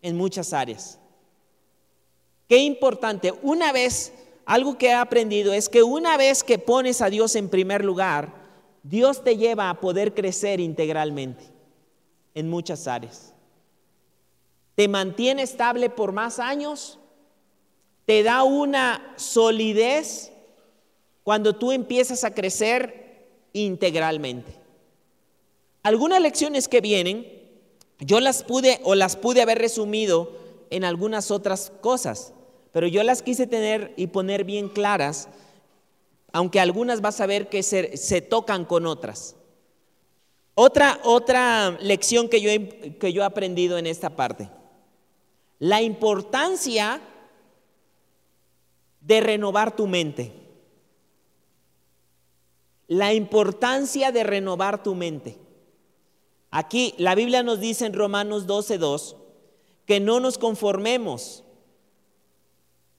en 0.00 0.16
muchas 0.16 0.52
áreas. 0.52 0.98
Qué 2.48 2.58
importante, 2.58 3.32
una 3.42 3.72
vez 3.72 4.12
algo 4.44 4.76
que 4.76 4.88
he 4.88 4.94
aprendido 4.94 5.52
es 5.52 5.68
que 5.68 5.82
una 5.82 6.16
vez 6.16 6.42
que 6.42 6.58
pones 6.58 7.00
a 7.00 7.10
Dios 7.10 7.36
en 7.36 7.48
primer 7.48 7.84
lugar, 7.84 8.34
Dios 8.82 9.22
te 9.22 9.36
lleva 9.36 9.70
a 9.70 9.80
poder 9.80 10.14
crecer 10.14 10.58
integralmente 10.58 11.44
en 12.34 12.50
muchas 12.50 12.88
áreas. 12.88 13.31
Te 14.74 14.88
mantiene 14.88 15.42
estable 15.42 15.90
por 15.90 16.12
más 16.12 16.38
años, 16.38 16.98
te 18.06 18.22
da 18.22 18.42
una 18.42 19.14
solidez 19.16 20.32
cuando 21.22 21.54
tú 21.54 21.72
empiezas 21.72 22.24
a 22.24 22.34
crecer 22.34 23.28
integralmente. 23.52 24.54
Algunas 25.82 26.20
lecciones 26.20 26.68
que 26.68 26.80
vienen, 26.80 27.26
yo 27.98 28.20
las 28.20 28.42
pude 28.42 28.80
o 28.84 28.94
las 28.94 29.16
pude 29.16 29.42
haber 29.42 29.58
resumido 29.58 30.32
en 30.70 30.84
algunas 30.84 31.30
otras 31.30 31.70
cosas 31.80 32.32
pero 32.72 32.86
yo 32.86 33.02
las 33.02 33.22
quise 33.22 33.46
tener 33.46 33.92
y 33.96 34.08
poner 34.08 34.44
bien 34.44 34.68
claras, 34.68 35.28
aunque 36.32 36.58
algunas 36.58 37.02
vas 37.02 37.20
a 37.20 37.26
ver 37.26 37.48
que 37.48 37.62
se, 37.62 38.20
tocan 38.22 38.64
con 38.64 38.86
otras. 38.86 39.36
Otra, 40.54 40.98
otra 41.04 41.76
lección 41.80 42.28
que 42.28 42.40
yo, 42.40 42.50
he, 42.50 42.96
que 42.98 43.12
yo 43.12 43.22
he 43.22 43.26
aprendido 43.26 43.78
en 43.78 43.86
esta 43.86 44.16
parte, 44.16 44.48
la 45.62 45.80
importancia 45.80 47.00
de 49.00 49.20
renovar 49.20 49.76
tu 49.76 49.86
mente. 49.86 50.32
La 52.88 53.14
importancia 53.14 54.10
de 54.10 54.24
renovar 54.24 54.82
tu 54.82 54.96
mente. 54.96 55.38
Aquí 56.50 56.96
la 56.98 57.14
Biblia 57.14 57.44
nos 57.44 57.60
dice 57.60 57.86
en 57.86 57.92
Romanos 57.92 58.48
12:2 58.48 59.14
que 59.86 60.00
no 60.00 60.18
nos 60.18 60.36
conformemos 60.36 61.44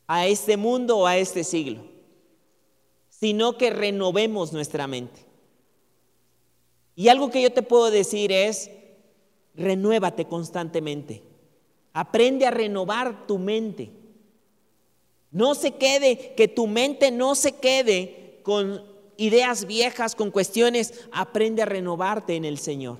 a 0.08 0.26
este 0.28 0.56
mundo 0.56 1.00
o 1.00 1.06
a 1.06 1.18
este 1.18 1.44
siglo, 1.44 1.84
sino 3.10 3.58
que 3.58 3.72
renovemos 3.72 4.54
nuestra 4.54 4.88
mente. 4.88 5.26
Y 6.96 7.10
algo 7.10 7.30
que 7.30 7.42
yo 7.42 7.52
te 7.52 7.62
puedo 7.62 7.92
decir 7.92 8.32
es, 8.32 8.72
renuévate 9.54 10.30
constantemente. 10.30 11.33
Aprende 11.94 12.46
a 12.46 12.52
renovar 12.52 13.28
tu 13.28 13.38
mente. 13.38 13.92
No 15.32 15.56
se 15.56 15.72
quede, 15.76 16.34
que 16.36 16.48
tu 16.48 16.68
mente 16.68 17.12
no 17.12 17.36
se 17.36 17.54
quede 17.54 18.40
con 18.44 18.84
ideas 19.18 19.66
viejas, 19.66 20.16
con 20.16 20.32
cuestiones. 20.32 21.06
Aprende 21.12 21.62
a 21.62 21.66
renovarte 21.66 22.36
en 22.36 22.46
el 22.46 22.58
Señor. 22.58 22.98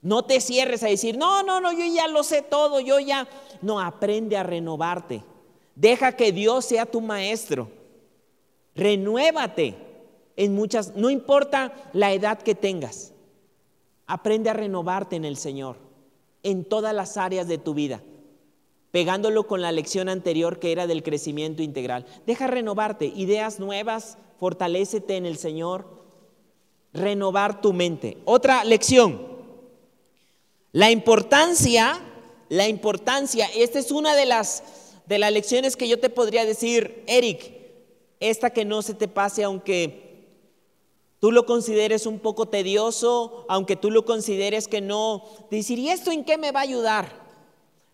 No 0.00 0.24
te 0.24 0.40
cierres 0.40 0.82
a 0.82 0.88
decir, 0.88 1.16
no, 1.16 1.42
no, 1.44 1.60
no, 1.60 1.72
yo 1.72 1.84
ya 1.92 2.08
lo 2.08 2.24
sé 2.24 2.42
todo, 2.42 2.80
yo 2.80 2.98
ya. 2.98 3.28
No, 3.60 3.80
aprende 3.80 4.36
a 4.36 4.42
renovarte. 4.42 5.22
Deja 5.76 6.16
que 6.16 6.32
Dios 6.32 6.64
sea 6.64 6.86
tu 6.86 7.00
maestro. 7.00 7.70
Renuévate 8.74 9.76
en 10.36 10.54
muchas, 10.54 10.96
no 10.96 11.10
importa 11.10 11.72
la 11.92 12.12
edad 12.12 12.40
que 12.40 12.54
tengas. 12.54 13.12
Aprende 14.06 14.50
a 14.50 14.54
renovarte 14.54 15.16
en 15.16 15.24
el 15.24 15.36
Señor, 15.36 15.76
en 16.42 16.64
todas 16.64 16.94
las 16.94 17.16
áreas 17.16 17.48
de 17.48 17.58
tu 17.58 17.74
vida. 17.74 18.02
pegándolo 18.90 19.46
con 19.46 19.62
la 19.62 19.72
lección 19.72 20.10
anterior 20.10 20.58
que 20.58 20.70
era 20.70 20.86
del 20.86 21.02
crecimiento 21.02 21.62
integral. 21.62 22.04
Deja 22.26 22.46
renovarte, 22.46 23.06
ideas 23.06 23.58
nuevas, 23.58 24.18
fortalécete 24.38 25.16
en 25.16 25.24
el 25.24 25.38
Señor, 25.38 25.86
renovar 26.92 27.62
tu 27.62 27.72
mente. 27.72 28.18
Otra 28.26 28.64
lección, 28.64 29.26
la 30.72 30.90
importancia, 30.90 31.98
la 32.50 32.68
importancia, 32.68 33.46
esta 33.56 33.78
es 33.78 33.90
una 33.90 34.14
de 34.14 34.26
las, 34.26 34.62
de 35.06 35.18
las 35.18 35.32
lecciones 35.32 35.76
que 35.76 35.88
yo 35.88 35.98
te 35.98 36.10
podría 36.10 36.44
decir, 36.44 37.02
Eric, 37.06 37.50
esta 38.20 38.50
que 38.50 38.64
no 38.64 38.82
se 38.82 38.92
te 38.94 39.08
pase 39.08 39.42
aunque 39.42 40.01
tú 41.22 41.30
lo 41.30 41.46
consideres 41.46 42.06
un 42.06 42.18
poco 42.18 42.48
tedioso, 42.48 43.46
aunque 43.48 43.76
tú 43.76 43.92
lo 43.92 44.04
consideres 44.04 44.66
que 44.66 44.80
no, 44.80 45.22
decir, 45.52 45.78
¿y 45.78 45.88
esto 45.88 46.10
en 46.10 46.24
qué 46.24 46.36
me 46.36 46.50
va 46.50 46.58
a 46.58 46.64
ayudar? 46.64 47.22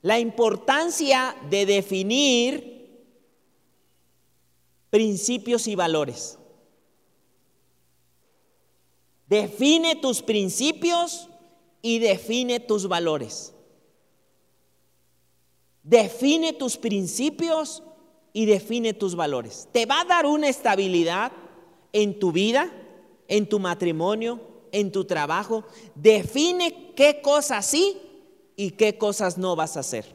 La 0.01 0.19
importancia 0.19 1.37
de 1.51 1.67
definir 1.67 3.05
principios 4.89 5.69
y 5.69 5.75
valores. 5.75 6.39
Define 9.27 9.97
tus 9.97 10.23
principios 10.23 11.29
y 11.83 11.99
define 11.99 12.61
tus 12.61 12.89
valores. 12.89 13.53
Define 15.83 16.55
tus 16.55 16.79
principios 16.79 17.83
y 18.33 18.47
define 18.47 18.95
tus 18.95 19.15
valores. 19.15 19.69
Te 19.71 19.85
va 19.85 20.01
a 20.01 20.07
dar 20.07 20.25
una 20.25 20.49
estabilidad 20.49 21.31
en 21.93 22.19
tu 22.19 22.33
vida, 22.33 22.73
en 23.29 23.49
tu 23.49 23.59
matrimonio, 23.59 24.41
en 24.73 24.91
tu 24.91 25.05
trabajo. 25.05 25.65
Define 25.95 26.93
qué 26.97 27.21
cosas 27.23 27.67
sí 27.67 28.01
y 28.57 28.73
qué 28.73 28.99
cosas 28.99 29.39
no 29.39 29.55
vas 29.55 29.77
a 29.77 29.81
hacer. 29.81 30.07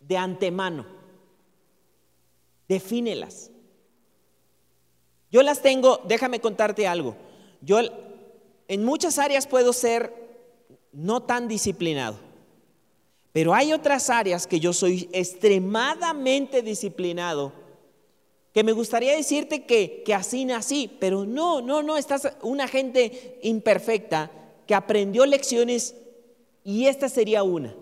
De 0.00 0.16
antemano. 0.16 0.86
Defínelas. 2.68 3.50
Yo 5.30 5.42
las 5.42 5.62
tengo, 5.62 6.00
déjame 6.08 6.40
contarte 6.40 6.86
algo. 6.86 7.16
Yo 7.60 7.78
en 8.68 8.84
muchas 8.84 9.18
áreas 9.18 9.46
puedo 9.46 9.72
ser 9.72 10.12
no 10.92 11.22
tan 11.22 11.46
disciplinado. 11.46 12.16
Pero 13.32 13.52
hay 13.52 13.72
otras 13.72 14.08
áreas 14.08 14.46
que 14.46 14.60
yo 14.60 14.72
soy 14.72 15.10
extremadamente 15.12 16.62
disciplinado, 16.62 17.52
que 18.56 18.64
me 18.64 18.72
gustaría 18.72 19.14
decirte 19.14 19.66
que, 19.66 20.02
que 20.02 20.14
así 20.14 20.46
nací, 20.46 20.90
pero 20.98 21.26
no, 21.26 21.60
no, 21.60 21.82
no, 21.82 21.98
estás 21.98 22.32
una 22.40 22.66
gente 22.66 23.38
imperfecta 23.42 24.30
que 24.66 24.74
aprendió 24.74 25.26
lecciones 25.26 25.94
y 26.64 26.86
esta 26.86 27.10
sería 27.10 27.42
una. 27.42 27.76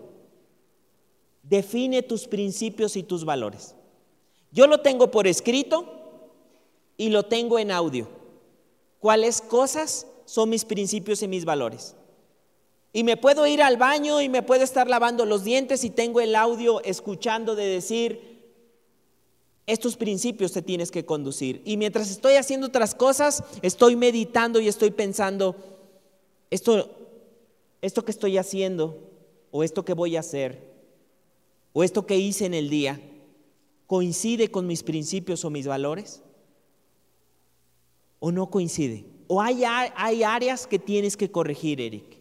Define 1.43 2.03
tus 2.03 2.27
principios 2.27 2.97
y 2.97 3.03
tus 3.03 3.23
valores. 3.23 3.73
Yo 4.51 4.67
lo 4.67 4.81
tengo 4.81 5.11
por 5.11 5.27
escrito 5.27 5.85
y 6.97 7.07
lo 7.07 7.23
tengo 7.23 7.57
en 7.57 7.71
audio. 7.71 8.09
¿Cuáles 8.99 9.39
cosas 9.39 10.05
son 10.25 10.49
mis 10.49 10.65
principios 10.65 11.23
y 11.23 11.29
mis 11.29 11.45
valores? 11.45 11.95
Y 12.91 13.05
me 13.05 13.15
puedo 13.15 13.47
ir 13.47 13.61
al 13.61 13.77
baño 13.77 14.19
y 14.19 14.27
me 14.27 14.43
puedo 14.43 14.65
estar 14.65 14.89
lavando 14.89 15.25
los 15.25 15.45
dientes 15.45 15.85
y 15.85 15.89
tengo 15.89 16.19
el 16.19 16.35
audio 16.35 16.83
escuchando 16.83 17.55
de 17.55 17.65
decir, 17.65 18.34
estos 19.67 19.97
principios 19.97 20.51
te 20.51 20.61
tienes 20.61 20.91
que 20.91 21.05
conducir. 21.05 21.61
Y 21.65 21.77
mientras 21.77 22.11
estoy 22.11 22.35
haciendo 22.35 22.67
otras 22.67 22.93
cosas, 22.93 23.43
estoy 23.61 23.95
meditando 23.95 24.59
y 24.59 24.67
estoy 24.67 24.91
pensando, 24.91 25.55
esto 26.49 27.05
esto 27.85 28.03
que 28.03 28.11
estoy 28.11 28.39
haciendo 28.39 28.97
o 29.51 29.63
esto 29.63 29.85
que 29.85 29.93
voy 29.93 30.15
a 30.15 30.21
hacer 30.21 30.73
o 31.71 31.83
esto 31.83 32.07
que 32.07 32.17
hice 32.17 32.45
en 32.45 32.55
el 32.55 32.67
día 32.67 32.99
coincide 33.85 34.49
con 34.49 34.65
mis 34.65 34.81
principios 34.81 35.45
o 35.45 35.51
mis 35.51 35.67
valores? 35.67 36.23
¿O 38.19 38.31
no 38.31 38.49
coincide? 38.49 39.05
¿O 39.27 39.39
hay, 39.39 39.63
hay 39.65 40.23
áreas 40.23 40.65
que 40.65 40.79
tienes 40.79 41.15
que 41.15 41.29
corregir, 41.29 41.79
Eric? 41.79 42.17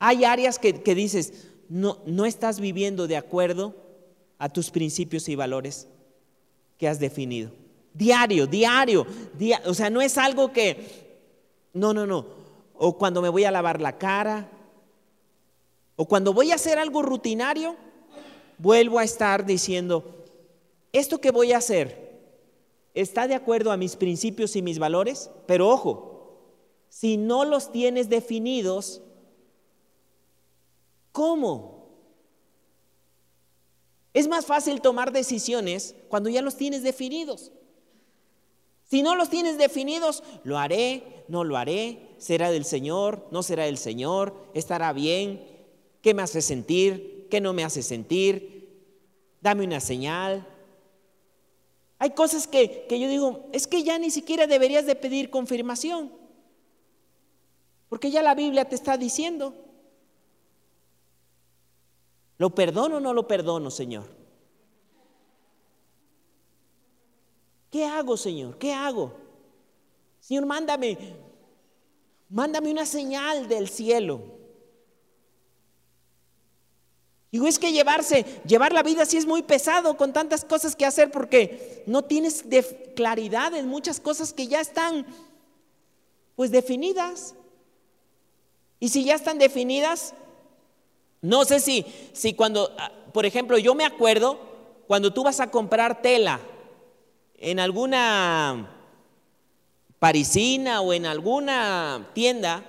Hay 0.00 0.24
áreas 0.24 0.58
que, 0.58 0.72
dices, 0.96 1.48
no, 1.68 1.98
no 2.04 2.26
estás 2.26 2.58
viviendo 2.58 3.06
de 3.06 3.16
acuerdo 3.16 3.76
a 4.42 4.48
tus 4.48 4.72
principios 4.72 5.28
y 5.28 5.36
valores 5.36 5.86
que 6.76 6.88
has 6.88 6.98
definido. 6.98 7.52
Diario, 7.94 8.48
diario, 8.48 9.06
o 9.66 9.72
sea, 9.72 9.88
no 9.88 10.02
es 10.02 10.18
algo 10.18 10.52
que, 10.52 11.20
no, 11.72 11.94
no, 11.94 12.08
no, 12.08 12.26
o 12.74 12.98
cuando 12.98 13.22
me 13.22 13.28
voy 13.28 13.44
a 13.44 13.52
lavar 13.52 13.80
la 13.80 13.98
cara, 13.98 14.50
o 15.94 16.08
cuando 16.08 16.34
voy 16.34 16.50
a 16.50 16.56
hacer 16.56 16.80
algo 16.80 17.02
rutinario, 17.02 17.76
vuelvo 18.58 18.98
a 18.98 19.04
estar 19.04 19.46
diciendo, 19.46 20.24
esto 20.92 21.20
que 21.20 21.30
voy 21.30 21.52
a 21.52 21.58
hacer 21.58 22.18
está 22.94 23.28
de 23.28 23.36
acuerdo 23.36 23.70
a 23.70 23.76
mis 23.76 23.94
principios 23.94 24.56
y 24.56 24.62
mis 24.62 24.80
valores, 24.80 25.30
pero 25.46 25.68
ojo, 25.68 26.40
si 26.88 27.16
no 27.16 27.44
los 27.44 27.70
tienes 27.70 28.08
definidos, 28.08 29.02
¿cómo? 31.12 31.71
Es 34.14 34.28
más 34.28 34.46
fácil 34.46 34.80
tomar 34.80 35.12
decisiones 35.12 35.94
cuando 36.08 36.28
ya 36.28 36.42
los 36.42 36.56
tienes 36.56 36.82
definidos. 36.82 37.52
Si 38.84 39.02
no 39.02 39.16
los 39.16 39.30
tienes 39.30 39.56
definidos, 39.56 40.22
lo 40.44 40.58
haré, 40.58 41.24
no 41.28 41.44
lo 41.44 41.56
haré, 41.56 42.10
será 42.18 42.50
del 42.50 42.66
Señor, 42.66 43.26
no 43.30 43.42
será 43.42 43.64
del 43.64 43.78
Señor, 43.78 44.34
estará 44.52 44.92
bien, 44.92 45.42
qué 46.02 46.12
me 46.12 46.20
hace 46.20 46.42
sentir, 46.42 47.26
qué 47.30 47.40
no 47.40 47.54
me 47.54 47.64
hace 47.64 47.82
sentir, 47.82 48.84
dame 49.40 49.64
una 49.64 49.80
señal. 49.80 50.46
Hay 51.98 52.10
cosas 52.10 52.46
que, 52.46 52.84
que 52.86 53.00
yo 53.00 53.08
digo, 53.08 53.48
es 53.52 53.66
que 53.66 53.82
ya 53.82 53.98
ni 53.98 54.10
siquiera 54.10 54.46
deberías 54.46 54.84
de 54.84 54.94
pedir 54.94 55.30
confirmación, 55.30 56.12
porque 57.88 58.10
ya 58.10 58.22
la 58.22 58.34
Biblia 58.34 58.68
te 58.68 58.74
está 58.74 58.98
diciendo, 58.98 59.54
¿lo 62.42 62.50
perdono 62.50 62.96
o 62.96 63.00
no 63.00 63.14
lo 63.14 63.28
perdono, 63.28 63.70
Señor? 63.70 64.02
¿Qué 67.70 67.84
hago, 67.84 68.16
Señor? 68.16 68.58
¿Qué 68.58 68.72
hago? 68.72 69.12
Señor, 70.18 70.46
mándame, 70.46 70.98
mándame 72.28 72.72
una 72.72 72.84
señal 72.84 73.46
del 73.46 73.68
cielo. 73.68 74.22
Digo, 77.30 77.46
es 77.46 77.60
que 77.60 77.70
llevarse, 77.70 78.26
llevar 78.44 78.72
la 78.72 78.82
vida 78.82 79.06
sí 79.06 79.18
es 79.18 79.24
muy 79.24 79.44
pesado 79.44 79.96
con 79.96 80.12
tantas 80.12 80.44
cosas 80.44 80.74
que 80.74 80.84
hacer 80.84 81.12
porque 81.12 81.84
no 81.86 82.02
tienes 82.02 82.44
claridad 82.96 83.54
en 83.54 83.68
muchas 83.68 84.00
cosas 84.00 84.32
que 84.32 84.48
ya 84.48 84.60
están 84.60 85.06
pues 86.34 86.50
definidas. 86.50 87.36
Y 88.80 88.88
si 88.88 89.04
ya 89.04 89.14
están 89.14 89.38
definidas, 89.38 90.12
no 91.22 91.44
sé 91.44 91.60
si, 91.60 91.86
si 92.12 92.34
cuando, 92.34 92.74
ah, 92.78 92.90
por 93.12 93.24
ejemplo, 93.24 93.56
yo 93.56 93.74
me 93.74 93.84
acuerdo 93.84 94.38
cuando 94.88 95.12
tú 95.12 95.22
vas 95.22 95.40
a 95.40 95.50
comprar 95.50 96.02
tela 96.02 96.40
en 97.38 97.60
alguna 97.60 98.68
parisina 100.00 100.80
o 100.80 100.92
en 100.92 101.06
alguna 101.06 102.08
tienda, 102.12 102.64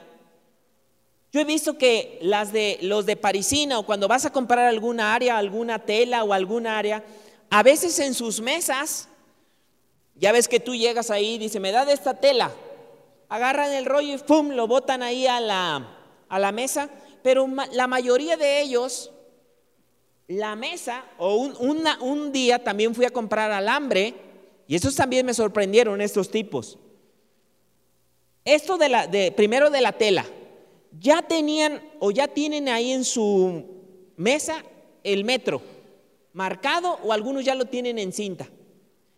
yo 1.32 1.42
he 1.42 1.46
visto 1.46 1.80
que 1.80 2.20
las 2.22 2.54
de, 2.54 2.78
los 2.84 3.08
de 3.08 3.16
parisina 3.16 3.80
o 3.80 3.86
cuando 3.88 4.08
vas 4.08 4.26
a 4.26 4.32
comprar 4.32 4.68
alguna 4.68 5.16
área, 5.16 5.40
alguna 5.40 5.80
tela 5.80 6.24
o 6.24 6.32
alguna 6.32 6.78
área, 6.78 7.04
a 7.50 7.64
veces 7.64 7.98
en 7.98 8.14
sus 8.14 8.40
mesas, 8.40 9.10
ya 10.14 10.32
ves 10.32 10.48
que 10.48 10.60
tú 10.60 10.76
llegas 10.76 11.10
ahí 11.10 11.34
y 11.34 11.38
dice, 11.40 11.60
me 11.60 11.72
da 11.72 11.86
de 11.86 11.94
esta 11.94 12.14
tela, 12.14 12.52
agarran 13.30 13.74
el 13.74 13.86
rollo 13.86 14.14
y 14.14 14.18
¡pum! 14.20 14.50
lo 14.50 14.68
botan 14.68 15.02
ahí 15.02 15.26
a 15.26 15.40
la, 15.40 15.88
a 16.30 16.38
la 16.38 16.52
mesa, 16.52 16.90
pero 17.24 17.48
la 17.72 17.88
mayoría 17.88 18.38
de 18.38 18.62
ellos, 18.62 19.12
la 20.28 20.56
mesa, 20.56 21.06
o 21.18 21.36
un, 21.36 22.32
día 22.32 22.64
también 22.64 22.94
fui 22.94 23.06
a 23.06 23.10
comprar 23.10 23.52
alambre, 23.52 24.14
y 24.68 24.76
estos 24.76 24.96
también 24.96 25.26
me 25.26 25.34
sorprendieron, 25.34 26.02
estos 26.02 26.30
tipos. 26.30 26.78
Esto 28.46 28.78
de 28.78 28.90
la, 28.90 29.08
de, 29.08 29.32
primero 29.32 29.70
de 29.70 29.82
la 29.82 29.94
tela, 29.94 30.26
ya 31.00 31.22
tenían 31.22 31.82
o 32.00 32.12
ya 32.12 32.28
tienen 32.28 32.70
ahí 32.70 32.92
en 32.92 33.04
su 33.04 33.66
mesa 34.16 34.64
el 35.04 35.24
metro 35.24 35.62
marcado 36.34 37.00
o 37.04 37.14
algunos 37.14 37.46
ya 37.46 37.56
lo 37.56 37.66
tienen 37.66 37.98
en 38.00 38.12
cinta. 38.12 38.48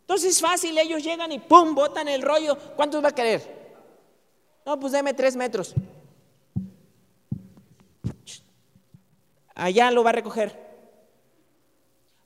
Entonces 0.02 0.40
fácil, 0.40 0.78
ellos 0.78 1.04
llegan 1.04 1.32
y 1.32 1.40
pum, 1.40 1.74
botan 1.74 2.08
el 2.08 2.22
rollo. 2.22 2.58
¿Cuántos 2.76 3.04
va 3.04 3.10
a 3.10 3.16
querer? 3.16 3.42
No, 4.66 4.80
pues 4.80 4.94
deme 4.94 5.14
tres 5.14 5.36
metros. 5.36 5.74
Allá 9.56 9.90
lo 9.90 10.04
va 10.04 10.12
a 10.12 10.14
recoger. 10.14 10.64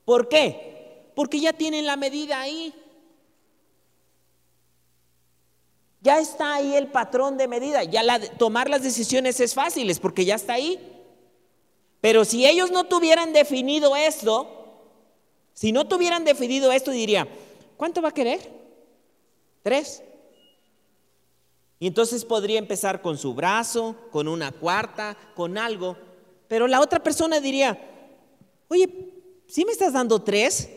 ¿Por 0.04 0.28
qué? 0.28 1.12
Porque 1.16 1.40
ya 1.40 1.54
tienen 1.54 1.86
la 1.86 1.96
medida 1.96 2.42
ahí. 2.42 2.74
Ya 6.02 6.20
está 6.20 6.56
ahí 6.56 6.76
el 6.76 6.88
patrón 6.88 7.38
de 7.38 7.48
medida. 7.48 7.84
Ya 7.84 8.20
tomar 8.38 8.70
las 8.70 8.82
decisiones 8.82 9.40
es 9.40 9.54
fácil, 9.54 9.90
es 9.90 10.00
porque 10.00 10.26
ya 10.26 10.36
está 10.36 10.54
ahí. 10.54 10.80
Pero 12.02 12.26
si 12.26 12.46
ellos 12.46 12.72
no 12.72 12.86
tuvieran 12.86 13.34
definido 13.34 13.96
esto, 13.96 14.60
si 15.54 15.72
no 15.72 15.88
tuvieran 15.88 16.24
definido 16.24 16.72
esto, 16.72 16.92
diría, 16.92 17.28
¿cuánto 17.78 18.02
va 18.02 18.10
a 18.10 18.14
querer? 18.14 18.40
Tres. 19.62 20.02
Y 21.80 21.88
entonces 21.88 22.26
podría 22.26 22.60
empezar 22.60 23.02
con 23.02 23.18
su 23.18 23.34
brazo, 23.34 23.96
con 24.12 24.28
una 24.28 24.52
cuarta, 24.52 25.18
con 25.36 25.58
algo. 25.58 25.98
Pero 26.50 26.68
la 26.68 26.82
otra 26.82 27.02
persona 27.02 27.40
diría, 27.40 27.80
oye, 28.68 28.90
¿sí 29.48 29.64
me 29.64 29.72
estás 29.72 29.94
dando 29.94 30.22
tres? 30.22 30.70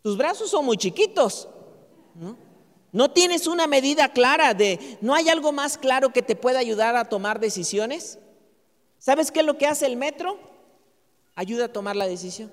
Tus 0.00 0.16
brazos 0.16 0.50
son 0.50 0.64
muy 0.64 0.78
chiquitos. 0.78 1.46
¿no? 2.14 2.38
no 2.94 3.10
tienes 3.10 3.48
una 3.48 3.66
medida 3.66 4.12
clara 4.12 4.54
de, 4.54 4.98
¿no 5.00 5.16
hay 5.16 5.28
algo 5.28 5.50
más 5.50 5.76
claro 5.76 6.12
que 6.12 6.22
te 6.22 6.36
pueda 6.36 6.60
ayudar 6.60 6.94
a 6.94 7.06
tomar 7.06 7.40
decisiones? 7.40 8.20
¿Sabes 9.00 9.32
qué 9.32 9.40
es 9.40 9.46
lo 9.46 9.58
que 9.58 9.66
hace 9.66 9.86
el 9.86 9.96
metro? 9.96 10.38
Ayuda 11.34 11.64
a 11.64 11.72
tomar 11.72 11.96
la 11.96 12.06
decisión. 12.06 12.52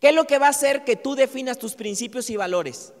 ¿Qué 0.00 0.08
es 0.08 0.14
lo 0.14 0.26
que 0.26 0.38
va 0.38 0.46
a 0.46 0.50
hacer 0.50 0.84
que 0.84 0.96
tú 0.96 1.14
definas 1.14 1.58
tus 1.58 1.74
principios 1.74 2.30
y 2.30 2.36
valores? 2.38 2.94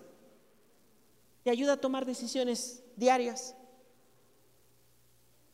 Te 1.42 1.48
ayuda 1.48 1.72
a 1.72 1.80
tomar 1.80 2.04
decisiones 2.04 2.82
diarias. 2.96 3.54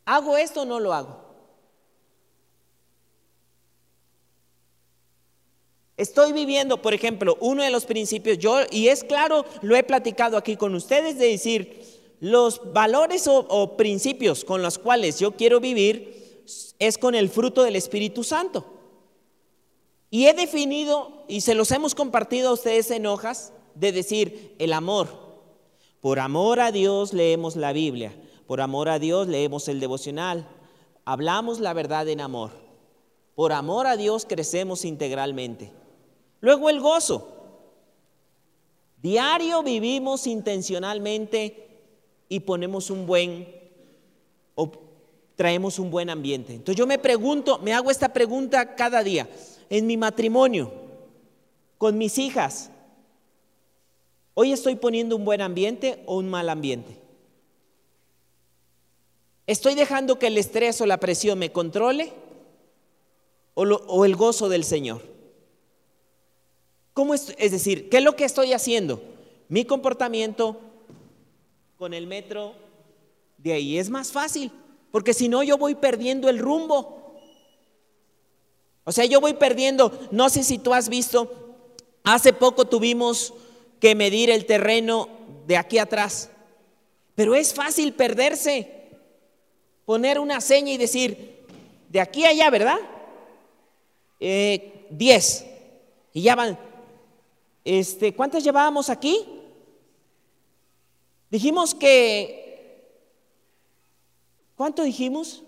¿Hago 0.05 0.37
esto 0.37 0.63
o 0.63 0.65
no 0.65 0.81
lo 0.81 0.93
hago? 0.93 1.28
Estoy 5.99 6.33
viviendo, 6.33 6.81
por 6.81 6.95
ejemplo, 6.95 7.37
uno 7.41 7.65
de 7.65 7.71
los 7.71 7.85
principios, 7.85 8.39
yo, 8.39 8.61
y 8.71 8.87
es 8.87 9.03
claro, 9.03 9.45
lo 9.63 9.75
he 9.75 9.83
platicado 9.83 10.37
aquí 10.37 10.57
con 10.57 10.77
ustedes, 10.77 11.19
de 11.19 11.27
decir, 11.27 11.83
los 12.21 12.73
valores 12.73 13.27
o, 13.27 13.41
o 13.41 13.77
principios 13.77 14.45
con 14.45 14.63
los 14.63 14.79
cuales 14.79 15.19
yo 15.19 15.33
quiero 15.33 15.59
vivir 15.59 16.45
es 16.79 16.99
con 16.99 17.17
el 17.17 17.29
fruto 17.29 17.65
del 17.65 17.75
Espíritu 17.75 18.23
Santo. 18.23 18.65
Y 20.09 20.27
he 20.27 20.35
definido, 20.35 21.25
y 21.27 21.41
se 21.41 21.57
los 21.57 21.73
hemos 21.73 21.97
compartido 21.97 22.51
a 22.51 22.53
ustedes 22.53 22.93
en 22.93 23.07
hojas, 23.07 23.53
de 23.75 23.91
decir 23.91 24.55
el 24.61 24.73
amor. 24.73 25.09
Por 26.01 26.21
amor 26.21 26.61
a 26.61 26.71
Dios 26.71 27.13
leemos 27.13 27.57
la 27.57 27.73
Biblia, 27.73 28.15
por 28.47 28.61
amor 28.61 28.89
a 28.89 29.01
Dios 29.01 29.27
leemos 29.27 29.67
el 29.67 29.81
devocional, 29.81 30.49
hablamos 31.05 31.59
la 31.59 31.73
verdad 31.73 32.09
en 32.09 32.21
amor. 32.21 32.53
Por 33.35 33.53
amor 33.53 33.89
a 33.89 33.97
Dios 33.97 34.27
crecemos 34.29 34.85
integralmente. 34.85 35.73
Luego 36.41 36.71
el 36.71 36.81
gozo. 36.81 37.35
Diario 39.03 39.63
vivimos 39.63 40.27
intencionalmente 40.27 41.69
y 42.29 42.41
ponemos 42.41 42.91
un 42.91 43.07
buen 43.07 43.49
o 44.55 44.71
traemos 45.37 45.79
un 45.79 45.91
buen 45.91 46.11
ambiente. 46.11 46.53
Entonces 46.53 46.77
yo 46.77 46.87
me 46.87 46.99
pregunto, 46.99 47.59
me 47.61 47.73
hago 47.73 47.91
esta 47.91 48.13
pregunta 48.13 48.75
cada 48.75 49.05
día. 49.05 49.29
En 49.71 49.87
mi 49.87 49.97
matrimonio, 49.97 50.73
con 51.77 51.97
mis 51.97 52.19
hijas, 52.19 52.71
¿hoy 54.35 54.53
estoy 54.53 54.75
poniendo 54.75 55.15
un 55.15 55.25
buen 55.25 55.41
ambiente 55.41 56.03
o 56.07 56.17
un 56.17 56.29
mal 56.29 56.49
ambiente? 56.49 56.99
¿Estoy 59.47 59.75
dejando 59.75 60.19
que 60.19 60.27
el 60.27 60.39
estrés 60.39 60.81
o 60.81 60.87
la 60.87 60.99
presión 60.99 61.39
me 61.39 61.53
controle 61.53 62.13
o, 63.55 63.63
o 63.63 64.05
el 64.05 64.17
gozo 64.17 64.49
del 64.49 64.65
Señor? 64.65 65.18
¿Cómo 66.99 67.15
es, 67.15 67.33
es 67.39 67.53
decir, 67.53 67.89
¿qué 67.89 67.99
es 67.99 68.03
lo 68.03 68.17
que 68.17 68.25
estoy 68.25 68.53
haciendo? 68.53 69.01
Mi 69.49 69.65
comportamiento 69.65 70.59
con 71.77 71.95
el 71.95 72.09
metro 72.09 72.57
de 73.37 73.53
ahí 73.53 73.79
es 73.79 73.89
más 73.89 74.11
fácil, 74.11 74.51
porque 74.91 75.15
si 75.15 75.29
no 75.29 75.45
yo 75.45 75.57
voy 75.59 75.77
perdiendo 75.77 76.29
el 76.29 76.41
rumbo. 76.41 77.15
O 78.83 78.91
sea, 78.91 79.05
yo 79.05 79.21
voy 79.21 79.35
perdiendo, 79.35 79.97
no 80.11 80.29
sé 80.29 80.43
si 80.43 80.59
tú 80.59 80.75
has 80.75 80.89
visto, 80.89 81.55
hace 82.03 82.33
poco 82.33 82.65
tuvimos 82.65 83.33
que 83.79 83.95
medir 83.95 84.29
el 84.29 84.45
terreno 84.45 85.09
de 85.47 85.57
aquí 85.57 85.79
atrás, 85.79 86.31
pero 87.15 87.37
es 87.37 87.55
fácil 87.55 87.93
perderse, 87.93 88.89
poner 89.85 90.19
una 90.19 90.41
seña 90.41 90.73
y 90.73 90.79
decir, 90.79 91.47
de 91.91 92.01
aquí 92.01 92.25
a 92.25 92.31
allá, 92.31 92.51
¿verdad? 92.51 92.81
10. 94.19 94.21
Eh, 94.21 95.55
y 96.13 96.23
ya 96.23 96.35
van, 96.35 96.59
este, 97.65 98.15
¿Cuántas 98.15 98.45
llevábamos 98.45 98.91
aquí? 98.91 99.27
Dijimos 101.31 101.75
que, 101.75 102.99
¿cuánto 104.57 104.83
dijimos? 104.83 105.43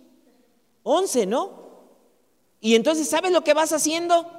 Once, 0.82 1.26
¿no? 1.26 1.60
Y 2.60 2.74
entonces, 2.74 3.08
¿sabes 3.08 3.32
lo 3.32 3.42
que 3.42 3.54
vas 3.54 3.72
haciendo? 3.72 4.30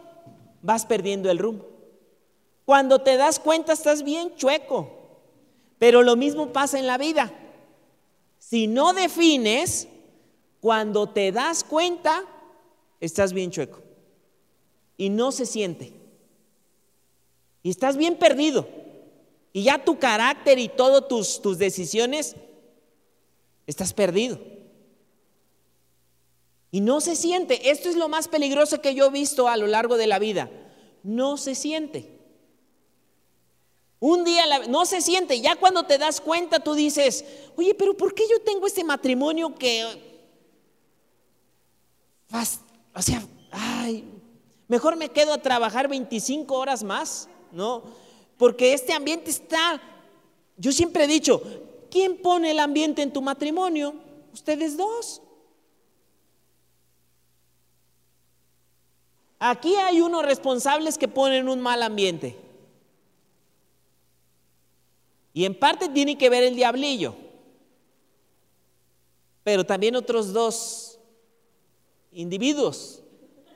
Vas 0.61 0.85
perdiendo 0.85 1.31
el 1.31 1.39
rumbo. 1.39 1.67
Cuando 2.65 2.99
te 2.99 3.17
das 3.17 3.39
cuenta 3.39 3.73
estás 3.73 4.03
bien 4.03 4.35
chueco. 4.35 4.97
Pero 5.79 6.03
lo 6.03 6.15
mismo 6.15 6.53
pasa 6.53 6.77
en 6.77 6.85
la 6.85 6.99
vida. 6.99 7.33
Si 8.37 8.67
no 8.67 8.93
defines, 8.93 9.87
cuando 10.59 11.09
te 11.09 11.31
das 11.31 11.63
cuenta, 11.63 12.23
estás 12.99 13.33
bien 13.33 13.49
chueco. 13.49 13.81
Y 14.97 15.09
no 15.09 15.31
se 15.31 15.47
siente. 15.47 16.00
Y 17.63 17.69
estás 17.69 17.97
bien 17.97 18.17
perdido. 18.17 18.67
Y 19.53 19.63
ya 19.63 19.83
tu 19.83 19.99
carácter 19.99 20.59
y 20.59 20.69
todas 20.69 21.07
tus, 21.07 21.41
tus 21.41 21.57
decisiones, 21.57 22.35
estás 23.67 23.93
perdido. 23.93 24.39
Y 26.71 26.79
no 26.79 27.01
se 27.01 27.15
siente. 27.15 27.69
Esto 27.69 27.89
es 27.89 27.95
lo 27.95 28.07
más 28.07 28.27
peligroso 28.27 28.81
que 28.81 28.95
yo 28.95 29.07
he 29.07 29.11
visto 29.11 29.47
a 29.47 29.57
lo 29.57 29.67
largo 29.67 29.97
de 29.97 30.07
la 30.07 30.19
vida. 30.19 30.49
No 31.03 31.37
se 31.37 31.53
siente. 31.53 32.21
Un 33.99 34.23
día 34.23 34.45
no 34.67 34.85
se 34.85 35.01
siente. 35.01 35.41
Ya 35.41 35.57
cuando 35.57 35.83
te 35.83 35.97
das 35.97 36.21
cuenta 36.21 36.59
tú 36.59 36.73
dices, 36.73 37.25
oye, 37.55 37.75
pero 37.75 37.95
¿por 37.95 38.15
qué 38.15 38.23
yo 38.29 38.41
tengo 38.41 38.65
este 38.65 38.83
matrimonio 38.83 39.53
que... 39.55 40.09
O 42.95 43.01
sea, 43.01 43.21
ay, 43.51 44.05
mejor 44.69 44.95
me 44.95 45.09
quedo 45.09 45.33
a 45.33 45.41
trabajar 45.41 45.89
25 45.89 46.57
horas 46.57 46.83
más. 46.83 47.27
¿No? 47.51 47.83
Porque 48.37 48.73
este 48.73 48.93
ambiente 48.93 49.29
está, 49.29 49.81
yo 50.57 50.71
siempre 50.71 51.03
he 51.03 51.07
dicho, 51.07 51.41
¿quién 51.89 52.17
pone 52.21 52.51
el 52.51 52.59
ambiente 52.59 53.01
en 53.01 53.13
tu 53.13 53.21
matrimonio? 53.21 53.93
Ustedes 54.33 54.77
dos. 54.77 55.21
Aquí 59.39 59.75
hay 59.75 60.01
unos 60.01 60.23
responsables 60.23 60.97
que 60.97 61.07
ponen 61.07 61.49
un 61.49 61.61
mal 61.61 61.81
ambiente. 61.81 62.37
Y 65.33 65.45
en 65.45 65.57
parte 65.57 65.89
tiene 65.89 66.17
que 66.17 66.29
ver 66.29 66.43
el 66.43 66.55
diablillo. 66.55 67.15
Pero 69.43 69.65
también 69.65 69.95
otros 69.95 70.33
dos 70.33 70.99
individuos, 72.11 73.01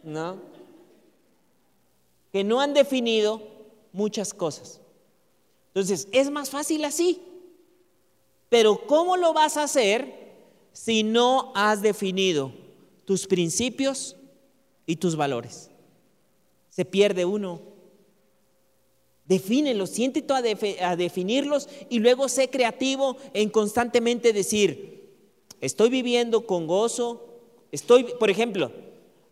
¿no? 0.04 0.40
Que 2.32 2.44
no 2.44 2.60
han 2.60 2.74
definido 2.74 3.55
muchas 3.96 4.34
cosas. 4.34 4.82
Entonces, 5.68 6.08
es 6.12 6.30
más 6.30 6.50
fácil 6.50 6.86
así. 6.86 7.22
Pero 8.50 8.86
¿cómo 8.86 9.18
lo 9.18 9.34
vas 9.34 9.58
a 9.58 9.64
hacer 9.64 10.36
si 10.72 11.04
no 11.04 11.52
has 11.56 11.82
definido 11.82 12.54
tus 13.06 13.26
principios 13.26 14.16
y 14.86 14.98
tus 14.98 15.16
valores? 15.16 15.72
Se 16.70 16.86
pierde 16.86 17.26
uno. 17.26 17.62
Defínelos, 19.26 19.90
siéntete 19.90 20.32
a, 20.80 20.92
a 20.92 20.96
definirlos 20.96 21.68
y 21.90 22.00
luego 22.00 22.30
sé 22.30 22.50
creativo 22.50 23.18
en 23.34 23.50
constantemente 23.50 24.34
decir, 24.34 25.18
estoy 25.62 25.90
viviendo 25.90 26.46
con 26.46 26.68
gozo, 26.68 27.26
estoy, 27.72 28.04
por 28.20 28.30
ejemplo, 28.30 28.72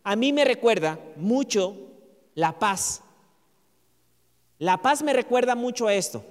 a 0.03 0.16
mí 0.16 0.34
me 0.34 0.45
recuerda 0.45 0.99
mucho 1.16 1.78
la 2.34 2.57
paz 2.57 3.03
la 4.64 4.82
paz 4.82 5.03
me 5.03 5.11
recuerda 5.11 5.55
mucho 5.55 5.88
a 5.88 5.93
esto. 5.93 6.24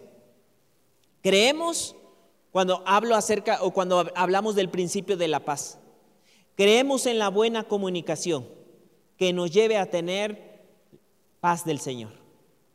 Creemos 1.20 1.94
cuando 2.50 2.82
hablo 2.86 3.14
acerca 3.14 3.62
o 3.62 3.72
cuando 3.72 4.10
hablamos 4.14 4.54
del 4.54 4.70
principio 4.70 5.18
de 5.18 5.28
la 5.28 5.40
paz. 5.40 5.78
Creemos 6.56 7.04
en 7.04 7.18
la 7.18 7.28
buena 7.28 7.64
comunicación 7.64 8.48
que 9.18 9.34
nos 9.34 9.50
lleve 9.50 9.76
a 9.76 9.90
tener 9.90 10.62
paz 11.40 11.66
del 11.66 11.78
Señor. 11.78 12.12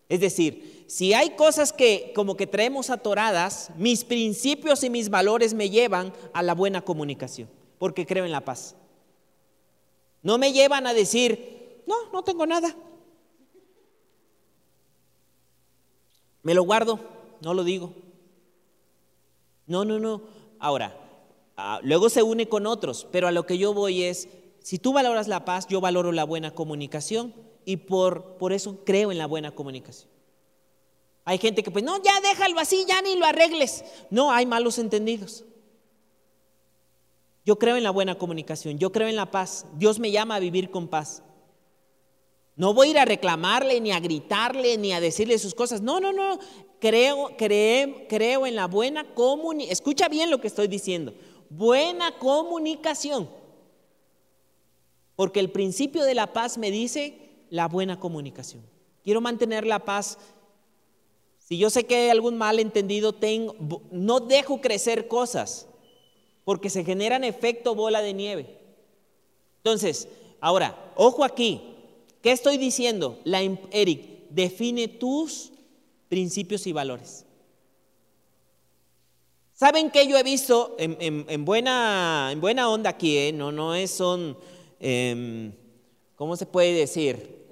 Es 0.10 0.20
decir, 0.20 0.86
si 0.88 1.16
hay 1.16 1.32
cosas 1.32 1.74
que 1.74 2.12
como 2.14 2.38
que 2.38 2.46
traemos 2.46 2.92
atoradas, 2.92 3.72
mis 3.78 4.04
principios 4.04 4.84
y 4.84 4.92
mis 4.92 5.10
valores 5.10 5.56
me 5.56 5.72
llevan 5.72 6.14
a 6.34 6.44
la 6.44 6.54
buena 6.54 6.82
comunicación, 6.82 7.50
porque 7.80 8.06
creo 8.06 8.26
en 8.26 8.32
la 8.32 8.46
paz. 8.46 8.76
No 10.22 10.38
me 10.38 10.54
llevan 10.54 10.86
a 10.86 10.94
decir, 10.94 11.82
no, 11.88 11.96
no 12.14 12.24
tengo 12.24 12.46
nada, 12.46 12.76
Me 16.48 16.54
lo 16.54 16.64
guardo, 16.64 17.02
no 17.42 17.54
lo 17.54 17.66
digo. 17.66 17.92
No, 19.66 19.84
no, 19.84 20.00
no. 20.00 20.22
Ahora, 20.60 20.98
ah, 21.58 21.82
luego 21.84 22.08
se 22.08 22.24
une 22.24 22.48
con 22.48 22.66
otros, 22.66 23.06
pero 23.12 23.28
a 23.28 23.34
lo 23.34 23.46
que 23.46 23.58
yo 23.58 23.74
voy 23.74 24.04
es, 24.04 24.30
si 24.62 24.80
tú 24.80 24.94
valoras 24.94 25.28
la 25.28 25.44
paz, 25.44 25.68
yo 25.68 25.82
valoro 25.82 26.14
la 26.14 26.24
buena 26.24 26.52
comunicación 26.52 27.34
y 27.66 27.76
por, 27.76 28.38
por 28.38 28.54
eso 28.54 28.78
creo 28.86 29.12
en 29.12 29.18
la 29.18 29.26
buena 29.26 29.52
comunicación. 29.52 30.10
Hay 31.26 31.38
gente 31.38 31.64
que 31.64 31.72
pues, 31.72 31.84
no, 31.84 32.02
ya 32.02 32.22
déjalo 32.22 32.58
así, 32.62 32.86
ya 32.88 33.02
ni 33.02 33.18
lo 33.18 33.26
arregles. 33.26 33.84
No, 34.10 34.32
hay 34.32 34.46
malos 34.46 34.78
entendidos. 34.78 35.44
Yo 37.44 37.60
creo 37.60 37.76
en 37.76 37.84
la 37.84 37.92
buena 37.92 38.16
comunicación, 38.16 38.80
yo 38.80 38.94
creo 38.94 39.10
en 39.10 39.18
la 39.18 39.32
paz. 39.32 39.66
Dios 39.74 40.00
me 40.00 40.12
llama 40.12 40.36
a 40.36 40.40
vivir 40.40 40.72
con 40.72 40.88
paz. 40.88 41.24
No 42.58 42.74
voy 42.74 42.88
a 42.88 42.92
ir 42.92 43.00
a 43.00 43.06
reclamarle, 43.06 43.80
ni 43.80 43.92
a 43.92 44.00
gritarle, 44.00 44.78
ni 44.78 44.92
a 44.92 45.00
decirle 45.00 45.38
sus 45.38 45.54
cosas. 45.54 45.82
No, 45.82 46.00
no, 46.00 46.12
no. 46.12 46.40
Creo, 46.80 47.32
creo, 47.38 48.08
creo 48.10 48.46
en 48.46 48.56
la 48.56 48.68
buena 48.68 49.14
comunicación. 49.14 49.72
Escucha 49.72 50.10
bien 50.10 50.30
lo 50.32 50.42
que 50.42 50.48
estoy 50.48 50.68
diciendo. 50.68 51.14
Buena 51.50 52.18
comunicación. 52.18 53.30
Porque 55.16 55.40
el 55.40 55.52
principio 55.52 56.04
de 56.04 56.16
la 56.16 56.34
paz 56.34 56.58
me 56.58 56.72
dice 56.72 57.46
la 57.50 57.68
buena 57.68 58.00
comunicación. 58.00 58.64
Quiero 59.04 59.22
mantener 59.22 59.66
la 59.66 59.86
paz 59.86 60.18
si 61.48 61.58
yo 61.58 61.70
sé 61.70 61.86
que 61.86 61.96
hay 61.96 62.10
algún 62.10 62.38
malentendido, 62.38 63.14
tengo, 63.14 63.56
no 63.90 64.20
dejo 64.20 64.60
crecer 64.60 65.08
cosas 65.08 65.66
porque 66.44 66.70
se 66.70 66.84
generan 66.84 67.24
efecto 67.24 67.74
bola 67.74 68.02
de 68.02 68.14
nieve. 68.14 68.60
Entonces, 69.60 70.10
ahora, 70.42 70.92
ojo 70.98 71.24
aquí, 71.24 71.77
¿qué 72.22 72.32
estoy 72.32 72.58
diciendo? 72.58 73.20
La, 73.24 73.42
Eric, 73.72 74.30
define 74.30 74.88
tus 74.88 75.52
principios 76.10 76.68
y 76.68 76.74
valores. 76.74 77.26
¿Saben 79.54 79.90
que 79.90 80.08
yo 80.08 80.18
he 80.18 80.24
visto 80.24 80.76
en, 80.78 81.44
buena, 81.44 82.30
en 82.32 82.40
buena 82.40 82.70
onda 82.70 82.92
aquí? 82.92 83.18
Eh? 83.18 83.34
No, 83.34 83.52
no 83.52 83.74
es 83.74 83.90
son, 83.90 84.38
em, 84.80 85.52
¿cómo 86.16 86.38
se 86.38 86.46
puede 86.46 86.74
decir? 86.74 87.48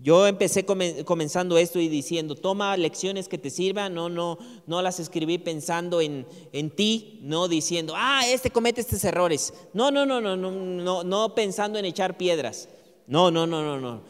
Yo 0.00 0.26
empecé 0.26 0.64
comenzando 0.64 1.58
esto 1.58 1.80
y 1.80 1.88
diciendo, 1.88 2.36
toma 2.36 2.76
lecciones 2.76 3.26
que 3.26 3.38
te 3.38 3.50
sirvan, 3.50 3.92
no, 3.92 4.08
no, 4.08 4.38
no 4.66 4.82
las 4.82 5.00
escribí 5.00 5.38
pensando 5.38 6.00
en, 6.00 6.26
en 6.52 6.70
ti, 6.70 7.18
no 7.22 7.48
diciendo, 7.48 7.94
ah, 7.96 8.20
este 8.28 8.50
comete 8.50 8.80
estos 8.80 9.02
errores. 9.02 9.52
No, 9.72 9.90
no, 9.90 10.06
no, 10.06 10.20
no, 10.20 10.36
no, 10.36 10.50
no, 10.52 11.02
no 11.02 11.34
pensando 11.34 11.78
en 11.78 11.86
echar 11.86 12.16
piedras. 12.16 12.68
No, 13.06 13.30
no, 13.30 13.46
no, 13.46 13.62
no, 13.62 13.80
no. 13.80 14.02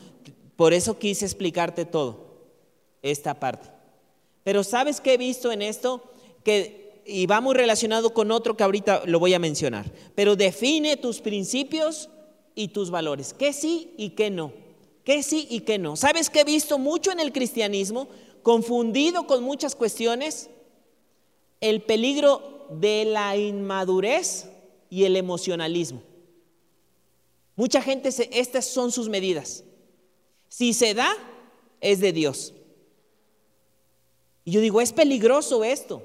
Por 0.57 0.73
eso 0.73 0.99
quise 0.99 1.25
explicarte 1.25 1.85
todo, 1.85 2.27
esta 3.03 3.39
parte. 3.41 3.69
Pero 4.45 4.63
¿sabes 4.63 5.01
qué 5.01 5.15
he 5.15 5.19
visto 5.19 5.51
en 5.51 5.63
esto? 5.63 6.03
Que, 6.45 7.03
y 7.07 7.27
va 7.27 7.41
muy 7.41 7.55
relacionado 7.55 8.15
con 8.15 8.31
otro 8.31 8.57
que 8.57 8.65
ahorita 8.65 9.03
lo 9.07 9.19
voy 9.19 9.35
a 9.35 9.39
mencionar, 9.39 9.91
pero 10.15 10.37
define 10.37 10.97
tus 10.97 11.21
principios 11.21 12.09
y 12.55 12.69
tus 12.69 12.91
valores, 12.91 13.35
qué 13.35 13.53
sí 13.53 13.93
y 13.97 14.11
qué 14.11 14.31
no. 14.31 14.65
¿Qué 15.05 15.23
sí 15.23 15.47
y 15.51 15.61
qué 15.61 15.79
no? 15.79 15.97
¿Sabes 15.97 16.31
que 16.31 16.41
he 16.41 16.45
visto 16.45 16.79
mucho 16.79 17.13
en 17.13 17.21
el 17.21 17.31
cristianismo, 17.31 18.09
confundido 18.43 19.27
con 19.27 19.45
muchas 19.45 19.77
cuestiones? 19.77 20.49
El 21.61 21.83
peligro 21.83 22.67
de 22.71 23.05
la 23.05 23.37
inmadurez 23.37 24.49
y 24.89 25.05
el 25.05 25.17
emocionalismo. 25.17 26.03
Mucha 27.57 27.81
gente, 27.81 28.11
estas 28.33 28.67
son 28.67 28.91
sus 28.91 29.09
medidas. 29.09 29.65
Si 30.49 30.73
se 30.73 30.95
da, 30.95 31.15
es 31.81 32.01
de 32.01 32.13
Dios. 32.13 32.55
Y 34.45 34.53
yo 34.53 34.61
digo, 34.61 34.81
es 34.81 34.93
peligroso 34.93 35.65
esto. 35.65 36.03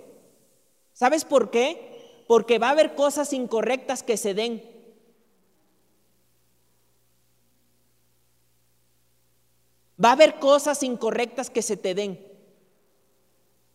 ¿Sabes 0.94 1.26
por 1.26 1.50
qué? 1.52 2.24
Porque 2.28 2.60
va 2.60 2.68
a 2.68 2.72
haber 2.72 2.96
cosas 2.96 3.34
incorrectas 3.34 4.04
que 4.04 4.18
se 4.18 4.34
den. 4.34 4.64
Va 10.04 10.10
a 10.10 10.14
haber 10.14 10.40
cosas 10.40 10.84
incorrectas 10.84 11.50
que 11.50 11.62
se 11.62 11.76
te 11.76 11.94
den. 11.94 12.26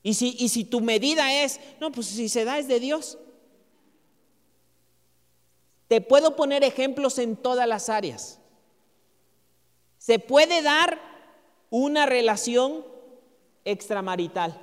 Y 0.03 0.14
si, 0.14 0.37
y 0.39 0.49
si 0.49 0.64
tu 0.64 0.81
medida 0.81 1.43
es, 1.43 1.61
no, 1.81 1.91
pues 1.91 2.07
si 2.07 2.29
se 2.29 2.45
da 2.45 2.59
es 2.59 2.68
de 2.68 2.81
Dios. 2.81 3.18
Te 5.95 6.01
puedo 6.01 6.34
poner 6.34 6.64
ejemplos 6.64 7.20
en 7.20 7.36
todas 7.36 7.68
las 7.68 7.88
áreas. 7.88 8.40
Se 9.97 10.18
puede 10.18 10.61
dar 10.61 10.99
una 11.70 12.05
relación 12.05 12.84
extramarital 13.64 14.61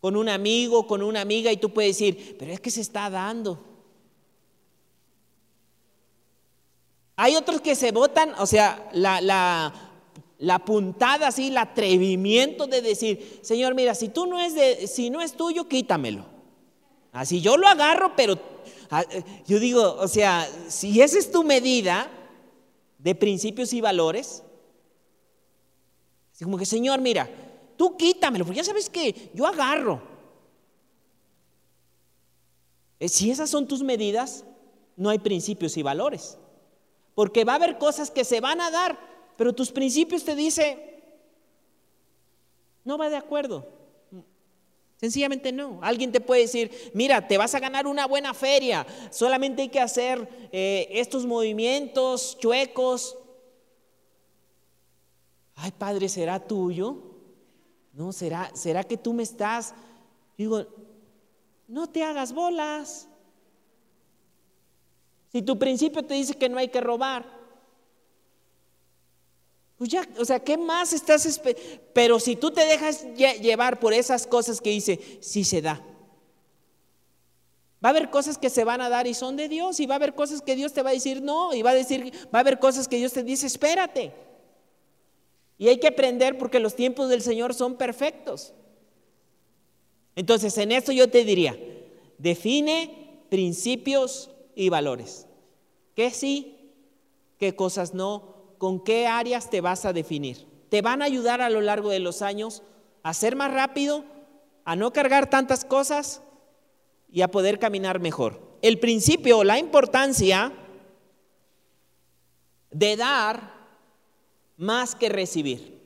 con 0.00 0.16
un 0.16 0.28
amigo, 0.28 0.88
con 0.88 1.00
una 1.00 1.20
amiga, 1.20 1.52
y 1.52 1.58
tú 1.58 1.72
puedes 1.72 1.96
decir, 1.96 2.34
pero 2.40 2.50
es 2.50 2.58
que 2.58 2.72
se 2.72 2.80
está 2.80 3.08
dando. 3.08 3.64
Hay 7.14 7.36
otros 7.36 7.60
que 7.60 7.76
se 7.76 7.92
votan, 7.92 8.34
o 8.40 8.46
sea, 8.46 8.90
la, 8.92 9.20
la, 10.40 10.64
puntada 10.64 11.28
así, 11.28 11.50
el 11.50 11.58
atrevimiento 11.58 12.66
de 12.66 12.82
decir, 12.82 13.38
Señor, 13.42 13.76
mira, 13.76 13.94
si 13.94 14.08
tú 14.08 14.26
no 14.26 14.40
es 14.40 14.56
de, 14.56 14.88
si 14.88 15.08
no 15.08 15.20
es 15.20 15.34
tuyo, 15.34 15.68
quítamelo. 15.68 16.32
Así 17.12 17.40
yo 17.40 17.56
lo 17.56 17.68
agarro, 17.68 18.16
pero 18.16 18.36
yo 19.46 19.58
digo, 19.58 19.96
o 19.98 20.08
sea, 20.08 20.48
si 20.68 21.00
esa 21.00 21.18
es 21.18 21.30
tu 21.30 21.44
medida 21.44 22.10
de 22.98 23.14
principios 23.14 23.72
y 23.72 23.80
valores, 23.80 24.42
como 26.42 26.58
que, 26.58 26.66
Señor, 26.66 27.00
mira, 27.00 27.28
tú 27.76 27.96
quítamelo, 27.96 28.44
porque 28.44 28.58
ya 28.58 28.64
sabes 28.64 28.90
que 28.90 29.30
yo 29.34 29.46
agarro. 29.46 30.02
Eh, 32.98 33.08
si 33.08 33.30
esas 33.30 33.50
son 33.50 33.66
tus 33.66 33.82
medidas, 33.82 34.44
no 34.96 35.10
hay 35.10 35.18
principios 35.18 35.76
y 35.76 35.82
valores. 35.82 36.38
Porque 37.14 37.44
va 37.44 37.52
a 37.52 37.56
haber 37.56 37.78
cosas 37.78 38.10
que 38.10 38.24
se 38.24 38.40
van 38.40 38.60
a 38.60 38.70
dar, 38.70 38.98
pero 39.36 39.52
tus 39.52 39.70
principios 39.70 40.24
te 40.24 40.34
dice, 40.34 41.02
no 42.84 42.98
va 42.98 43.08
de 43.08 43.16
acuerdo. 43.16 43.66
Sencillamente 45.02 45.50
no. 45.50 45.80
Alguien 45.82 46.12
te 46.12 46.20
puede 46.20 46.42
decir, 46.42 46.70
mira, 46.94 47.26
te 47.26 47.36
vas 47.36 47.52
a 47.56 47.58
ganar 47.58 47.88
una 47.88 48.06
buena 48.06 48.32
feria, 48.34 48.86
solamente 49.10 49.62
hay 49.62 49.68
que 49.68 49.80
hacer 49.80 50.28
eh, 50.52 50.86
estos 50.92 51.26
movimientos 51.26 52.38
chuecos. 52.38 53.18
Ay, 55.56 55.72
Padre, 55.72 56.08
¿será 56.08 56.38
tuyo? 56.38 57.02
No, 57.92 58.12
¿será, 58.12 58.52
será 58.54 58.84
que 58.84 58.96
tú 58.96 59.12
me 59.12 59.24
estás? 59.24 59.74
Digo, 60.38 60.66
no 61.66 61.88
te 61.88 62.04
hagas 62.04 62.32
bolas. 62.32 63.08
Si 65.32 65.42
tu 65.42 65.58
principio 65.58 66.04
te 66.04 66.14
dice 66.14 66.34
que 66.34 66.48
no 66.48 66.58
hay 66.58 66.68
que 66.68 66.80
robar, 66.80 67.41
pues 69.88 70.08
o 70.18 70.24
sea, 70.24 70.38
¿qué 70.38 70.56
más 70.56 70.92
estás 70.92 71.40
Pero 71.92 72.20
si 72.20 72.36
tú 72.36 72.52
te 72.52 72.64
dejas 72.64 73.04
llevar 73.14 73.80
por 73.80 73.92
esas 73.92 74.26
cosas 74.26 74.60
que 74.60 74.70
dice, 74.70 75.00
sí 75.20 75.42
se 75.42 75.60
da. 75.60 75.84
Va 77.84 77.88
a 77.88 77.90
haber 77.90 78.10
cosas 78.10 78.38
que 78.38 78.48
se 78.48 78.62
van 78.62 78.80
a 78.80 78.88
dar 78.88 79.08
y 79.08 79.14
son 79.14 79.36
de 79.36 79.48
Dios, 79.48 79.80
y 79.80 79.86
va 79.86 79.94
a 79.94 79.96
haber 79.96 80.14
cosas 80.14 80.40
que 80.40 80.54
Dios 80.54 80.72
te 80.72 80.82
va 80.82 80.90
a 80.90 80.92
decir 80.92 81.20
no, 81.20 81.52
y 81.52 81.62
va 81.62 81.70
a 81.70 81.74
decir, 81.74 82.12
va 82.32 82.38
a 82.38 82.40
haber 82.40 82.60
cosas 82.60 82.86
que 82.86 82.96
Dios 82.96 83.12
te 83.12 83.24
dice, 83.24 83.46
espérate. 83.46 84.12
Y 85.58 85.66
hay 85.66 85.78
que 85.78 85.88
aprender 85.88 86.38
porque 86.38 86.60
los 86.60 86.76
tiempos 86.76 87.08
del 87.08 87.22
Señor 87.22 87.54
son 87.54 87.76
perfectos. 87.76 88.54
Entonces, 90.14 90.56
en 90.58 90.70
esto 90.70 90.92
yo 90.92 91.10
te 91.10 91.24
diría, 91.24 91.58
define 92.18 93.24
principios 93.30 94.30
y 94.54 94.68
valores. 94.68 95.26
¿Qué 95.96 96.10
sí? 96.10 96.70
¿Qué 97.38 97.56
cosas 97.56 97.94
no? 97.94 98.41
¿Con 98.62 98.78
qué 98.78 99.08
áreas 99.08 99.50
te 99.50 99.60
vas 99.60 99.84
a 99.86 99.92
definir? 99.92 100.46
¿Te 100.68 100.82
van 100.82 101.02
a 101.02 101.06
ayudar 101.06 101.40
a 101.40 101.50
lo 101.50 101.60
largo 101.60 101.90
de 101.90 101.98
los 101.98 102.22
años 102.22 102.62
a 103.02 103.12
ser 103.12 103.34
más 103.34 103.52
rápido, 103.52 104.04
a 104.64 104.76
no 104.76 104.92
cargar 104.92 105.28
tantas 105.28 105.64
cosas 105.64 106.22
y 107.10 107.22
a 107.22 107.28
poder 107.32 107.58
caminar 107.58 107.98
mejor? 107.98 108.40
El 108.62 108.78
principio, 108.78 109.42
la 109.42 109.58
importancia 109.58 110.52
de 112.70 112.96
dar 112.96 113.52
más 114.56 114.94
que 114.94 115.08
recibir. 115.08 115.82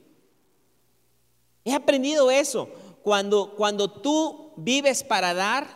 He 1.64 1.72
aprendido 1.72 2.30
eso. 2.30 2.68
Cuando, 3.02 3.54
cuando 3.56 3.90
tú 3.90 4.52
vives 4.58 5.02
para 5.02 5.32
dar, 5.32 5.66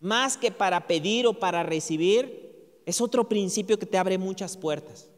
más 0.00 0.38
que 0.38 0.50
para 0.50 0.86
pedir 0.86 1.26
o 1.26 1.34
para 1.34 1.62
recibir, 1.62 2.80
es 2.86 3.02
otro 3.02 3.28
principio 3.28 3.78
que 3.78 3.84
te 3.84 3.98
abre 3.98 4.16
muchas 4.16 4.56
puertas. 4.56 5.10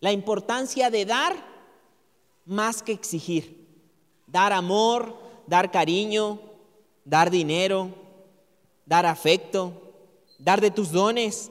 La 0.00 0.12
importancia 0.12 0.90
de 0.90 1.04
dar 1.04 1.36
más 2.44 2.82
que 2.82 2.92
exigir. 2.92 3.68
Dar 4.26 4.52
amor, 4.52 5.16
dar 5.46 5.70
cariño, 5.70 6.40
dar 7.04 7.30
dinero, 7.30 7.90
dar 8.86 9.06
afecto, 9.06 9.92
dar 10.38 10.60
de 10.60 10.70
tus 10.70 10.90
dones, 10.90 11.50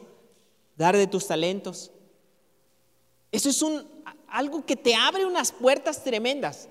dar 0.76 0.96
de 0.96 1.08
tus 1.08 1.28
talentos. 1.28 1.92
Eso 3.32 3.50
es 3.50 3.62
un, 3.62 3.86
algo 4.28 4.66
que 4.66 4.76
te 4.76 4.96
abre 4.96 5.26
unas 5.26 5.52
puertas 5.52 6.04
tremendas. 6.04 6.68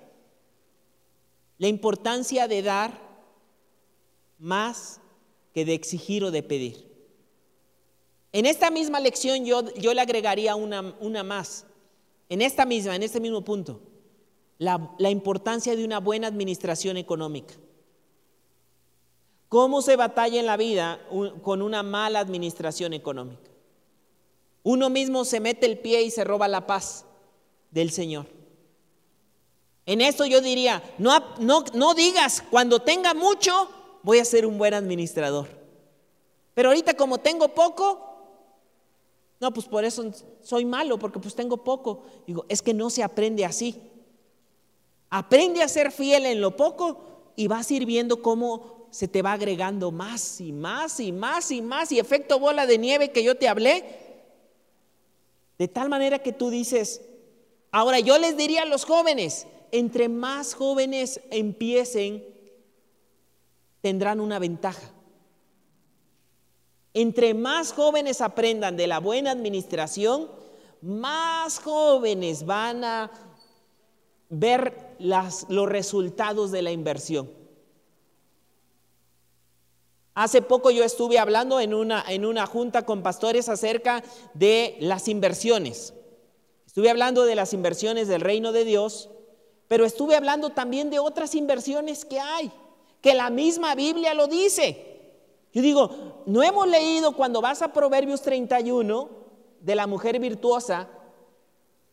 La 1.59 1.69
importancia 1.69 2.49
de 2.49 2.63
dar 2.63 3.09
más 4.39 5.01
que 5.53 5.65
de 5.65 5.75
exigir 5.75 6.25
o 6.25 6.31
de 6.31 6.43
pedir. 6.43 6.89
En 8.33 8.47
esta 8.47 8.71
misma 8.71 9.01
lección 9.01 9.45
yo, 9.45 9.73
yo 9.75 9.95
le 9.95 10.01
agregaría 10.01 10.55
una, 10.55 10.95
una, 11.01 11.23
más. 11.23 11.65
En 12.29 12.43
esta 12.43 12.67
misma, 12.67 12.95
en 12.97 13.03
este 13.03 13.21
mismo 13.21 13.43
punto. 13.45 13.81
La, 14.59 15.11
importancia 15.11 15.77
de 15.77 15.85
una 15.85 16.01
buena 16.01 16.27
administración 16.27 16.97
económica. 16.97 17.55
¿Cómo 19.49 19.83
se 19.83 19.97
batalla 19.97 20.41
en 20.41 20.47
la 20.47 20.57
vida 20.57 21.01
con 21.43 21.63
una 21.63 21.83
mala 21.83 22.21
administración 22.21 22.93
económica? 22.93 23.51
Uno 24.63 24.91
mismo 24.91 25.25
se 25.25 25.41
mete 25.41 25.67
el 25.67 25.79
pie 25.79 26.03
y 26.03 26.11
se 26.11 26.25
roba 26.25 26.49
la 26.49 26.67
paz 26.67 27.07
del 27.71 27.91
Señor. 27.91 28.27
En 29.87 30.03
esto 30.03 30.27
yo 30.27 30.43
diría, 30.43 30.83
no, 30.99 31.19
no, 31.39 31.65
no 31.73 31.95
digas, 31.95 32.45
cuando 32.51 32.81
tenga 32.81 33.15
mucho, 33.15 33.71
voy 34.03 34.19
a 34.19 34.25
ser 34.25 34.45
un 34.45 34.59
buen 34.59 34.75
administrador. 34.75 35.49
Pero 36.53 36.69
ahorita 36.71 36.95
como 36.95 37.19
tengo 37.19 37.55
poco, 37.55 38.08
no, 39.41 39.53
pues 39.53 39.67
por 39.67 39.85
eso 39.85 40.11
soy 40.43 40.65
malo, 40.65 40.99
porque 40.99 41.21
pues 41.21 41.35
tengo 41.35 41.63
poco. 41.63 42.03
Digo, 42.27 42.45
es 42.49 42.61
que 42.61 42.75
no 42.75 42.91
se 42.91 43.03
aprende 43.03 43.45
así. 43.45 43.81
Aprende 45.11 45.63
a 45.63 45.69
ser 45.69 45.93
fiel 45.93 46.27
en 46.27 46.41
lo 46.41 46.57
poco 46.57 47.33
y 47.37 47.47
vas 47.47 47.71
a 47.71 47.75
ir 47.75 47.87
viendo 47.87 48.21
cómo 48.21 48.89
se 48.91 49.07
te 49.07 49.23
va 49.23 49.35
agregando 49.35 49.93
más 49.93 50.41
y 50.41 50.53
más 50.53 50.99
y 50.99 51.13
más 51.13 51.51
y 51.51 51.63
más 51.63 51.93
y 51.93 51.99
efecto 51.99 52.39
bola 52.39 52.67
de 52.67 52.79
nieve 52.79 53.13
que 53.13 53.23
yo 53.23 53.37
te 53.37 53.49
hablé. 53.49 53.85
De 55.57 55.69
tal 55.69 55.89
manera 55.89 56.19
que 56.21 56.33
tú 56.33 56.51
dices, 56.51 57.03
ahora 57.71 58.01
yo 58.01 58.19
les 58.19 58.37
diría 58.37 58.63
a 58.63 58.67
los 58.67 58.85
jóvenes, 58.85 59.47
entre 59.71 60.09
más 60.09 60.55
jóvenes 60.55 61.21
empiecen, 61.31 62.25
tendrán 63.83 64.21
una 64.21 64.39
ventaja. 64.39 64.93
Entre 67.01 67.33
más 67.33 67.73
jóvenes 67.73 68.21
aprendan 68.21 68.77
de 68.77 68.89
la 68.89 68.99
buena 68.99 69.31
administración, 69.31 70.29
más 70.83 71.61
jóvenes 71.61 72.45
van 72.45 72.83
a 72.83 73.11
ver 74.29 74.97
los 74.99 75.69
resultados 75.69 76.51
de 76.51 76.63
la 76.63 76.73
inversión. 76.73 77.31
Hace 80.15 80.43
poco 80.43 80.73
yo 80.73 80.83
estuve 80.83 81.21
hablando 81.21 81.61
en 81.61 81.73
una, 81.73 82.05
en 82.09 82.27
una 82.27 82.47
junta 82.47 82.85
con 82.85 83.05
pastores 83.05 83.49
acerca 83.49 84.03
de 84.35 84.77
las 84.81 85.07
inversiones. 85.07 85.95
Estuve 86.67 86.91
hablando 86.91 87.25
de 87.25 87.37
las 87.37 87.53
inversiones 87.53 88.09
del 88.09 88.23
reino 88.23 88.51
de 88.51 88.65
Dios 88.65 89.09
pero 89.69 89.85
estuve 89.85 90.17
hablando 90.17 90.51
también 90.51 90.89
de 90.91 90.99
otras 90.99 91.35
inversiones 91.35 92.07
que 92.07 92.19
hay, 92.19 92.51
que 93.03 93.15
la 93.15 93.29
misma 93.29 93.75
Biblia 93.75 94.15
lo 94.15 94.27
dice. 94.27 94.88
Yo 95.59 95.63
digo, 95.63 96.23
no 96.27 96.41
hemos 96.41 96.69
leído 96.69 97.17
cuando 97.17 97.41
vas 97.41 97.63
a 97.63 97.73
Proverbios 97.73 98.23
31 98.23 99.09
de 99.59 99.75
la 99.75 99.89
mujer 99.89 100.21
virtuosa, 100.21 100.89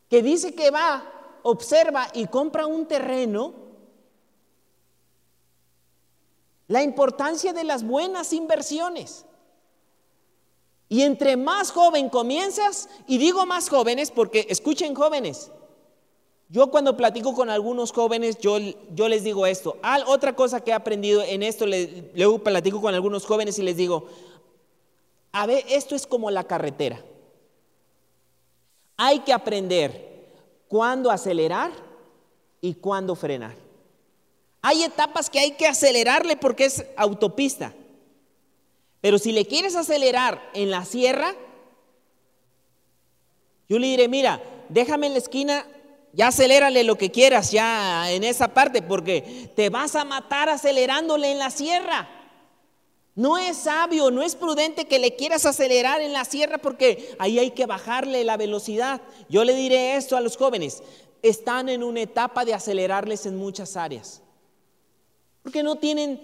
que 0.07 0.21
dice 0.21 0.53
que 0.53 0.69
va, 0.69 1.03
observa 1.41 2.07
y 2.13 2.27
compra 2.27 2.67
un 2.67 2.85
terreno. 2.85 3.55
La 6.67 6.83
importancia 6.83 7.53
de 7.53 7.63
las 7.63 7.83
buenas 7.83 8.33
inversiones. 8.33 9.25
Y 10.87 11.01
entre 11.01 11.35
más 11.35 11.71
joven 11.71 12.09
comienzas, 12.09 12.87
y 13.07 13.17
digo 13.17 13.47
más 13.47 13.69
jóvenes 13.69 14.11
porque 14.11 14.45
escuchen 14.47 14.93
jóvenes, 14.93 15.49
yo 16.49 16.69
cuando 16.69 16.95
platico 16.95 17.33
con 17.33 17.49
algunos 17.49 17.91
jóvenes, 17.91 18.37
yo, 18.37 18.59
les 18.59 19.23
digo 19.23 19.47
esto. 19.47 19.77
otra 20.05 20.35
cosa 20.35 20.61
que 20.61 20.71
he 20.71 20.73
aprendido 20.73 21.23
en 21.23 21.41
esto, 21.41 21.65
luego 22.13 22.39
platico 22.39 22.81
con 22.81 22.93
algunos 22.93 23.25
jóvenes 23.25 23.57
y 23.57 23.63
les 23.63 23.77
digo, 23.77 24.07
a 25.31 25.47
ver, 25.47 25.65
esto 25.69 25.95
es 25.95 26.05
como 26.05 26.29
la 26.29 26.43
carretera. 26.43 27.03
Hay 28.97 29.19
que 29.19 29.33
aprender 29.33 30.31
cuándo 30.67 31.09
acelerar 31.09 31.71
y 32.61 32.75
cuándo 32.75 33.15
frenar. 33.15 33.55
Hay 34.61 34.83
etapas 34.83 35.29
que 35.29 35.39
hay 35.39 35.51
que 35.51 35.67
acelerarle 35.67 36.37
porque 36.37 36.65
es 36.65 36.85
autopista. 36.95 37.73
Pero 39.01 39.19
si 39.19 39.31
le 39.31 39.45
quieres 39.45 39.75
acelerar 39.75 40.41
en 40.53 40.71
la 40.71 40.85
sierra, 40.85 41.35
yo 43.67 43.77
le 43.77 43.87
diré, 43.87 44.07
mira, 44.07 44.41
déjame 44.69 45.07
en 45.07 45.13
la 45.13 45.19
esquina 45.19 45.65
ya 46.15 46.27
acelérale 46.27 46.85
lo 46.85 46.97
que 46.97 47.11
quieras 47.11 47.51
ya 47.51 48.09
en 48.09 48.23
esa 48.23 48.53
parte 48.53 48.81
porque 48.81 49.51
te 49.53 49.69
vas 49.69 49.95
a 49.95 50.05
matar 50.05 50.47
acelerándole 50.47 51.31
en 51.31 51.39
la 51.39 51.51
sierra. 51.51 52.09
No 53.15 53.37
es 53.37 53.57
sabio, 53.57 54.11
no 54.11 54.23
es 54.23 54.35
prudente 54.35 54.85
que 54.85 54.99
le 54.99 55.15
quieras 55.17 55.45
acelerar 55.45 56.01
en 56.01 56.13
la 56.13 56.23
sierra 56.23 56.57
porque 56.57 57.15
ahí 57.19 57.37
hay 57.37 57.51
que 57.51 57.65
bajarle 57.65 58.23
la 58.23 58.37
velocidad. 58.37 59.01
Yo 59.27 59.43
le 59.43 59.55
diré 59.55 59.97
esto 59.97 60.15
a 60.15 60.21
los 60.21 60.37
jóvenes, 60.37 60.83
están 61.21 61.67
en 61.67 61.83
una 61.83 62.01
etapa 62.01 62.45
de 62.45 62.53
acelerarles 62.53 63.25
en 63.25 63.35
muchas 63.35 63.75
áreas. 63.75 64.21
Porque 65.43 65.63
no 65.63 65.75
tienen, 65.75 66.19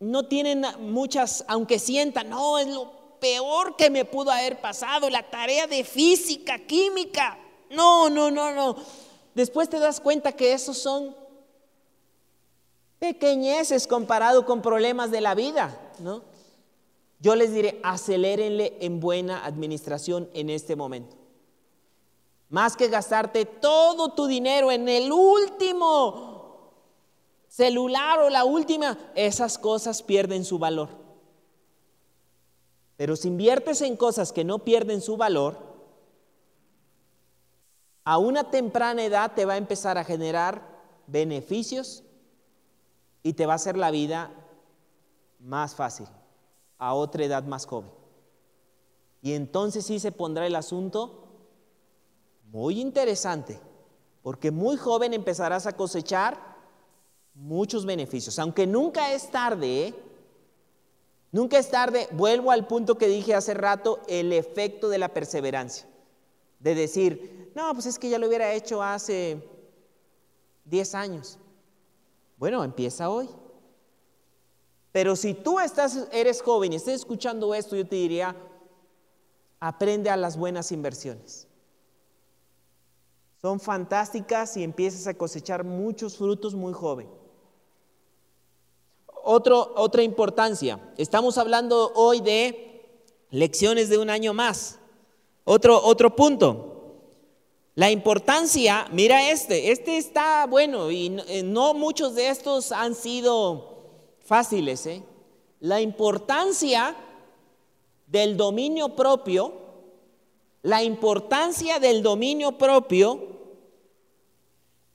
no 0.00 0.26
tienen 0.26 0.64
muchas, 0.80 1.44
aunque 1.48 1.78
sientan, 1.78 2.30
no, 2.30 2.58
es 2.58 2.68
lo 2.68 3.18
peor 3.20 3.76
que 3.76 3.90
me 3.90 4.06
pudo 4.06 4.30
haber 4.30 4.58
pasado, 4.60 5.10
la 5.10 5.22
tarea 5.30 5.66
de 5.66 5.84
física, 5.84 6.58
química. 6.60 7.38
No, 7.70 8.08
no, 8.08 8.30
no, 8.30 8.52
no 8.52 9.03
después 9.34 9.68
te 9.68 9.78
das 9.78 10.00
cuenta 10.00 10.32
que 10.32 10.52
esos 10.52 10.78
son 10.78 11.14
pequeñeces 12.98 13.86
comparado 13.86 14.46
con 14.46 14.62
problemas 14.62 15.10
de 15.10 15.20
la 15.20 15.34
vida, 15.34 15.92
¿no? 15.98 16.22
Yo 17.20 17.34
les 17.34 17.52
diré, 17.52 17.80
acelérenle 17.82 18.76
en 18.80 19.00
buena 19.00 19.44
administración 19.44 20.28
en 20.34 20.50
este 20.50 20.76
momento. 20.76 21.16
Más 22.48 22.76
que 22.76 22.88
gastarte 22.88 23.46
todo 23.46 24.12
tu 24.12 24.26
dinero 24.26 24.70
en 24.70 24.88
el 24.88 25.10
último 25.10 26.72
celular 27.48 28.20
o 28.20 28.30
la 28.30 28.44
última, 28.44 28.98
esas 29.14 29.58
cosas 29.58 30.02
pierden 30.02 30.44
su 30.44 30.58
valor. 30.58 30.88
Pero 32.96 33.16
si 33.16 33.28
inviertes 33.28 33.80
en 33.82 33.96
cosas 33.96 34.32
que 34.32 34.44
no 34.44 34.60
pierden 34.60 35.00
su 35.00 35.16
valor, 35.16 35.73
a 38.04 38.18
una 38.18 38.50
temprana 38.50 39.02
edad 39.02 39.32
te 39.34 39.46
va 39.46 39.54
a 39.54 39.58
empezar 39.58 39.96
a 39.96 40.04
generar 40.04 40.62
beneficios 41.06 42.04
y 43.22 43.32
te 43.32 43.46
va 43.46 43.54
a 43.54 43.56
hacer 43.56 43.76
la 43.76 43.90
vida 43.90 44.30
más 45.40 45.74
fácil 45.74 46.06
a 46.78 46.94
otra 46.94 47.24
edad 47.24 47.44
más 47.44 47.66
joven. 47.66 47.90
Y 49.22 49.32
entonces 49.32 49.86
sí 49.86 49.98
se 49.98 50.12
pondrá 50.12 50.46
el 50.46 50.54
asunto 50.54 51.28
muy 52.52 52.78
interesante, 52.78 53.58
porque 54.22 54.50
muy 54.50 54.76
joven 54.76 55.14
empezarás 55.14 55.66
a 55.66 55.74
cosechar 55.74 56.38
muchos 57.34 57.86
beneficios, 57.86 58.38
aunque 58.38 58.66
nunca 58.66 59.12
es 59.12 59.30
tarde, 59.30 59.88
¿eh? 59.88 59.94
Nunca 61.32 61.58
es 61.58 61.68
tarde, 61.68 62.06
vuelvo 62.12 62.52
al 62.52 62.68
punto 62.68 62.96
que 62.96 63.08
dije 63.08 63.34
hace 63.34 63.54
rato, 63.54 63.98
el 64.06 64.32
efecto 64.32 64.88
de 64.88 64.98
la 64.98 65.08
perseverancia 65.08 65.88
de 66.64 66.74
decir, 66.74 67.52
no, 67.54 67.72
pues 67.74 67.84
es 67.84 67.98
que 67.98 68.08
ya 68.08 68.18
lo 68.18 68.26
hubiera 68.26 68.54
hecho 68.54 68.82
hace 68.82 69.46
10 70.64 70.94
años. 70.94 71.38
Bueno, 72.38 72.64
empieza 72.64 73.10
hoy. 73.10 73.28
Pero 74.90 75.14
si 75.14 75.34
tú 75.34 75.60
estás, 75.60 76.08
eres 76.10 76.40
joven 76.40 76.72
y 76.72 76.76
estás 76.76 76.94
escuchando 76.94 77.54
esto, 77.54 77.76
yo 77.76 77.86
te 77.86 77.96
diría, 77.96 78.34
aprende 79.60 80.08
a 80.08 80.16
las 80.16 80.38
buenas 80.38 80.72
inversiones. 80.72 81.46
Son 83.42 83.60
fantásticas 83.60 84.56
y 84.56 84.64
empiezas 84.64 85.06
a 85.06 85.12
cosechar 85.12 85.64
muchos 85.64 86.16
frutos 86.16 86.54
muy 86.54 86.72
joven. 86.72 87.10
otra 89.22 90.02
importancia, 90.02 90.80
estamos 90.96 91.36
hablando 91.36 91.92
hoy 91.94 92.22
de 92.22 93.04
lecciones 93.30 93.90
de 93.90 93.98
un 93.98 94.08
año 94.08 94.32
más. 94.32 94.78
Otro, 95.44 95.80
otro 95.84 96.16
punto. 96.16 96.70
La 97.74 97.90
importancia, 97.90 98.86
mira 98.92 99.30
este, 99.30 99.72
este 99.72 99.96
está 99.96 100.46
bueno 100.46 100.90
y 100.90 101.20
eh, 101.26 101.42
no 101.42 101.74
muchos 101.74 102.14
de 102.14 102.28
estos 102.28 102.70
han 102.72 102.94
sido 102.94 103.74
fáciles. 104.20 104.86
¿eh? 104.86 105.02
La 105.60 105.80
importancia 105.80 106.96
del 108.06 108.36
dominio 108.36 108.90
propio, 108.90 109.52
la 110.62 110.82
importancia 110.82 111.80
del 111.80 112.02
dominio 112.02 112.52
propio 112.52 113.34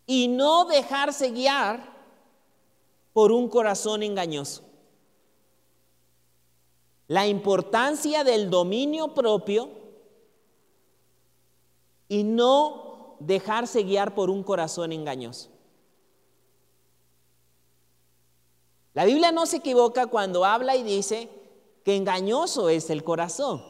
y 0.08 0.30
no 0.30 0.66
dejarse 0.66 1.32
guiar 1.32 1.98
por 3.12 3.34
un 3.34 3.50
corazón 3.50 4.04
engañoso. 4.04 4.64
La 7.08 7.28
importancia 7.28 8.24
del 8.24 8.50
dominio 8.50 9.14
propio 9.14 9.79
y 12.10 12.24
no 12.24 13.16
dejarse 13.20 13.84
guiar 13.84 14.16
por 14.16 14.30
un 14.30 14.44
corazón 14.44 14.92
engañoso. 14.92 15.50
La 18.94 19.06
Biblia 19.06 19.32
no 19.32 19.46
se 19.46 19.58
equivoca 19.58 20.08
cuando 20.08 20.44
habla 20.44 20.76
y 20.76 20.84
dice 20.84 21.30
que 21.86 21.96
engañoso 21.96 22.68
es 22.70 22.90
el 22.90 23.04
corazón. 23.04 23.64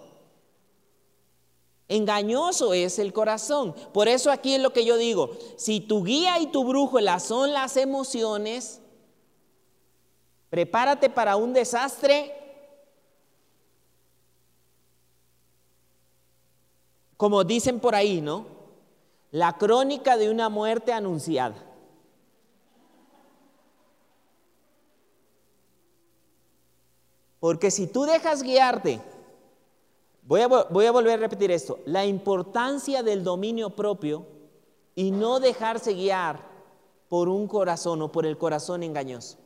Engañoso 1.90 2.74
es 2.74 3.00
el 3.00 3.12
corazón. 3.14 3.76
Por 3.94 4.08
eso 4.08 4.32
aquí 4.32 4.54
es 4.54 4.62
lo 4.62 4.72
que 4.72 4.86
yo 4.86 4.96
digo. 4.96 5.32
Si 5.58 5.82
tu 5.82 6.04
guía 6.04 6.40
y 6.40 6.48
tu 6.48 6.64
brújula 6.64 7.20
son 7.20 7.52
las 7.52 7.78
emociones, 7.78 8.80
prepárate 10.50 11.10
para 11.10 11.36
un 11.36 11.52
desastre. 11.52 12.39
Como 17.20 17.44
dicen 17.44 17.82
por 17.82 17.96
ahí, 17.96 18.22
¿no? 18.22 18.46
La 19.30 19.58
crónica 19.58 20.16
de 20.16 20.32
una 20.32 20.48
muerte 20.48 20.94
anunciada. 20.94 21.56
Porque 27.40 27.70
si 27.70 27.88
tú 27.88 28.06
dejas 28.06 28.42
guiarte 28.42 29.02
Voy 30.30 30.42
a, 30.42 30.92
volver 30.92 31.14
a 31.14 31.18
repetir 31.18 31.50
esto. 31.50 31.80
La 31.88 32.06
importancia 32.06 33.02
del 33.02 33.24
dominio 33.24 33.72
propio 33.72 34.28
y 34.94 35.10
no 35.10 35.40
dejarse 35.40 35.96
guiar 35.96 36.48
por 37.10 37.30
un 37.30 37.48
corazón 37.48 38.04
o 38.04 38.12
por 38.12 38.28
el 38.28 38.38
corazón 38.38 38.84
engañoso. 38.84 39.40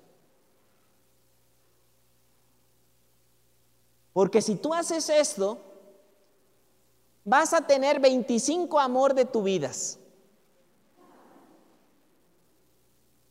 Porque 4.11 4.41
si 4.41 4.55
tú 4.55 4.73
haces 4.73 5.07
esto, 5.07 5.57
vas 7.23 7.53
a 7.53 7.65
tener 7.65 7.99
25 7.99 8.79
amor 8.79 9.13
de 9.13 9.25
tu 9.25 9.43
vidas. 9.43 9.99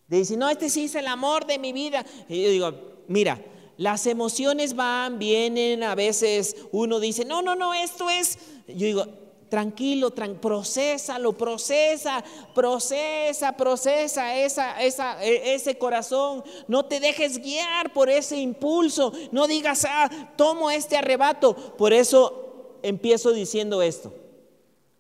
Dice, 0.09 0.37
no, 0.37 0.49
este 0.51 0.69
sí 0.69 0.85
es 0.85 0.95
el 0.95 1.07
amor 1.07 1.47
de 1.47 1.59
mi 1.59 1.73
vida. 1.73 2.05
Y 2.29 2.43
yo 2.43 2.51
digo, 2.51 2.73
mira, 3.09 3.43
las 3.79 4.07
emociones 4.07 4.77
van, 4.77 5.19
vienen, 5.19 5.83
a 5.83 5.95
veces 5.95 6.57
uno 6.71 7.01
dice, 7.01 7.25
no, 7.25 7.41
no, 7.41 7.55
no, 7.55 7.73
esto 7.73 8.11
es, 8.11 8.39
yo 8.69 8.87
digo, 8.87 9.07
tranquilo, 9.49 10.11
procesa, 10.41 11.19
lo 11.19 11.33
procesa, 11.33 12.25
procesa, 12.55 13.53
procesa 13.55 14.37
esa, 14.37 14.83
esa, 14.83 15.23
e, 15.23 15.55
ese 15.55 15.77
corazón. 15.77 16.43
No 16.69 16.85
te 16.85 17.01
dejes 17.01 17.39
guiar 17.39 17.93
por 17.93 18.09
ese 18.09 18.37
impulso. 18.37 19.13
No 19.31 19.47
digas, 19.47 19.87
ah, 19.87 20.11
tomo 20.37 20.71
este 20.71 20.97
arrebato. 20.97 21.55
Por 21.55 21.93
eso 21.93 22.52
empiezo 22.83 23.33
diciendo 23.33 23.83
esto. 23.83 24.13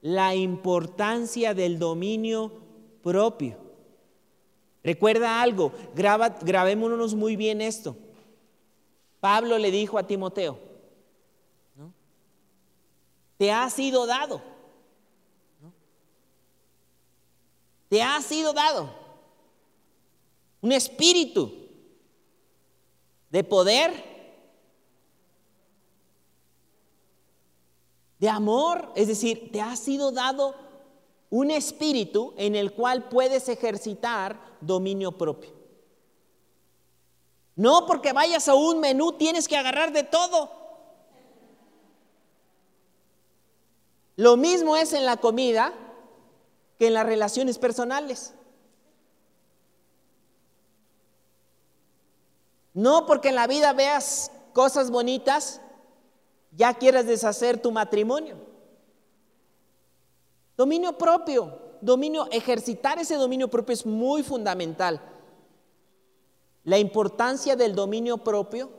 La 0.00 0.34
importancia 0.34 1.54
del 1.54 1.78
dominio 1.78 2.52
propio. 3.02 3.56
Recuerda 4.82 5.40
algo, 5.40 5.72
graba, 5.94 6.30
grabémonos 6.30 7.14
muy 7.14 7.36
bien 7.36 7.60
esto. 7.60 7.96
Pablo 9.20 9.58
le 9.58 9.70
dijo 9.70 9.98
a 9.98 10.06
Timoteo, 10.06 10.58
te 13.38 13.52
ha 13.52 13.68
sido 13.70 14.06
dado. 14.06 14.42
Te 17.88 18.02
ha 18.02 18.20
sido 18.22 18.52
dado 18.52 19.02
un 20.62 20.72
espíritu 20.72 21.52
de 23.28 23.44
poder, 23.44 23.92
de 28.22 28.28
amor, 28.28 28.92
es 28.94 29.08
decir, 29.08 29.50
te 29.50 29.60
ha 29.60 29.74
sido 29.74 30.12
dado 30.12 30.54
un 31.28 31.50
espíritu 31.50 32.34
en 32.36 32.54
el 32.54 32.72
cual 32.72 33.08
puedes 33.08 33.48
ejercitar 33.48 34.38
dominio 34.60 35.18
propio. 35.18 35.50
No 37.56 37.84
porque 37.84 38.12
vayas 38.12 38.46
a 38.46 38.54
un 38.54 38.78
menú 38.78 39.14
tienes 39.14 39.48
que 39.48 39.56
agarrar 39.56 39.92
de 39.92 40.04
todo. 40.04 40.52
Lo 44.14 44.36
mismo 44.36 44.76
es 44.76 44.92
en 44.92 45.04
la 45.04 45.16
comida 45.16 45.74
que 46.78 46.86
en 46.86 46.94
las 46.94 47.06
relaciones 47.06 47.58
personales. 47.58 48.34
No 52.72 53.04
porque 53.04 53.30
en 53.30 53.34
la 53.34 53.48
vida 53.48 53.72
veas 53.72 54.30
cosas 54.52 54.92
bonitas, 54.92 55.60
ya 56.56 56.74
quieras 56.74 57.06
deshacer 57.06 57.60
tu 57.60 57.72
matrimonio. 57.72 58.36
Dominio 60.56 60.96
propio, 60.96 61.58
dominio, 61.80 62.28
ejercitar 62.30 62.98
ese 62.98 63.16
dominio 63.16 63.48
propio 63.48 63.72
es 63.72 63.86
muy 63.86 64.22
fundamental 64.22 65.00
la 66.64 66.78
importancia 66.78 67.56
del 67.56 67.74
dominio 67.74 68.18
propio 68.18 68.70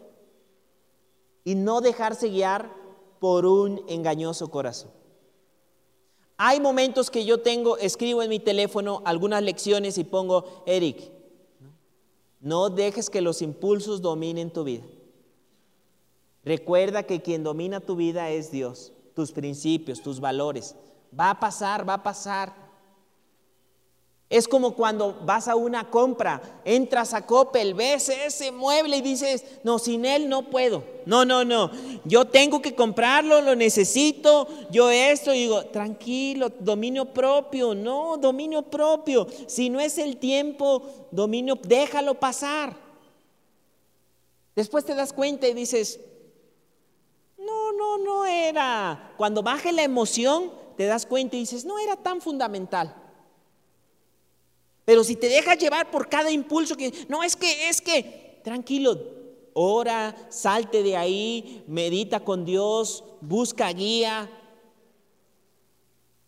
y 1.43 1.55
no 1.55 1.81
dejarse 1.81 2.29
guiar 2.29 2.71
por 3.19 3.45
un 3.45 3.83
engañoso 3.87 4.49
corazón. 4.49 4.91
Hay 6.37 6.59
momentos 6.59 7.09
que 7.09 7.25
yo 7.25 7.41
tengo, 7.41 7.77
escribo 7.77 8.23
en 8.23 8.29
mi 8.29 8.39
teléfono 8.39 9.01
algunas 9.05 9.43
lecciones 9.43 9.97
y 9.97 10.03
pongo, 10.03 10.63
Eric, 10.65 11.11
no 12.39 12.69
dejes 12.69 13.09
que 13.09 13.21
los 13.21 13.41
impulsos 13.41 14.01
dominen 14.01 14.51
tu 14.51 14.63
vida. 14.63 14.83
Recuerda 16.43 17.03
que 17.03 17.21
quien 17.21 17.43
domina 17.43 17.79
tu 17.79 17.95
vida 17.95 18.29
es 18.29 18.51
Dios, 18.51 18.91
tus 19.15 19.31
principios, 19.31 20.01
tus 20.01 20.19
valores. 20.19 20.75
Va 21.17 21.29
a 21.29 21.39
pasar, 21.39 21.87
va 21.87 21.95
a 21.95 22.03
pasar. 22.03 22.63
Es 24.29 24.47
como 24.47 24.73
cuando 24.73 25.21
vas 25.25 25.47
a 25.47 25.55
una 25.55 25.91
compra, 25.91 26.41
entras 26.65 27.13
a 27.13 27.23
Coppel, 27.25 27.75
ves 27.75 28.09
ese 28.09 28.51
mueble 28.51 28.97
y 28.97 29.01
dices, 29.01 29.45
no, 29.63 29.77
sin 29.77 30.05
él 30.05 30.27
no 30.27 30.49
puedo. 30.49 30.83
No, 31.05 31.23
no, 31.23 31.45
no, 31.45 31.69
yo 32.03 32.25
tengo 32.25 32.59
que 32.59 32.73
comprarlo, 32.73 33.41
lo 33.41 33.55
necesito, 33.55 34.47
yo 34.71 34.89
esto, 34.89 35.35
y 35.35 35.41
digo, 35.41 35.65
tranquilo, 35.65 36.49
dominio 36.59 37.05
propio, 37.05 37.75
no, 37.75 38.17
dominio 38.17 38.63
propio. 38.63 39.27
Si 39.45 39.69
no 39.69 39.79
es 39.79 39.99
el 39.99 40.17
tiempo, 40.17 40.81
dominio, 41.11 41.55
déjalo 41.61 42.15
pasar. 42.15 42.75
Después 44.55 44.83
te 44.83 44.95
das 44.95 45.13
cuenta 45.13 45.47
y 45.47 45.53
dices, 45.53 45.99
no, 47.71 47.97
no, 47.97 47.97
no 47.97 48.25
era. 48.25 49.13
Cuando 49.17 49.41
baje 49.41 49.71
la 49.71 49.83
emoción, 49.83 50.51
te 50.75 50.85
das 50.85 51.05
cuenta 51.05 51.35
y 51.35 51.39
dices, 51.39 51.65
no 51.65 51.79
era 51.79 51.95
tan 51.95 52.21
fundamental. 52.21 52.95
Pero 54.85 55.03
si 55.03 55.15
te 55.15 55.29
dejas 55.29 55.57
llevar 55.57 55.91
por 55.91 56.09
cada 56.09 56.31
impulso 56.31 56.75
que, 56.75 56.91
no, 57.07 57.23
es 57.23 57.35
que, 57.35 57.69
es 57.69 57.81
que, 57.81 58.41
tranquilo, 58.43 58.99
ora, 59.53 60.15
salte 60.29 60.83
de 60.83 60.97
ahí, 60.97 61.63
medita 61.67 62.23
con 62.23 62.43
Dios, 62.43 63.03
busca 63.21 63.71
guía. 63.71 64.29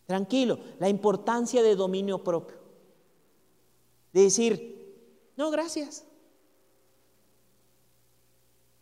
Tranquilo, 0.06 0.60
la 0.80 0.88
importancia 0.88 1.62
de 1.64 1.76
dominio 1.76 2.24
propio. 2.24 2.58
De 4.14 4.22
decir, 4.22 4.76
no, 5.36 5.52
gracias. 5.52 6.06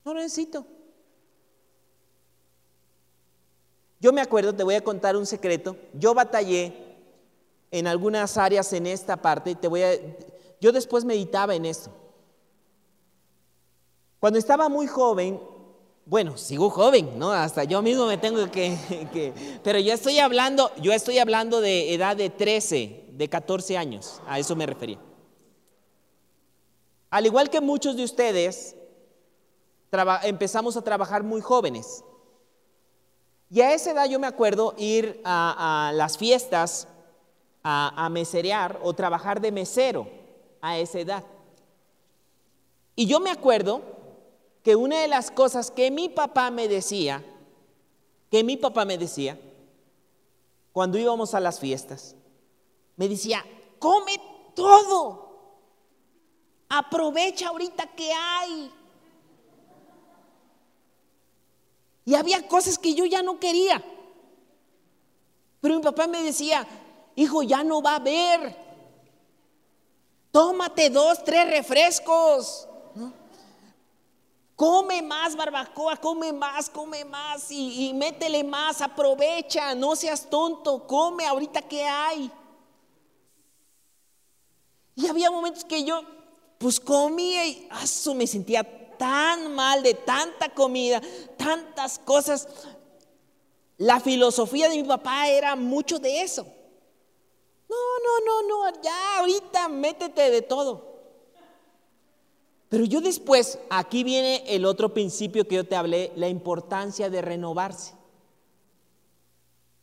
No 0.05 0.13
lo 0.13 0.19
necesito. 0.19 0.65
Yo 4.03 4.11
me 4.11 4.19
acuerdo, 4.19 4.53
te 4.53 4.63
voy 4.63 4.75
a 4.75 4.83
contar 4.83 5.15
un 5.15 5.25
secreto. 5.25 5.77
Yo 5.93 6.13
batallé 6.13 6.73
en 7.71 7.87
algunas 7.87 8.35
áreas 8.37 8.73
en 8.73 8.85
esta 8.85 9.15
parte. 9.15 9.55
Te 9.55 9.69
voy 9.69 9.81
yo 10.59 10.73
después 10.73 11.05
meditaba 11.05 11.55
en 11.55 11.63
esto. 11.63 11.89
Cuando 14.19 14.37
estaba 14.37 14.67
muy 14.67 14.87
joven, 14.87 15.39
bueno, 16.05 16.35
sigo 16.37 16.69
joven, 16.69 17.17
¿no? 17.17 17.31
Hasta 17.31 17.63
yo 17.63 17.81
mismo 17.81 18.05
me 18.05 18.17
tengo 18.17 18.51
que, 18.51 18.77
que, 19.13 19.33
pero 19.63 19.79
yo 19.79 19.93
estoy 19.93 20.19
hablando, 20.19 20.69
yo 20.81 20.91
estoy 20.91 21.19
hablando 21.19 21.61
de 21.61 21.93
edad 21.93 22.17
de 22.17 22.29
13, 22.29 23.05
de 23.09 23.29
14 23.29 23.77
años, 23.77 24.21
a 24.27 24.37
eso 24.37 24.53
me 24.57 24.65
refería. 24.65 24.99
Al 27.09 27.25
igual 27.25 27.49
que 27.49 27.61
muchos 27.61 27.95
de 27.95 28.03
ustedes, 28.03 28.75
empezamos 30.23 30.75
a 30.75 30.81
trabajar 30.81 31.23
muy 31.23 31.39
jóvenes. 31.39 32.03
Y 33.53 33.61
a 33.61 33.71
esa 33.71 33.91
edad 33.91 34.09
yo 34.09 34.19
me 34.19 34.25
acuerdo 34.25 34.73
ir 34.79 35.21
a, 35.23 35.89
a 35.89 35.93
las 35.93 36.17
fiestas 36.17 36.87
a, 37.63 38.09
meserear 38.09 38.79
o 38.83 38.93
trabajar 38.93 39.39
de 39.39 39.51
mesero 39.51 40.07
a 40.59 40.77
esa 40.79 40.99
edad. 40.99 41.23
Y 42.95 43.05
yo 43.05 43.19
me 43.19 43.29
acuerdo 43.29 43.81
que 44.63 44.75
una 44.75 44.99
de 44.99 45.07
las 45.07 45.31
cosas 45.31 45.71
que 45.71 45.91
mi 45.91 46.09
papá 46.09 46.51
me 46.51 46.67
decía, 46.67 47.23
que 48.29 48.43
mi 48.43 48.57
papá 48.57 48.85
me 48.85 48.97
decía, 48.97 49.39
cuando 50.71 50.97
íbamos 50.97 51.35
a 51.35 51.39
las 51.39 51.59
fiestas, 51.59 52.15
me 52.95 53.07
decía, 53.07 53.45
come 53.77 54.19
todo, 54.55 55.29
aprovecha 56.69 57.49
ahorita 57.49 57.85
que 57.95 58.11
hay. 58.11 58.71
Y 62.05 62.15
había 62.15 62.47
cosas 62.47 62.77
que 62.77 62.93
yo 62.93 63.05
ya 63.05 63.21
no 63.21 63.39
quería. 63.39 63.83
Pero 65.61 65.77
mi 65.77 65.81
papá 65.81 66.07
me 66.07 66.21
decía, 66.21 66.67
hijo, 67.15 67.43
ya 67.43 67.63
no 67.63 67.81
va 67.81 67.93
a 67.93 67.95
haber. 67.95 68.63
Tómate 70.31 70.89
dos, 70.89 71.23
tres 71.23 71.49
refrescos. 71.49 72.67
come 74.55 75.01
más 75.01 75.35
barbacoa, 75.35 75.97
come 75.97 76.33
más, 76.33 76.69
come 76.69 77.05
más 77.05 77.49
y, 77.49 77.91
métele 77.93 78.43
más, 78.43 78.81
aprovecha, 78.81 79.73
no 79.75 79.95
seas 79.95 80.29
tonto, 80.29 80.85
come 80.87 81.25
ahorita 81.25 81.61
que 81.61 81.83
hay. 81.83 82.31
Y 84.95 85.07
había 85.07 85.31
momentos 85.31 85.63
que 85.63 85.83
yo 85.83 86.01
pues 86.57 86.79
comía 86.79 87.45
y 87.45 87.67
aso, 87.71 88.13
me 88.13 88.27
sentía 88.27 88.63
tan 89.03 89.53
mal 89.53 89.83
de 89.83 89.95
tanta 89.95 90.47
comida, 90.47 91.01
tantas 91.35 91.99
cosas. 91.99 92.47
La 93.77 93.99
filosofía 93.99 94.69
de 94.69 94.77
mi 94.77 94.87
papá 94.87 95.27
era 95.27 95.57
mucho 95.57 95.99
de 95.99 96.21
eso. 96.21 96.47
No, 97.67 97.75
no, 97.75 98.25
no, 98.25 98.71
no, 98.71 98.81
ya 98.81 99.19
ahorita 99.19 99.67
métete 99.67 100.29
de 100.29 100.41
todo. 100.41 100.93
Pero 102.69 102.85
yo 102.85 103.01
después, 103.01 103.59
aquí 103.69 104.05
viene 104.05 104.41
el 104.47 104.63
otro 104.63 104.93
principio 104.93 105.45
que 105.49 105.55
yo 105.55 105.67
te 105.67 105.75
hablé, 105.75 106.13
la 106.15 106.29
importancia 106.29 107.09
de 107.09 107.21
renovarse. 107.21 107.95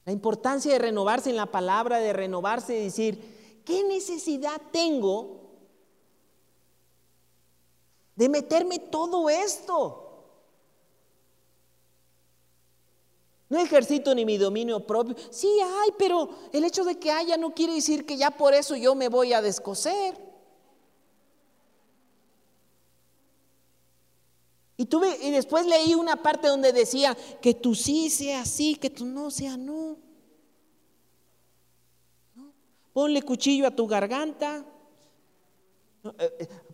La 0.06 0.12
importancia 0.12 0.72
de 0.72 0.78
renovarse 0.78 1.28
en 1.28 1.36
la 1.36 1.44
palabra, 1.44 1.98
de 1.98 2.14
renovarse 2.14 2.74
y 2.74 2.84
decir, 2.84 3.62
¿qué 3.66 3.84
necesidad 3.84 4.62
tengo 4.72 5.49
de 8.20 8.28
meterme 8.28 8.78
todo 8.78 9.30
esto. 9.30 10.26
No 13.48 13.58
ejercito 13.58 14.14
ni 14.14 14.26
mi 14.26 14.36
dominio 14.36 14.86
propio. 14.86 15.16
Sí 15.30 15.48
hay, 15.62 15.92
pero 15.98 16.28
el 16.52 16.64
hecho 16.64 16.84
de 16.84 16.98
que 16.98 17.10
haya 17.10 17.38
no 17.38 17.54
quiere 17.54 17.72
decir 17.72 18.04
que 18.04 18.18
ya 18.18 18.30
por 18.30 18.52
eso 18.52 18.76
yo 18.76 18.94
me 18.94 19.08
voy 19.08 19.32
a 19.32 19.40
descoser. 19.40 20.20
Y, 24.76 24.84
tuve, 24.84 25.16
y 25.22 25.30
después 25.30 25.64
leí 25.64 25.94
una 25.94 26.22
parte 26.22 26.48
donde 26.48 26.74
decía 26.74 27.16
que 27.40 27.54
tú 27.54 27.74
sí 27.74 28.10
sea 28.10 28.44
sí, 28.44 28.74
que 28.74 28.90
tú 28.90 29.06
no 29.06 29.30
sea 29.30 29.56
no. 29.56 29.96
¿No? 32.34 32.52
Ponle 32.92 33.22
cuchillo 33.22 33.66
a 33.66 33.70
tu 33.70 33.86
garganta. 33.86 34.66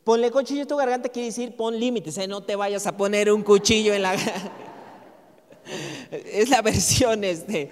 Eh, 0.07 0.09
eh, 0.09 0.13
ponle 0.13 0.31
cuchillo 0.31 0.63
a 0.63 0.67
tu 0.67 0.77
garganta 0.77 1.09
quiere 1.09 1.27
decir 1.27 1.57
pon 1.57 1.79
límites, 1.79 2.17
¿eh? 2.19 2.29
no 2.29 2.41
te 2.43 2.55
vayas 2.55 2.87
a 2.87 2.97
poner 2.97 3.33
un 3.33 3.43
cuchillo 3.43 3.93
en 3.93 4.03
la 4.03 4.15
es 6.11 6.49
la 6.49 6.63
versión 6.63 7.25
este. 7.25 7.69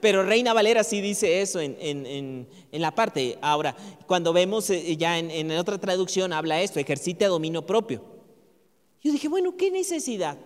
Pero 0.00 0.24
Reina 0.24 0.52
Valera 0.52 0.82
sí 0.82 1.00
dice 1.00 1.40
eso 1.40 1.60
en, 1.60 2.48
la 2.72 2.90
parte. 2.92 3.38
Ahora, 3.40 3.76
cuando 4.06 4.32
vemos 4.32 4.68
ya 4.98 5.18
en, 5.18 5.50
otra 5.52 5.78
traducción 5.78 6.32
habla 6.32 6.60
esto, 6.60 6.80
ejercite 6.80 7.26
dominio 7.26 7.64
propio. 7.64 8.02
Yo 9.02 9.12
dije, 9.12 9.28
bueno, 9.28 9.56
¿qué 9.56 9.70
necesidad? 9.70 10.36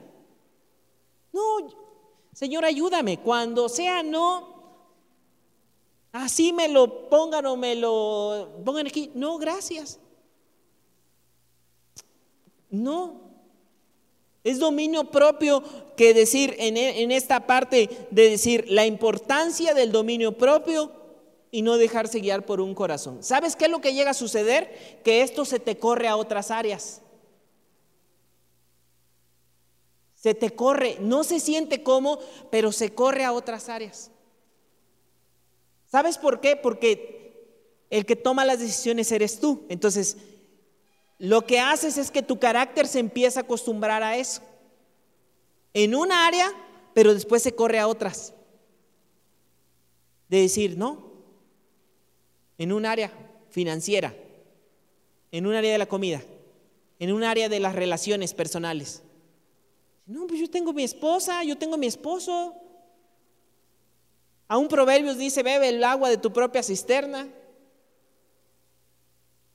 No, 1.32 1.41
Señor, 2.34 2.66
ayúdame. 2.66 3.18
Cuando 3.18 3.68
sea 3.70 4.03
no, 4.03 4.84
así 6.12 6.53
me 6.53 6.68
lo 6.68 7.09
pongan 7.09 7.47
o 7.47 7.57
me 7.57 7.74
lo 7.74 8.62
pongan 8.64 8.86
aquí. 8.86 9.11
No, 9.14 9.38
gracias. 9.38 9.99
No. 12.71 13.31
Es 14.43 14.59
dominio 14.59 15.11
propio 15.11 15.62
que 15.97 16.14
decir 16.14 16.55
en, 16.59 16.77
en, 16.77 17.11
esta 17.11 17.47
parte 17.47 17.91
de 18.11 18.31
decir 18.31 18.64
la 18.68 18.87
importancia 18.87 19.75
del 19.75 19.93
dominio 19.93 20.39
propio 20.39 20.93
y 21.51 21.61
no 21.62 21.77
dejarse 21.77 22.21
guiar 22.21 22.47
por 22.47 22.61
un 22.61 22.75
corazón. 22.75 23.23
¿Sabes 23.23 23.55
qué 23.55 23.66
es 23.66 23.71
lo 23.71 23.83
que 23.83 23.93
llega 23.93 24.12
a 24.12 24.14
suceder? 24.14 25.01
Que 25.05 25.23
esto 25.23 25.45
se 25.45 25.61
te 25.61 25.79
corre 25.79 26.09
a 26.09 26.16
otras 26.16 26.51
áreas. 26.51 27.03
Se 30.14 30.35
te 30.35 30.51
corre, 30.51 30.97
no 31.01 31.25
se 31.25 31.41
siente 31.41 31.83
como, 31.83 32.18
pero 32.51 32.73
se 32.73 32.95
corre 32.95 33.25
a 33.25 33.33
otras 33.33 33.68
áreas. 33.68 34.11
¿Sabes 35.87 36.18
por 36.18 36.41
qué? 36.41 36.57
Porque 36.57 37.87
el 37.91 38.07
que 38.07 38.16
toma 38.16 38.45
las 38.45 38.61
decisiones 38.61 39.11
eres 39.12 39.41
tú. 39.41 39.66
Entonces, 39.68 40.16
lo 41.21 41.47
que 41.47 41.61
haces 41.61 41.99
es 41.99 42.11
que 42.11 42.23
tu 42.23 42.39
carácter 42.39 42.87
se 42.87 42.99
empieza 42.99 43.41
a 43.41 43.43
acostumbrar 43.43 44.03
a 44.03 44.16
eso. 44.16 44.41
En 45.75 45.95
un 45.95 46.11
área, 46.11 46.51
pero 46.95 47.12
después 47.12 47.43
se 47.43 47.55
corre 47.55 47.79
a 47.79 47.87
otras. 47.87 48.33
De 50.31 50.41
decir, 50.41 50.79
no, 50.79 51.12
en 52.57 52.73
un 52.73 52.87
área 52.87 53.12
financiera, 53.51 54.14
en 55.31 55.47
un 55.47 55.55
área 55.55 55.73
de 55.73 55.79
la 55.79 55.85
comida, 55.85 56.23
en 56.99 57.12
un 57.12 57.23
área 57.23 57.51
de 57.51 57.61
las 57.61 57.75
relaciones 57.75 58.33
personales. 58.33 59.03
No, 60.07 60.27
pues 60.27 60.41
yo 60.41 60.49
tengo 60.49 60.73
mi 60.73 60.85
esposa, 60.85 61.45
yo 61.45 61.59
tengo 61.59 61.77
mi 61.77 61.87
esposo. 61.87 62.55
A 64.49 64.57
un 64.57 64.68
proverbio 64.68 65.14
dice, 65.14 65.43
bebe 65.43 65.68
el 65.68 65.85
agua 65.85 66.09
de 66.09 66.16
tu 66.16 66.33
propia 66.33 66.62
cisterna. 66.62 67.29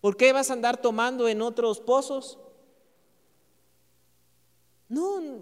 ¿Por 0.06 0.18
qué 0.18 0.32
vas 0.34 0.52
a 0.52 0.54
andar 0.54 0.78
tomando 0.78 1.28
en 1.28 1.42
otros 1.42 1.80
pozos? 1.80 2.38
No. 4.88 5.40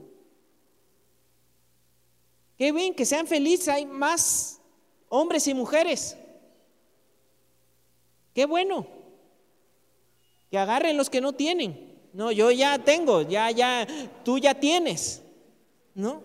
Qué 2.57 2.71
bien, 2.71 2.95
que 2.95 3.03
sean 3.03 3.27
felices, 3.27 3.67
hay 3.67 3.85
más 3.85 4.61
hombres 5.09 5.47
y 5.47 5.53
mujeres. 5.53 6.15
Qué 8.33 8.45
bueno. 8.45 8.87
Que 10.49 10.57
agarren 10.57 10.95
los 10.95 11.09
que 11.09 11.19
no 11.19 11.33
tienen. 11.33 11.99
No, 12.13 12.31
yo 12.31 12.49
ya 12.49 12.79
tengo, 12.79 13.21
ya, 13.21 13.51
ya, 13.51 13.85
tú 14.23 14.37
ya 14.37 14.57
tienes. 14.57 15.21
¿No? 15.93 16.23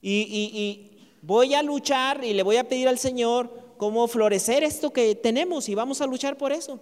Y, 0.00 0.22
y, 0.22 0.58
y 0.58 1.10
voy 1.20 1.52
a 1.52 1.62
luchar 1.62 2.24
y 2.24 2.32
le 2.32 2.42
voy 2.42 2.56
a 2.56 2.66
pedir 2.66 2.88
al 2.88 2.98
Señor 2.98 3.59
cómo 3.80 4.06
florecer 4.08 4.62
esto 4.62 4.92
que 4.92 5.14
tenemos 5.14 5.70
y 5.70 5.74
vamos 5.74 6.02
a 6.02 6.06
luchar 6.06 6.36
por 6.36 6.52
eso. 6.52 6.78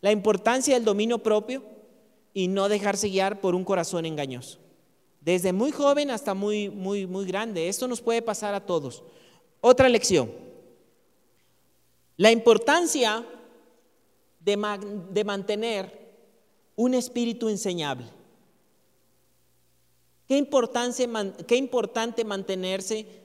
La 0.00 0.12
importancia 0.12 0.74
del 0.74 0.84
dominio 0.84 1.18
propio 1.18 1.64
y 2.32 2.46
no 2.46 2.68
dejarse 2.68 3.08
guiar 3.08 3.40
por 3.40 3.56
un 3.56 3.64
corazón 3.64 4.06
engañoso. 4.06 4.60
Desde 5.20 5.52
muy 5.52 5.72
joven 5.72 6.12
hasta 6.12 6.34
muy, 6.34 6.70
muy, 6.70 7.04
muy 7.08 7.26
grande. 7.26 7.68
Esto 7.68 7.88
nos 7.88 8.00
puede 8.00 8.22
pasar 8.22 8.54
a 8.54 8.64
todos. 8.64 9.02
Otra 9.60 9.88
lección. 9.88 10.30
La 12.16 12.30
importancia 12.30 13.26
de, 14.38 14.56
de 15.10 15.24
mantener 15.24 16.14
un 16.76 16.94
espíritu 16.94 17.48
enseñable. 17.48 18.06
Qué, 20.28 20.36
importancia, 20.36 21.08
qué 21.48 21.56
importante 21.56 22.24
mantenerse 22.24 23.19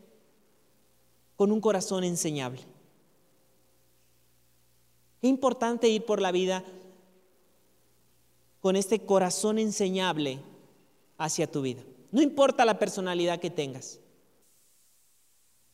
con 1.36 1.52
un 1.52 1.62
corazón 1.62 2.04
enseñable. 2.04 2.62
Qué 5.22 5.28
importante 5.28 5.90
ir 5.90 6.06
por 6.06 6.22
la 6.22 6.32
vida 6.32 6.64
con 8.62 8.76
este 8.76 9.06
corazón 9.06 9.60
enseñable 9.60 10.40
hacia 11.18 11.52
tu 11.52 11.62
vida. 11.62 11.84
No 12.12 12.22
importa 12.22 12.66
la 12.66 12.80
personalidad 12.80 13.40
que 13.40 13.50
tengas, 13.50 14.00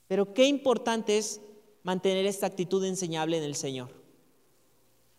pero 0.07 0.33
qué 0.33 0.45
importante 0.45 1.17
es 1.17 1.39
mantener 1.83 2.25
esta 2.25 2.47
actitud 2.47 2.83
enseñable 2.83 3.37
en 3.37 3.43
el 3.43 3.55
Señor. 3.55 3.89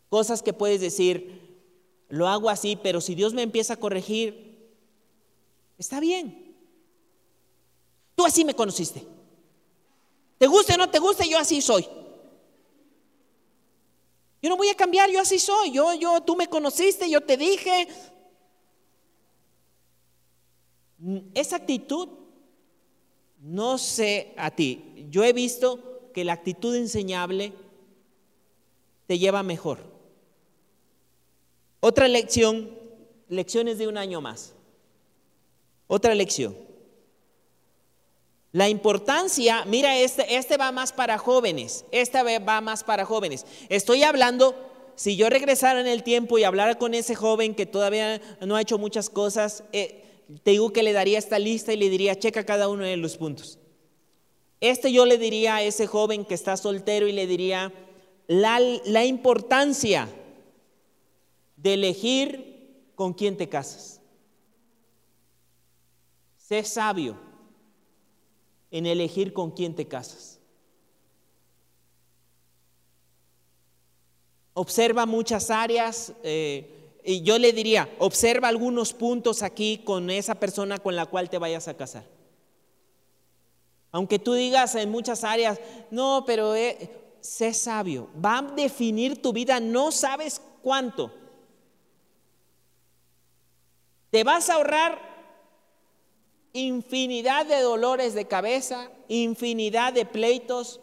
Cosas 0.09 0.43
que 0.43 0.53
puedes 0.53 0.81
decir, 0.81 1.43
lo 2.09 2.29
hago 2.29 2.51
así, 2.51 2.77
pero 2.77 3.01
si 3.01 3.15
Dios 3.15 3.33
me 3.33 3.43
empieza 3.43 3.75
a 3.75 3.81
corregir, 3.81 4.71
está 5.79 6.01
bien. 6.01 6.55
Tú 8.15 8.27
así 8.27 8.45
me 8.45 8.55
conociste. 8.55 9.07
Te 10.43 10.49
guste 10.49 10.75
o 10.75 10.77
no 10.77 10.91
te 10.91 10.99
guste, 10.99 11.29
yo 11.29 11.39
así 11.39 11.63
soy. 11.63 11.87
Yo 14.43 14.51
no 14.51 14.57
voy 14.57 14.71
a 14.71 14.75
cambiar, 14.75 15.09
yo 15.09 15.21
así 15.21 15.39
soy. 15.39 15.71
Yo, 15.71 15.95
yo, 15.95 16.21
tú 16.23 16.35
me 16.35 16.49
conociste, 16.49 17.09
yo 17.09 17.21
te 17.21 17.37
dije. 17.37 17.87
Esa 21.33 21.55
actitud, 21.55 22.09
no 23.39 23.79
sé 23.79 24.35
a 24.37 24.51
ti. 24.51 25.07
Yo 25.11 25.23
he 25.23 25.33
visto 25.33 26.11
que 26.13 26.25
la 26.25 26.33
actitud 26.33 26.75
enseñable 26.75 27.53
te 29.07 29.21
lleva 29.21 29.45
mejor. 29.45 29.79
Otra 31.79 32.09
lección, 32.09 32.77
lecciones 33.29 33.79
de 33.79 33.87
un 33.87 33.97
año 33.97 34.21
más. 34.21 34.55
Otra 35.87 36.17
lección. 36.17 36.72
La 38.53 38.69
importancia, 38.69 39.65
mira, 39.65 39.99
este, 39.99 40.37
este 40.37 40.59
va 40.59 40.73
más 40.73 40.93
para 40.93 41.17
jóvenes, 41.17 41.87
esta 41.91 42.23
va 42.23 42.61
más 42.61 42.85
para 42.85 43.07
jóvenes. 43.07 43.47
Estoy 43.71 44.03
hablando, 44.03 44.55
si 44.95 45.17
yo 45.17 45.31
regresara 45.31 45.81
en 45.81 45.87
el 45.87 46.03
tiempo 46.03 46.37
y 46.37 46.45
hablara 46.45 46.75
con 46.75 46.93
ese 46.93 47.15
joven 47.15 47.55
que 47.55 47.65
todavía 47.65 48.21
no 48.43 48.57
ha 48.57 48.61
hecho 48.61 48.77
muchas 48.77 49.09
cosas, 49.09 49.65
eh, 49.73 50.05
te 50.43 50.51
digo 50.51 50.71
que 50.71 50.83
le 50.83 50.93
daría 50.93 51.19
esta 51.19 51.39
lista 51.39 51.73
y 51.73 51.79
le 51.79 51.89
diría, 51.89 52.19
checa 52.19 52.45
cada 52.45 52.69
uno 52.69 52.85
de 52.85 52.99
los 52.99 53.17
puntos. 53.17 53.59
Este 54.61 54.93
yo 54.93 55.07
le 55.07 55.17
diría 55.17 55.57
a 55.57 55.63
ese 55.63 55.87
joven 55.87 56.27
que 56.27 56.35
está 56.35 56.59
soltero 56.59 57.09
y 57.09 57.13
le 57.13 57.27
diría 57.27 57.73
la, 58.27 58.61
la 58.85 59.07
importancia 59.07 60.11
de 61.57 61.75
elegir 61.75 62.93
con 62.97 63.15
quién 63.15 63.39
te 63.39 63.49
casas. 63.49 64.03
Sé 66.37 66.63
sabio 66.65 67.32
en 68.73 68.87
elegir 68.87 69.33
con 69.33 69.53
quién 69.53 69.77
te 69.77 69.87
casas. 69.87 70.41
Observa 74.55 75.07
muchas 75.07 75.51
áreas 75.51 76.13
eh, 76.25 76.99
y 77.05 77.23
yo 77.23 77.39
le 77.39 77.53
diría, 77.53 77.89
observa 77.99 78.49
algunos 78.49 78.93
puntos 78.93 79.43
aquí 79.43 79.79
con 79.85 80.11
esa 80.11 80.35
persona 80.35 80.79
con 80.79 80.97
la 80.97 81.07
cual 81.07 81.31
te 81.31 81.39
vayas 81.39 81.69
a 81.69 81.77
casar. 81.77 82.05
Aunque 83.93 84.19
tú 84.19 84.33
digas 84.33 84.75
en 84.75 84.91
muchas 84.91 85.23
áreas, 85.23 85.61
no, 85.91 86.25
pero 86.27 86.55
eh, 86.55 86.91
sé 87.21 87.53
sabio, 87.53 88.09
va 88.23 88.39
a 88.39 88.43
definir 88.43 89.21
tu 89.21 89.35
vida, 89.35 89.61
no 89.61 89.93
sabes 89.93 90.41
cuánto. 90.63 91.13
Te 94.11 94.25
vas 94.25 94.49
a 94.49 94.55
ahorrar 94.55 95.12
infinidad 96.53 97.47
de 97.47 97.61
dolores 97.61 98.15
de 98.15 98.27
cabeza, 98.27 98.91
infinidad 99.09 99.93
de 99.93 100.05
pleitos. 100.05 100.81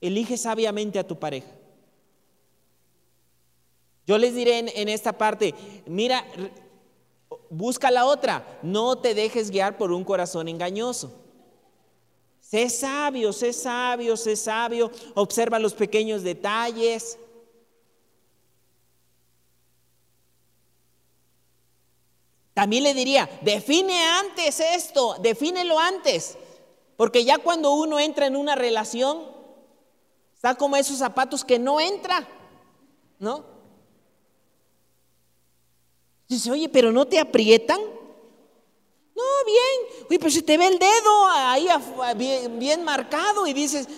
Elige 0.00 0.36
sabiamente 0.36 0.98
a 0.98 1.06
tu 1.06 1.18
pareja. 1.18 1.48
Yo 4.06 4.18
les 4.18 4.34
diré 4.34 4.58
en, 4.58 4.88
esta 4.88 5.12
parte, 5.12 5.54
mira, 5.86 6.26
busca 7.50 7.90
la 7.90 8.04
otra, 8.04 8.58
no 8.62 8.98
te 8.98 9.14
dejes 9.14 9.50
guiar 9.50 9.76
por 9.76 9.92
un 9.92 10.02
corazón 10.02 10.48
engañoso. 10.48 11.12
Sé 12.40 12.68
sabio, 12.68 13.32
sé 13.32 13.52
sabio, 13.52 14.16
sé 14.16 14.34
sabio, 14.34 14.90
observa 15.14 15.60
los 15.60 15.72
pequeños 15.72 16.22
detalles. 16.22 17.16
También 22.54 22.82
le 22.82 22.94
diría, 22.94 23.28
define 23.40 24.04
antes 24.04 24.60
esto, 24.60 25.16
defínelo 25.20 25.78
antes, 25.78 26.36
porque 26.96 27.24
ya 27.24 27.38
cuando 27.38 27.72
uno 27.72 27.98
entra 27.98 28.26
en 28.26 28.36
una 28.36 28.54
relación, 28.54 29.22
está 30.34 30.54
como 30.54 30.76
esos 30.76 30.98
zapatos 30.98 31.44
que 31.44 31.58
no 31.58 31.80
entra, 31.80 32.28
¿no? 33.18 33.44
Dice, 36.28 36.50
oye, 36.50 36.68
pero 36.68 36.92
no 36.92 37.06
te 37.06 37.18
aprietan. 37.18 37.80
No, 39.14 39.22
bien, 39.46 40.06
oye, 40.08 40.18
pero 40.18 40.30
se 40.30 40.42
te 40.42 40.56
ve 40.58 40.66
el 40.66 40.78
dedo 40.78 41.26
ahí 41.28 41.68
bien, 42.16 42.58
bien 42.58 42.84
marcado 42.84 43.46
y 43.46 43.52
dices, 43.52 43.88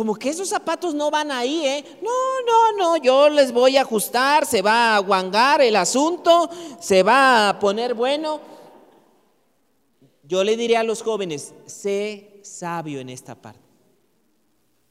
como 0.00 0.14
que 0.14 0.30
esos 0.30 0.48
zapatos 0.48 0.94
no 0.94 1.10
van 1.10 1.30
ahí, 1.30 1.62
¿eh? 1.66 1.84
No, 2.00 2.10
no, 2.46 2.72
no, 2.78 2.96
yo 2.96 3.28
les 3.28 3.52
voy 3.52 3.76
a 3.76 3.82
ajustar, 3.82 4.46
se 4.46 4.62
va 4.62 4.96
a 4.96 4.98
guangar 5.00 5.60
el 5.60 5.76
asunto, 5.76 6.48
se 6.80 7.02
va 7.02 7.50
a 7.50 7.58
poner 7.58 7.92
bueno. 7.92 8.40
Yo 10.22 10.42
le 10.42 10.56
diré 10.56 10.78
a 10.78 10.84
los 10.84 11.02
jóvenes, 11.02 11.52
sé 11.66 12.40
sabio 12.42 12.98
en 12.98 13.10
esta 13.10 13.34
parte. 13.34 13.60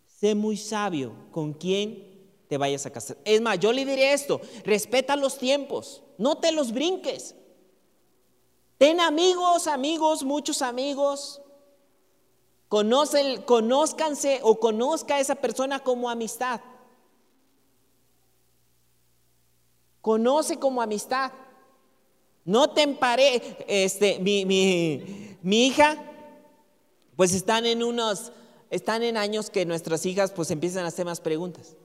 Sé 0.06 0.36
muy 0.36 0.58
sabio 0.58 1.14
con 1.32 1.54
quién 1.54 2.06
te 2.48 2.60
vayas 2.60 2.86
a 2.86 2.92
casar. 2.92 3.18
Es 3.26 3.42
más, 3.42 3.60
yo 3.60 3.74
le 3.74 3.86
diré 3.86 4.14
esto, 4.14 4.40
respeta 4.64 5.16
los 5.16 5.40
tiempos, 5.40 6.04
no 6.20 6.38
te 6.38 6.52
los 6.52 6.72
brinques. 6.72 7.34
Ten 8.78 9.00
amigos, 9.00 9.66
amigos, 9.66 10.24
muchos 10.24 10.62
amigos, 10.62 11.42
Conoce, 12.70 13.44
conózcanse 13.46 14.42
o 14.44 14.60
conozca 14.60 15.16
a 15.16 15.20
esa 15.20 15.34
persona 15.34 15.80
como 15.80 16.08
amistad. 16.08 16.62
Conoce 20.02 20.58
como 20.58 20.80
amistad. 20.80 21.32
No 22.46 22.70
te 22.70 22.84
empare, 22.84 23.66
este, 23.68 24.20
mi, 24.20 24.46
mi, 24.46 25.68
hija, 25.68 25.98
pues 27.16 27.34
están 27.34 27.66
en 27.66 27.84
unos, 27.84 28.32
están 28.70 29.02
en 29.02 29.18
años 29.18 29.50
que 29.50 29.66
nuestras 29.66 30.06
hijas 30.06 30.32
pues 30.32 30.52
empiezan 30.52 30.86
a 30.86 30.90
hacer 30.90 31.06
más 31.06 31.20
preguntas. 31.20 31.76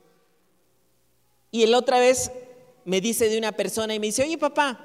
Y 1.51 1.62
el 1.62 1.74
otra 1.74 1.98
vez 1.98 2.31
me 2.85 3.01
dice 3.01 3.31
de 3.31 3.39
una 3.39 3.52
persona 3.52 3.94
y 3.94 4.01
me 4.01 4.06
dice, 4.06 4.23
oye 4.23 4.36
papá, 4.36 4.81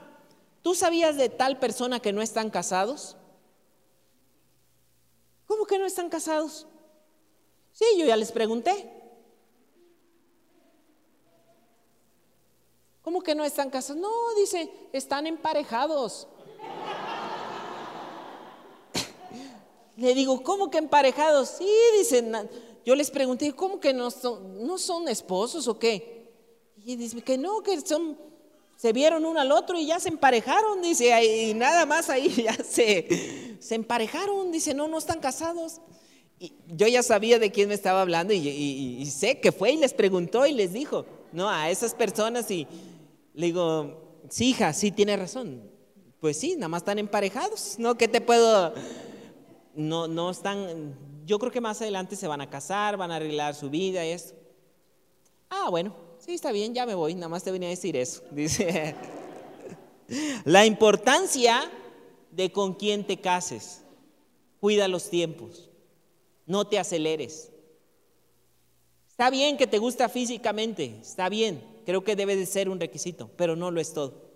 ¿tú 0.62 0.76
sabías 0.76 1.18
de 1.18 1.28
tal 1.28 1.60
persona 1.60 2.00
que 2.00 2.14
no 2.14 2.22
están 2.22 2.50
casados? 2.50 3.18
¿Cómo 5.70 5.78
que 5.78 5.82
no 5.84 5.86
están 5.86 6.10
casados? 6.10 6.66
Sí, 7.74 7.86
yo 7.96 8.08
ya 8.08 8.18
les 8.18 8.32
pregunté. 8.32 8.91
¿Cómo 13.04 13.22
que 13.22 13.36
no 13.36 13.44
están 13.46 13.70
casados? 13.70 14.02
No, 14.02 14.10
dice, 14.34 14.68
están 14.91 15.28
emparejados. 15.28 16.28
Le 19.98 20.16
digo, 20.16 20.41
¿cómo 20.41 20.72
que 20.72 20.80
emparejados? 20.80 21.50
Sí, 21.50 21.72
dicen, 22.00 22.50
yo 22.84 22.96
les 22.96 23.12
pregunté, 23.12 23.54
¿cómo 23.54 23.80
que 23.80 23.94
no 23.94 24.10
son, 24.10 24.66
no 24.66 24.80
son 24.80 25.08
esposos 25.08 25.68
o 25.68 25.78
qué? 25.78 26.34
Y 26.78 26.96
dice 26.96 27.22
que 27.22 27.38
no, 27.38 27.62
que 27.62 27.80
son, 27.82 28.18
se 28.80 28.94
vieron 28.94 29.26
uno 29.26 29.42
al 29.42 29.52
otro 29.52 29.78
y 29.78 29.88
ya 29.88 30.00
se 30.00 30.08
emparejaron, 30.08 30.82
dice, 30.82 31.22
y 31.22 31.54
nada 31.54 31.86
más 31.86 32.10
ahí 32.10 32.30
ya 32.46 32.54
se, 32.54 33.58
se 33.60 33.76
emparejaron, 33.76 34.54
dice, 34.54 34.74
no, 34.74 34.88
no 34.88 34.98
están 34.98 35.20
casados. 35.20 35.82
Y 36.40 36.54
yo 36.66 36.88
ya 36.88 37.04
sabía 37.04 37.40
de 37.40 37.52
quién 37.52 37.68
me 37.68 37.74
estaba 37.76 38.02
hablando 38.02 38.34
y, 38.34 39.06
sé 39.12 39.42
que 39.42 39.52
fue 39.52 39.74
y 39.74 39.78
les 39.78 39.94
preguntó 39.94 40.46
y 40.46 40.54
les 40.54 40.72
dijo, 40.72 41.06
no, 41.34 41.50
a 41.50 41.70
esas 41.70 41.94
personas 41.94 42.50
y 42.52 42.68
le 43.34 43.48
digo, 43.48 44.22
sí, 44.30 44.52
hija, 44.52 44.72
sí, 44.72 44.92
tiene 44.92 45.18
razón. 45.18 45.62
Pues 46.22 46.40
sí, 46.40 46.56
nada 46.56 46.70
más 46.70 46.84
están 46.84 47.00
emparejados, 47.00 47.76
¿no? 47.80 47.96
¿Qué 47.96 48.08
te 48.08 48.22
puedo? 48.22 48.74
No, 49.76 50.08
no 50.08 50.30
están, 50.30 50.96
yo 51.26 51.38
creo 51.38 51.52
que 51.52 51.60
más 51.60 51.82
adelante 51.82 52.16
se 52.16 52.30
van 52.30 52.40
a 52.40 52.50
casar, 52.50 52.96
van 52.96 53.12
a 53.12 53.18
arreglar 53.18 53.56
su 53.56 53.70
vida 53.70 54.06
y 54.06 54.12
eso. 54.12 54.36
Ah, 55.50 55.68
bueno, 55.70 55.94
sí, 56.30 56.36
está 56.36 56.52
bien, 56.52 56.76
ya 56.76 56.86
me 56.86 56.94
voy, 56.94 57.16
nada 57.16 57.28
más 57.28 57.44
te 57.44 57.50
venía 57.50 57.70
a 57.70 57.72
decir 57.72 57.98
eso. 57.98 58.22
Dice, 58.32 58.94
la 60.46 60.64
importancia 60.64 61.60
de 62.30 62.52
con 62.52 62.76
quién 62.76 63.04
te 63.04 63.18
cases. 63.18 63.82
Cuida 64.60 64.88
los 64.88 65.10
tiempos. 65.10 65.72
No 66.46 66.68
te 66.68 66.78
aceleres. 66.78 67.50
Está 69.10 69.32
bien 69.32 69.58
que 69.58 69.66
te 69.66 69.80
gusta 69.80 70.08
físicamente, 70.08 71.00
está 71.02 71.30
bien, 71.30 71.64
creo 71.84 72.04
que 72.04 72.16
debe 72.16 72.36
de 72.36 72.46
ser 72.46 72.70
un 72.70 72.80
requisito, 72.80 73.32
pero 73.36 73.56
no 73.56 73.72
lo 73.72 73.82
es 73.82 73.92
todo. 73.92 74.30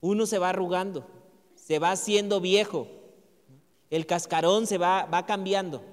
Uno 0.00 0.24
se 0.24 0.38
va 0.38 0.48
arrugando, 0.48 1.06
se 1.54 1.78
va 1.78 1.90
haciendo 1.90 2.40
viejo, 2.40 2.88
el 3.90 4.06
cascarón 4.06 4.66
se 4.66 4.78
va, 4.78 5.04
va 5.04 5.26
cambiando. 5.26 5.84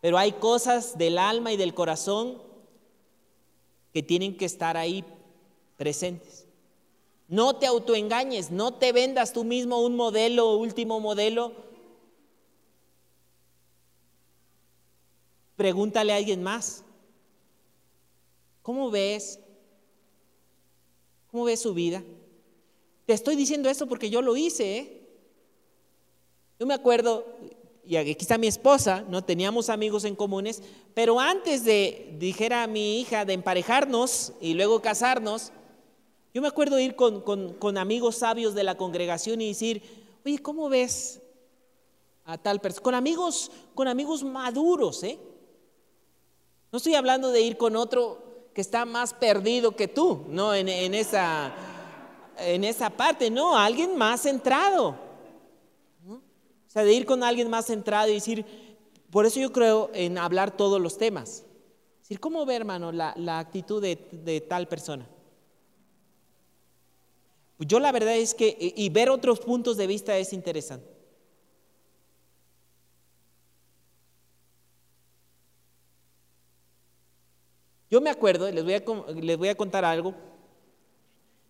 Pero 0.00 0.16
hay 0.18 0.32
cosas 0.32 0.96
del 0.96 1.18
alma 1.18 1.52
y 1.52 1.56
del 1.56 1.74
corazón 1.74 2.40
que 3.92 4.02
tienen 4.02 4.36
que 4.36 4.44
estar 4.44 4.76
ahí 4.76 5.04
presentes. 5.76 6.46
No 7.28 7.56
te 7.56 7.66
autoengañes, 7.66 8.50
no 8.50 8.74
te 8.74 8.92
vendas 8.92 9.32
tú 9.32 9.44
mismo 9.44 9.80
un 9.82 9.96
modelo, 9.96 10.56
último 10.56 11.00
modelo. 11.00 11.52
Pregúntale 15.56 16.12
a 16.12 16.16
alguien 16.16 16.42
más. 16.42 16.84
¿Cómo 18.62 18.90
ves? 18.90 19.38
¿Cómo 21.30 21.44
ves 21.44 21.60
su 21.60 21.74
vida? 21.74 22.02
Te 23.06 23.12
estoy 23.12 23.36
diciendo 23.36 23.68
esto 23.68 23.86
porque 23.86 24.10
yo 24.10 24.22
lo 24.22 24.36
hice. 24.36 24.78
¿eh? 24.78 25.08
Yo 26.58 26.66
me 26.66 26.74
acuerdo, 26.74 27.26
y 27.90 27.96
aquí 27.96 28.16
está 28.20 28.38
mi 28.38 28.46
esposa, 28.46 29.04
no 29.08 29.24
teníamos 29.24 29.68
amigos 29.68 30.04
en 30.04 30.14
comunes, 30.14 30.62
pero 30.94 31.18
antes 31.18 31.64
de, 31.64 32.14
dijera 32.20 32.62
a 32.62 32.68
mi 32.68 33.00
hija, 33.00 33.24
de 33.24 33.32
emparejarnos 33.32 34.32
y 34.40 34.54
luego 34.54 34.80
casarnos, 34.80 35.50
yo 36.32 36.40
me 36.40 36.46
acuerdo 36.46 36.78
ir 36.78 36.94
con, 36.94 37.76
amigos 37.76 38.14
sabios 38.14 38.54
de 38.54 38.62
la 38.62 38.76
congregación 38.76 39.40
y 39.40 39.48
decir, 39.48 39.82
oye, 40.24 40.38
¿cómo 40.38 40.68
ves 40.68 41.20
a 42.26 42.38
tal 42.38 42.60
persona? 42.60 42.84
Con 42.84 42.94
amigos, 42.94 43.50
con 43.74 43.88
amigos 43.88 44.22
maduros, 44.22 45.02
¿eh? 45.02 45.18
No 46.70 46.76
estoy 46.76 46.94
hablando 46.94 47.32
de 47.32 47.40
ir 47.40 47.56
con 47.56 47.74
otro 47.74 48.22
que 48.54 48.60
está 48.60 48.84
más 48.84 49.14
perdido 49.14 49.74
que 49.74 49.88
tú, 49.88 50.26
no 50.28 50.54
en, 50.54 50.68
esa, 50.94 51.52
en 52.38 52.62
esa 52.62 52.88
parte, 52.88 53.30
no, 53.30 53.58
alguien 53.58 53.96
más 53.96 54.22
centrado. 54.22 55.09
O 56.70 56.72
sea, 56.72 56.84
de 56.84 56.94
ir 56.94 57.04
con 57.04 57.22
alguien 57.22 57.50
más 57.50 57.66
centrado 57.66 58.08
y 58.08 58.14
decir, 58.14 58.46
por 59.10 59.26
eso 59.26 59.40
yo 59.40 59.52
creo 59.52 59.90
en 59.92 60.16
hablar 60.16 60.56
todos 60.56 60.80
los 60.80 60.96
temas. 60.96 61.44
Es 61.96 62.02
decir, 62.02 62.20
¿cómo 62.20 62.46
ve, 62.46 62.54
hermano, 62.56 62.92
la, 62.92 63.38
actitud 63.38 63.82
de 63.82 64.46
tal 64.48 64.68
persona? 64.68 65.06
Yo 67.66 67.78
la 67.78 67.92
verdad 67.92 68.16
es 68.16 68.34
que, 68.34 68.56
y 68.58 68.88
ver 68.88 69.10
otros 69.10 69.40
puntos 69.40 69.76
de 69.76 69.86
vista 69.86 70.16
es 70.16 70.32
interesante. 70.32 70.88
Yo 77.90 78.00
me 78.00 78.08
acuerdo, 78.08 78.50
les 78.50 78.64
voy 78.64 78.74
a, 78.74 78.82
les 79.20 79.36
voy 79.36 79.48
a 79.48 79.54
contar 79.56 79.84
algo. 79.84 80.14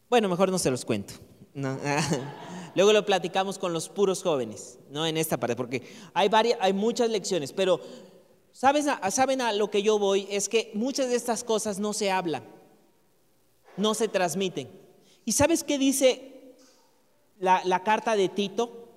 Bueno, 0.09 0.29
mejor 0.29 0.51
no 0.51 0.59
se 0.59 0.71
los 0.71 0.85
cuento. 0.85 1.15
Luego 2.75 2.93
lo 2.93 3.05
platicamos 3.05 3.59
con 3.59 3.73
los 3.73 3.89
puros 3.89 4.23
jóvenes, 4.23 4.79
¿no? 4.91 5.07
En 5.07 5.17
esta 5.17 5.39
parte, 5.39 5.57
porque 5.57 5.83
hay, 6.15 6.29
varias, 6.29 6.59
hay 6.61 6.73
muchas 6.73 7.11
lecciones, 7.11 7.53
pero 7.53 7.81
¿saben 8.53 8.85
¿saben 9.11 9.41
a 9.41 9.53
lo 9.53 9.71
que 9.71 9.83
yo 9.83 9.99
voy? 9.99 10.27
Es 10.31 10.49
que 10.49 10.71
muchas 10.75 11.09
de 11.09 11.17
estas 11.17 11.45
cosas 11.45 11.79
no 11.79 11.93
se 11.93 12.11
hablan, 12.11 12.45
no 13.77 13.95
se 13.95 14.09
transmiten. 14.09 14.69
¿Y 15.25 15.33
sabes 15.33 15.65
qué 15.65 15.79
dice 15.79 16.55
la, 17.39 17.63
la 17.65 17.83
carta 17.83 18.17
de 18.17 18.29
Tito? 18.29 18.89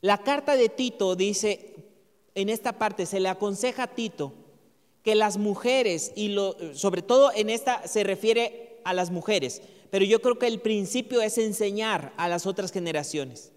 La 0.00 0.18
carta 0.18 0.56
de 0.56 0.68
Tito 0.68 1.16
dice, 1.16 1.74
en 2.34 2.48
esta 2.48 2.78
parte 2.78 3.04
se 3.04 3.20
le 3.20 3.28
aconseja 3.28 3.84
a 3.84 3.94
Tito 3.94 4.32
que 5.02 5.14
las 5.14 5.38
mujeres, 5.38 6.12
y 6.16 6.28
lo, 6.28 6.56
sobre 6.74 7.02
todo 7.02 7.32
en 7.34 7.50
esta 7.50 7.86
se 7.88 8.04
refiere 8.04 8.80
a 8.84 8.92
las 8.92 9.10
mujeres, 9.10 9.62
pero 9.90 10.04
yo 10.04 10.20
creo 10.20 10.38
que 10.38 10.46
el 10.46 10.60
principio 10.60 11.20
es 11.22 11.38
enseñar 11.38 12.12
a 12.16 12.28
las 12.28 12.46
otras 12.46 12.72
generaciones. 12.72 13.52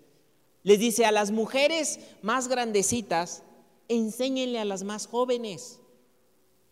Les 0.64 0.80
dice 0.80 1.06
a 1.06 1.12
las 1.12 1.32
mujeres 1.32 2.00
más 2.22 2.48
grandecitas, 2.48 3.44
enséñenle 3.88 4.60
a 4.60 4.66
las 4.66 4.84
más 4.84 5.08
jóvenes, 5.08 5.80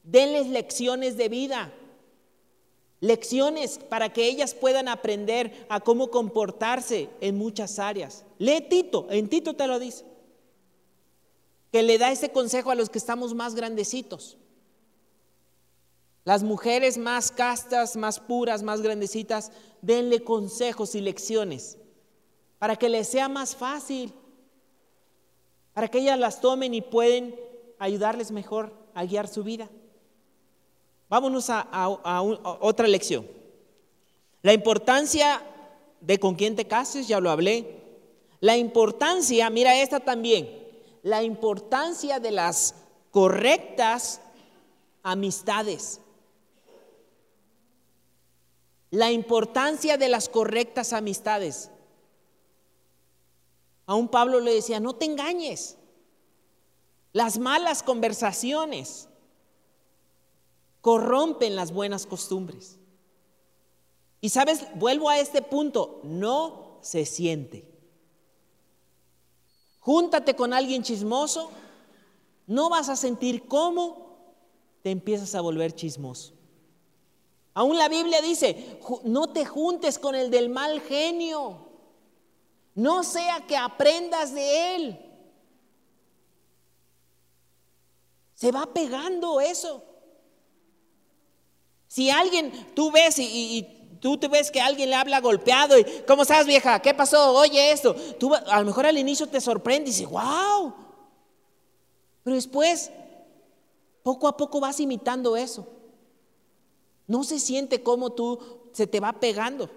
denles 0.03 0.47
lecciones 0.47 1.17
de 1.17 1.29
vida, 1.29 1.73
lecciones 3.01 3.79
para 3.79 4.13
que 4.13 4.25
ellas 4.25 4.53
puedan 4.53 4.87
aprender 4.87 5.65
a 5.69 5.79
cómo 5.79 6.09
comportarse 6.09 7.09
en 7.21 7.37
muchas 7.37 7.79
áreas. 7.79 8.25
Lee 8.37 8.65
Tito, 8.69 9.07
en 9.09 9.27
Tito 9.27 9.55
te 9.55 9.67
lo 9.67 9.79
dice, 9.79 10.05
que 11.71 11.83
le 11.83 11.97
da 11.97 12.11
ese 12.11 12.31
consejo 12.31 12.71
a 12.71 12.75
los 12.75 12.89
que 12.89 12.97
estamos 12.97 13.33
más 13.33 13.55
grandecitos. 13.55 14.37
Las 16.29 16.43
mujeres 16.43 16.99
más 16.99 17.31
castas, 17.31 17.95
más 17.95 18.19
puras, 18.19 18.61
más 18.61 18.83
grandecitas, 18.83 19.51
denle 19.81 20.23
consejos 20.23 20.93
y 20.93 21.01
lecciones 21.01 21.75
para 22.59 22.75
que 22.75 22.87
les 22.87 23.07
sea 23.07 23.27
más 23.27 23.55
fácil, 23.55 24.13
para 25.73 25.87
que 25.87 25.97
ellas 25.97 26.19
las 26.19 26.39
tomen 26.39 26.75
y 26.75 26.81
pueden 26.81 27.35
ayudarles 27.79 28.29
mejor 28.29 28.71
a 28.93 29.05
guiar 29.05 29.27
su 29.27 29.43
vida. 29.43 29.69
Vámonos 31.09 31.49
a, 31.49 31.67
a 31.71 32.21
otra 32.21 32.87
lección. 32.87 33.25
La 34.43 34.53
importancia 34.53 35.41
de 35.99 36.19
con 36.19 36.35
quién 36.35 36.55
te 36.55 36.67
cases, 36.67 37.07
ya 37.07 37.19
lo 37.19 37.31
hablé. 37.31 37.81
La 38.39 38.55
importancia, 38.55 39.49
mira 39.49 39.81
esta 39.81 39.99
también, 39.99 40.47
la 41.01 41.23
importancia 41.23 42.19
de 42.19 42.29
las 42.29 42.75
correctas 43.09 44.21
amistades. 45.01 46.01
La 48.91 49.11
importancia 49.11 49.97
de 49.97 50.09
las 50.09 50.29
correctas 50.29 50.93
amistades. 50.93 51.69
A 53.85 53.95
un 53.95 54.07
Pablo 54.07 54.39
le 54.39 54.53
decía, 54.53 54.79
no 54.79 54.93
te 54.93 55.05
engañes. 55.05 55.77
Las 57.13 57.39
malas 57.39 57.83
conversaciones 57.83 59.07
corrompen 60.81 61.55
las 61.55 61.71
buenas 61.71 62.05
costumbres. 62.05 62.77
Y 64.21 64.29
sabes, 64.29 64.65
vuelvo 64.75 65.09
a 65.09 65.19
este 65.19 65.41
punto, 65.41 66.01
no 66.03 66.77
se 66.81 67.05
siente. 67.05 67.67
Júntate 69.79 70.35
con 70.35 70.53
alguien 70.53 70.83
chismoso, 70.83 71.49
no 72.47 72.69
vas 72.69 72.89
a 72.89 72.95
sentir 72.95 73.47
cómo 73.47 74.09
te 74.83 74.91
empiezas 74.91 75.35
a 75.35 75.41
volver 75.41 75.73
chismoso. 75.73 76.33
Aún 77.53 77.77
la 77.77 77.89
Biblia 77.89 78.21
dice, 78.21 78.79
no 79.03 79.27
te 79.33 79.45
juntes 79.45 79.99
con 79.99 80.15
el 80.15 80.29
del 80.31 80.49
mal 80.49 80.81
genio, 80.81 81.67
no 82.75 83.03
sea 83.03 83.45
que 83.47 83.57
aprendas 83.57 84.33
de 84.33 84.75
él. 84.75 85.05
Se 88.35 88.51
va 88.51 88.73
pegando 88.73 89.41
eso. 89.41 89.83
Si 91.87 92.09
alguien, 92.09 92.73
tú 92.75 92.91
ves 92.91 93.19
y, 93.19 93.97
tú 93.99 94.17
te 94.17 94.29
ves 94.29 94.51
que 94.51 94.61
alguien 94.61 94.91
le 94.91 94.95
habla 94.95 95.19
golpeado 95.19 95.77
y, 95.77 95.83
¿cómo 96.07 96.21
estás 96.21 96.45
vieja? 96.45 96.81
¿Qué 96.81 96.93
pasó? 96.93 97.33
Oye 97.33 97.71
esto. 97.71 97.93
Tú 98.17 98.33
a 98.33 98.59
lo 98.59 98.65
mejor 98.65 98.85
al 98.85 98.97
inicio 98.97 99.27
te 99.27 99.41
sorprende 99.41 99.89
y 99.89 99.93
dices, 99.93 100.07
wow. 100.07 100.73
Pero 102.23 102.35
después, 102.35 102.91
poco 104.03 104.27
a 104.27 104.37
poco 104.37 104.61
vas 104.61 104.79
imitando 104.79 105.35
eso. 105.35 105.78
No 107.09 107.23
se 107.23 107.39
siente 107.39 107.81
como 107.81 108.11
tú 108.11 108.39
se 108.71 108.85
te 108.87 108.99
va 108.99 109.13
pegando. 109.13 109.67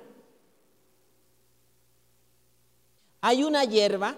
Hay 3.23 3.43
una 3.43 3.65
hierba, 3.65 4.17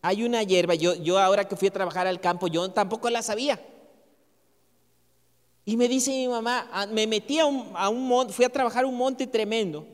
hay 0.00 0.24
una 0.24 0.42
hierba, 0.42 0.74
yo, 0.74 0.94
yo 0.94 1.18
ahora 1.18 1.46
que 1.46 1.54
fui 1.54 1.68
a 1.68 1.72
trabajar 1.72 2.06
al 2.06 2.20
campo, 2.20 2.46
yo 2.46 2.70
tampoco 2.70 3.10
la 3.10 3.22
sabía. 3.22 3.60
Y 5.66 5.76
me 5.76 5.86
dice 5.86 6.10
mi 6.12 6.28
mamá, 6.28 6.66
ah, 6.72 6.86
me 6.86 7.06
metí 7.06 7.38
a 7.38 7.44
un, 7.44 7.72
a 7.74 7.90
un 7.90 8.08
monte, 8.08 8.32
fui 8.32 8.46
a 8.46 8.48
trabajar 8.48 8.86
un 8.86 8.96
monte 8.96 9.26
tremendo. 9.26 9.86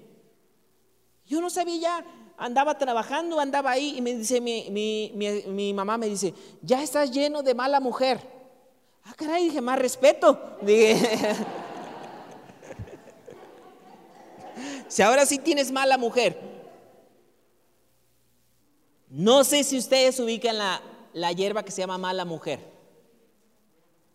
Yo 1.26 1.40
no 1.40 1.50
sabía 1.50 1.80
ya, 1.80 2.04
andaba 2.36 2.78
trabajando, 2.78 3.40
andaba 3.40 3.72
ahí 3.72 3.96
y 3.96 4.00
me 4.00 4.14
dice 4.14 4.40
mi, 4.40 4.68
mi, 4.70 5.12
mi, 5.48 5.74
mamá, 5.74 5.98
me 5.98 6.08
dice, 6.08 6.32
ya 6.62 6.80
estás 6.80 7.10
lleno 7.10 7.42
de 7.42 7.54
mala 7.54 7.80
mujer. 7.80 8.20
Ah, 9.02 9.14
caray, 9.16 9.46
dije, 9.46 9.60
más 9.60 9.80
respeto. 9.80 10.38
Dije, 10.62 11.34
si 14.88 15.02
ahora 15.02 15.26
sí 15.26 15.38
tienes 15.38 15.70
mala 15.72 15.98
mujer. 15.98 16.38
No 19.08 19.44
sé 19.44 19.64
si 19.64 19.78
ustedes 19.78 20.18
ubican 20.20 20.58
la, 20.58 20.82
la 21.12 21.32
hierba 21.32 21.64
que 21.64 21.70
se 21.70 21.82
llama 21.82 21.98
mala 21.98 22.24
mujer. 22.24 22.60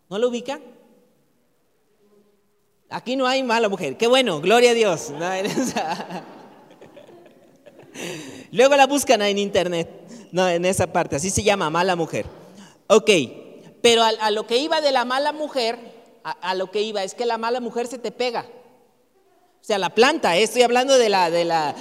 ¿No 0.10 0.18
lo 0.18 0.30
ubican? 0.30 0.62
Aquí 2.90 3.16
no 3.16 3.28
hay 3.28 3.44
mala 3.44 3.70
mujer. 3.70 3.98
Qué 3.98 4.08
bueno, 4.08 4.41
gloria 4.41 4.72
a 4.72 4.74
Dios. 4.74 5.14
Luego 8.52 8.76
la 8.76 8.88
buscan 8.88 9.22
en 9.22 9.38
internet, 9.38 9.90
no, 10.32 10.50
en 10.50 10.66
esa 10.66 10.91
parte, 10.91 11.16
así 11.18 11.30
se 11.30 11.44
llama 11.44 11.70
mala 11.70 11.96
mujer. 11.96 12.26
Ok, 12.88 13.12
pero 13.82 14.02
a, 14.04 14.32
lo 14.32 14.48
que 14.48 14.58
iba 14.58 14.82
de 14.82 14.91
la 14.91 15.06
mala 15.06 15.32
mujer, 15.32 15.78
a, 16.24 16.56
lo 16.56 16.72
que 16.72 16.82
iba 16.82 17.04
es 17.04 17.14
que 17.14 17.26
la 17.26 17.38
mala 17.38 17.60
mujer 17.60 17.86
se 17.88 18.00
te 18.00 18.12
pega. 18.12 18.48
O 19.61 19.64
sea, 19.69 19.77
la 19.77 19.90
planta, 19.90 20.38
eh, 20.38 20.44
estoy 20.44 20.64
hablando 20.64 20.98
de 20.98 21.10
la, 21.10 21.30
de 21.30 21.45
la, 21.45 21.76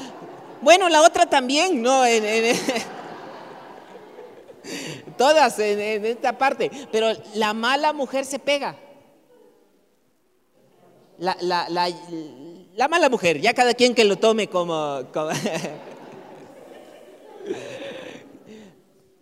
bueno, 0.60 0.88
la 0.88 1.02
otra 1.02 1.26
también, 1.26 1.80
¿no? 1.82 2.02
todas 5.16 5.58
en 5.58 6.04
esta 6.04 6.36
parte, 6.36 6.70
pero 6.92 7.12
la 7.34 7.54
mala 7.54 7.92
mujer 7.92 8.24
se 8.24 8.38
pega 8.38 8.76
la, 11.18 11.36
la, 11.40 11.68
la, 12.76 12.88
mala 12.88 13.08
mujer, 13.08 13.40
ya 13.40 13.54
cada 13.54 13.74
quien 13.74 13.94
que 13.94 14.04
lo 14.04 14.16
tome 14.16 14.48
como... 14.48 15.00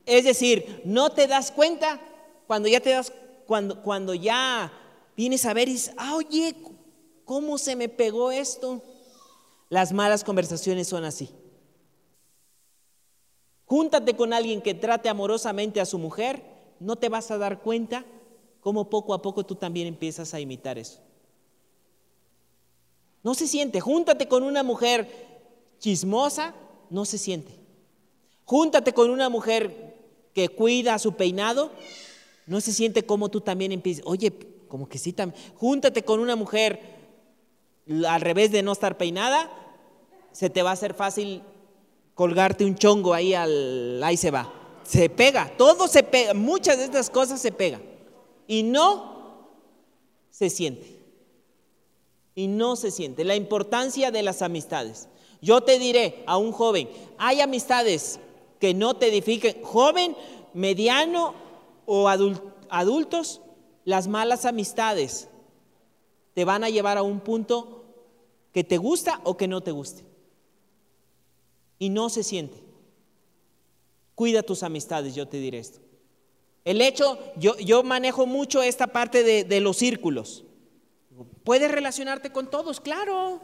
es 0.06 0.24
decir, 0.24 0.82
no 0.84 1.10
te 1.10 1.26
das 1.26 1.50
cuenta 1.50 2.00
cuando 2.46 2.68
ya 2.68 2.80
te 2.80 2.90
das, 2.90 3.12
cuando, 3.46 3.82
cuando 3.82 4.14
ya 4.14 4.70
vienes 5.16 5.44
a 5.46 5.54
ver 5.54 5.68
y 5.68 5.72
dices, 5.72 5.94
ah, 5.96 6.14
oye, 6.14 6.54
¿cómo 7.26 7.58
se 7.58 7.76
me 7.76 7.90
pegó 7.90 8.32
esto? 8.32 8.82
Las 9.68 9.92
malas 9.92 10.24
conversaciones 10.24 10.88
son 10.88 11.04
así. 11.04 11.28
Júntate 13.66 14.16
con 14.16 14.32
alguien 14.32 14.62
que 14.62 14.72
trate 14.72 15.10
amorosamente 15.10 15.80
a 15.80 15.84
su 15.84 15.98
mujer, 15.98 16.42
no 16.80 16.96
te 16.96 17.10
vas 17.10 17.30
a 17.30 17.36
dar 17.36 17.60
cuenta 17.60 18.06
cómo 18.60 18.88
poco 18.88 19.12
a 19.12 19.20
poco 19.20 19.44
tú 19.44 19.56
también 19.56 19.88
empiezas 19.88 20.32
a 20.32 20.40
imitar 20.40 20.78
eso. 20.78 21.00
No 23.22 23.34
se 23.34 23.48
siente. 23.48 23.80
Júntate 23.80 24.28
con 24.28 24.44
una 24.44 24.62
mujer 24.62 25.08
chismosa, 25.80 26.54
no 26.90 27.04
se 27.04 27.18
siente. 27.18 27.52
Júntate 28.44 28.92
con 28.92 29.10
una 29.10 29.28
mujer 29.28 29.96
que 30.32 30.48
cuida 30.48 30.98
su 31.00 31.14
peinado, 31.14 31.72
no 32.46 32.60
se 32.60 32.72
siente 32.72 33.04
como 33.04 33.30
tú 33.30 33.40
también 33.40 33.72
empiezas. 33.72 34.04
Oye, 34.06 34.32
como 34.68 34.88
que 34.88 34.98
sí 34.98 35.12
también. 35.12 35.42
Júntate 35.56 36.04
con 36.04 36.20
una 36.20 36.36
mujer 36.36 36.95
al 38.06 38.20
revés 38.20 38.50
de 38.50 38.62
no 38.62 38.72
estar 38.72 38.96
peinada, 38.96 39.50
se 40.32 40.50
te 40.50 40.62
va 40.62 40.70
a 40.70 40.74
hacer 40.74 40.94
fácil 40.94 41.42
colgarte 42.14 42.64
un 42.64 42.74
chongo 42.74 43.14
ahí 43.14 43.34
al 43.34 44.02
ahí 44.02 44.16
se 44.16 44.30
va. 44.30 44.52
Se 44.82 45.08
pega, 45.08 45.52
todo 45.56 45.88
se 45.88 46.02
pega, 46.02 46.34
muchas 46.34 46.78
de 46.78 46.84
estas 46.84 47.10
cosas 47.10 47.40
se 47.40 47.50
pegan 47.50 47.82
y 48.46 48.62
no 48.62 49.48
se 50.30 50.48
siente 50.50 50.96
y 52.34 52.46
no 52.46 52.76
se 52.76 52.90
siente. 52.90 53.24
La 53.24 53.34
importancia 53.34 54.10
de 54.10 54.22
las 54.22 54.42
amistades. 54.42 55.08
Yo 55.40 55.62
te 55.62 55.78
diré 55.78 56.22
a 56.26 56.36
un 56.36 56.52
joven, 56.52 56.88
hay 57.18 57.40
amistades 57.40 58.20
que 58.60 58.74
no 58.74 58.94
te 58.94 59.08
edifiquen. 59.08 59.62
Joven, 59.62 60.16
mediano 60.54 61.34
o 61.86 62.08
adultos, 62.08 63.40
las 63.84 64.08
malas 64.08 64.44
amistades 64.44 65.28
te 66.36 66.44
van 66.44 66.64
a 66.64 66.68
llevar 66.68 66.98
a 66.98 67.02
un 67.02 67.20
punto 67.20 67.86
que 68.52 68.62
te 68.62 68.76
gusta 68.76 69.22
o 69.24 69.38
que 69.38 69.48
no 69.48 69.62
te 69.62 69.70
guste. 69.70 70.04
Y 71.78 71.88
no 71.88 72.10
se 72.10 72.22
siente. 72.22 72.62
Cuida 74.14 74.42
tus 74.42 74.62
amistades, 74.62 75.14
yo 75.14 75.26
te 75.26 75.38
diré 75.38 75.60
esto. 75.60 75.80
El 76.62 76.82
hecho, 76.82 77.18
yo, 77.36 77.56
yo 77.56 77.82
manejo 77.82 78.26
mucho 78.26 78.62
esta 78.62 78.88
parte 78.88 79.22
de, 79.22 79.60
los 79.62 79.78
círculos. 79.78 80.44
Puedes 81.42 81.70
relacionarte 81.70 82.30
con 82.30 82.50
todos, 82.50 82.82
claro. 82.82 83.40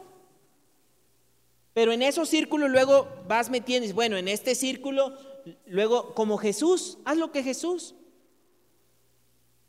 Pero 1.73 1.93
en 1.93 2.03
esos 2.03 2.29
círculos 2.29 2.69
luego 2.69 3.07
vas 3.27 3.49
metiendo, 3.49 3.91
bueno, 3.95 4.17
en 4.17 4.27
este 4.27 4.53
círculo, 4.53 5.17
luego 5.65 6.13
como 6.13 6.37
Jesús, 6.37 6.99
haz 7.05 7.17
lo 7.17 7.31
que 7.31 7.41
Jesús. 7.41 7.95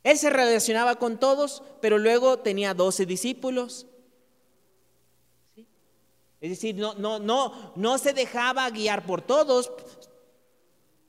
Él 0.04 0.18
se 0.18 0.30
relacionaba 0.30 0.96
con 0.96 1.18
todos, 1.18 1.62
pero 1.80 1.98
luego 1.98 2.38
tenía 2.38 2.74
doce 2.74 3.06
discípulos. 3.06 3.86
Es 6.40 6.50
decir, 6.50 6.74
no, 6.74 6.92
no, 6.94 7.18
no, 7.18 7.72
no 7.74 7.96
se 7.96 8.12
dejaba 8.12 8.68
guiar 8.68 9.06
por 9.06 9.22
todos, 9.22 9.72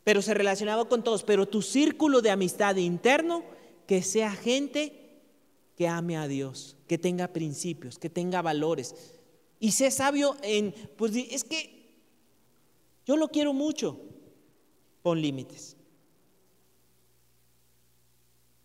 pero 0.05 0.21
se 0.21 0.33
relacionaba 0.33 0.87
con 0.87 1.03
todos. 1.03 1.23
Pero 1.23 1.45
tu 1.45 1.61
círculo 1.61 2.21
de 2.21 2.31
amistad 2.31 2.77
interno, 2.77 3.43
que 3.85 4.01
sea 4.01 4.31
gente 4.31 5.19
que 5.75 5.89
ame 5.89 6.15
a 6.15 6.29
Dios, 6.29 6.77
que 6.87 6.97
tenga 6.97 7.27
principios, 7.27 7.99
que 7.99 8.09
tenga 8.09 8.41
valores. 8.41 8.95
Y 9.59 9.73
sé 9.73 9.91
sabio 9.91 10.37
en, 10.41 10.73
pues 10.95 11.13
es 11.15 11.43
que 11.43 11.97
yo 13.05 13.17
lo 13.17 13.27
quiero 13.27 13.51
mucho. 13.51 13.99
Pon 15.01 15.21
límites. 15.21 15.74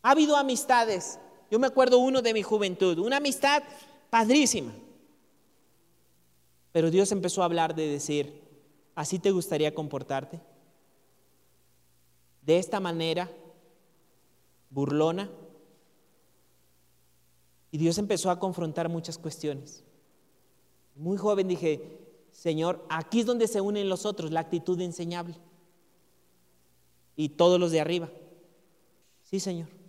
Ha 0.03 0.13
habido 0.13 0.37
amistades. 0.37 1.19
Yo 1.51 1.59
me 1.59 1.67
acuerdo 1.67 1.99
uno 1.99 2.23
de 2.23 2.33
mi 2.33 2.43
juventud, 2.43 2.99
una 2.99 3.17
amistad 3.17 3.63
padrísima. 4.09 4.73
Pero 6.73 6.91
Dios 6.91 7.11
empezó 7.13 7.43
a 7.43 7.47
hablar 7.47 7.75
de 7.75 7.89
decir, 7.89 8.41
¿así 8.95 9.19
te 9.19 9.33
gustaría 9.33 9.75
comportarte? 9.75 10.41
De 12.43 12.59
esta 12.59 12.81
manera, 12.81 13.29
burlona. 14.71 15.29
Y 17.73 17.79
Dios 17.79 17.99
empezó 17.99 18.31
a 18.31 18.39
confrontar 18.39 18.89
muchas 18.89 19.19
cuestiones. 19.19 19.85
Muy 20.95 21.17
joven 21.17 21.49
dije, 21.49 21.99
Señor, 22.31 22.85
aquí 22.89 23.21
es 23.21 23.27
donde 23.27 23.49
se 23.49 23.61
unen 23.61 23.89
los 23.89 24.07
otros, 24.07 24.31
la 24.31 24.41
actitud 24.41 24.81
enseñable. 24.81 25.37
Y 27.17 27.31
todos 27.31 27.61
los 27.61 27.71
de 27.73 27.81
arriba. 27.81 28.09
Sí, 29.25 29.41
Señor 29.41 29.80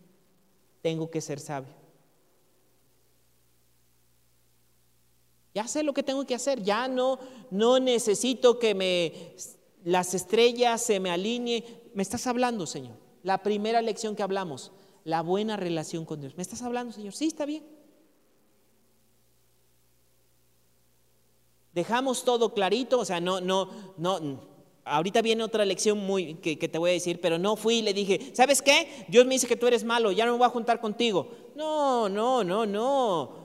tengo 0.82 1.10
que 1.10 1.22
ser 1.22 1.40
sabio. 1.40 1.74
Ya 5.54 5.68
sé 5.68 5.84
lo 5.84 5.94
que 5.94 6.04
tengo 6.04 6.26
que 6.26 6.36
hacer, 6.36 6.64
ya 6.64 6.88
no, 6.88 7.20
no 7.50 7.80
necesito 7.80 8.58
que 8.58 8.74
me, 8.74 9.36
las 9.84 10.14
estrellas 10.14 10.82
se 10.82 11.00
me 11.00 11.12
alineen. 11.12 11.64
Me 11.94 12.04
estás 12.04 12.26
hablando, 12.28 12.66
Señor. 12.66 12.96
La 13.24 13.44
primera 13.44 13.82
lección 13.82 14.16
que 14.16 14.24
hablamos, 14.24 14.72
la 15.04 15.22
buena 15.22 15.58
relación 15.58 16.06
con 16.06 16.22
Dios. 16.22 16.36
¿Me 16.38 16.42
estás 16.42 16.62
hablando, 16.62 16.94
Señor? 16.94 17.14
Sí, 17.14 17.28
está 17.28 17.46
bien. 17.46 17.64
Dejamos 21.74 22.24
todo 22.26 22.54
clarito, 22.54 23.00
o 23.00 23.06
sea, 23.06 23.22
no, 23.22 23.40
no, 23.40 23.70
no, 23.98 24.20
Ahorita 24.84 25.22
viene 25.22 25.44
otra 25.44 25.64
lección 25.64 26.00
muy 26.00 26.36
que, 26.36 26.56
te 26.56 26.78
voy 26.78 26.90
a 26.90 26.94
decir, 26.94 27.22
pero 27.22 27.38
no 27.38 27.56
fui 27.56 27.76
y 27.76 27.82
le 27.82 27.94
dije, 27.94 28.32
¿sabes 28.34 28.62
qué? 28.62 29.06
Dios 29.08 29.26
me 29.26 29.36
dice 29.36 29.48
que 29.48 29.56
tú 29.56 29.68
eres 29.68 29.84
malo, 29.84 30.12
ya 30.12 30.26
no 30.26 30.32
me 30.32 30.40
voy 30.40 30.48
a 30.48 30.52
juntar 30.52 30.82
contigo. 30.82 31.30
No, 31.56 32.10
no, 32.10 32.44
no, 32.44 32.66
no. 32.66 33.36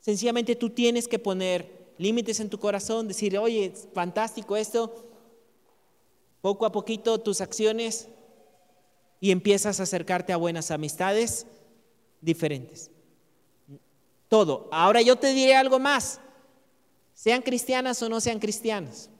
Sencillamente 0.00 0.54
tú 0.54 0.70
tienes 0.70 1.08
que 1.08 1.18
poner 1.18 1.94
límites 1.98 2.40
en 2.40 2.48
tu 2.48 2.58
corazón, 2.58 3.08
decir, 3.08 3.36
oye, 3.38 3.72
fantástico 3.92 4.56
esto, 4.56 4.92
poco 6.40 6.66
a 6.66 6.72
poquito 6.72 7.18
tus 7.18 7.40
acciones 7.40 8.08
y 9.20 9.30
empiezas 9.30 9.80
a 9.80 9.84
acercarte 9.84 10.32
a 10.32 10.36
buenas 10.36 10.70
amistades 10.70 11.46
diferentes. 12.20 12.90
Todo. 14.28 14.68
Ahora 14.72 15.02
yo 15.02 15.16
te 15.16 15.32
diré 15.32 15.54
algo 15.54 15.78
más, 15.78 16.20
sean 17.14 17.42
cristianas 17.42 18.02
o 18.02 18.08
no 18.08 18.20
sean 18.20 18.38
cristianas. 18.38 19.11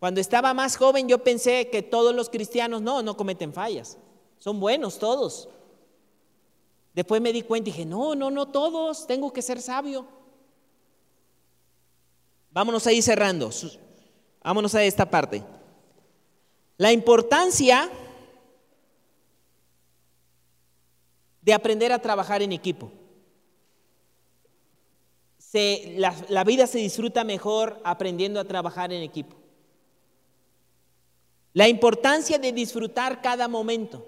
Cuando 0.00 0.20
estaba 0.22 0.54
más 0.54 0.76
joven 0.78 1.08
yo 1.08 1.22
pensé 1.22 1.68
que 1.68 1.82
todos 1.82 2.14
los 2.14 2.30
cristianos 2.30 2.80
no, 2.80 3.02
no 3.02 3.18
cometen 3.18 3.52
fallas. 3.52 3.98
Son 4.38 4.58
buenos 4.58 4.98
todos. 4.98 5.50
Después 6.94 7.20
me 7.20 7.34
di 7.34 7.42
cuenta 7.42 7.68
y 7.68 7.72
dije, 7.72 7.84
no, 7.84 8.14
no, 8.14 8.30
no 8.30 8.48
todos, 8.48 9.06
tengo 9.06 9.30
que 9.30 9.42
ser 9.42 9.60
sabio. 9.60 10.06
Vámonos 12.50 12.86
ahí 12.86 13.02
cerrando. 13.02 13.50
Vámonos 14.42 14.74
a 14.74 14.82
esta 14.82 15.08
parte. 15.08 15.44
La 16.78 16.90
importancia 16.92 17.90
de 21.42 21.52
aprender 21.52 21.92
a 21.92 22.00
trabajar 22.00 22.40
en 22.40 22.52
equipo. 22.52 22.90
la 25.52 26.44
vida 26.44 26.66
se 26.66 26.78
disfruta 26.78 27.22
mejor 27.22 27.78
aprendiendo 27.84 28.40
a 28.40 28.44
trabajar 28.44 28.94
en 28.94 29.02
equipo. 29.02 29.39
La 31.52 31.68
importancia 31.68 32.38
de 32.38 32.52
disfrutar 32.52 33.20
cada 33.22 33.48
momento. 33.48 34.06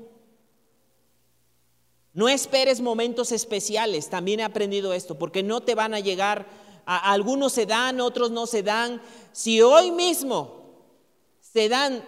No 2.15 2.29
esperes 2.29 2.81
momentos 2.81 3.33
especiales, 3.33 4.11
también 4.11 4.41
he 4.41 4.45
aprendido 4.45 4.93
esto, 4.93 5.19
porque 5.19 5.43
no 5.43 5.63
te 5.63 5.75
van 5.75 5.95
a 5.95 6.01
llegar, 6.01 6.47
a, 6.85 7.11
algunos 7.11 7.53
se 7.53 7.65
dan, 7.65 8.01
otros 8.01 8.31
no 8.31 8.47
se 8.47 8.63
dan. 8.63 9.01
Si 9.33 9.63
hoy 9.63 9.91
mismo 9.91 10.63
se 11.41 11.69
dan 11.69 12.05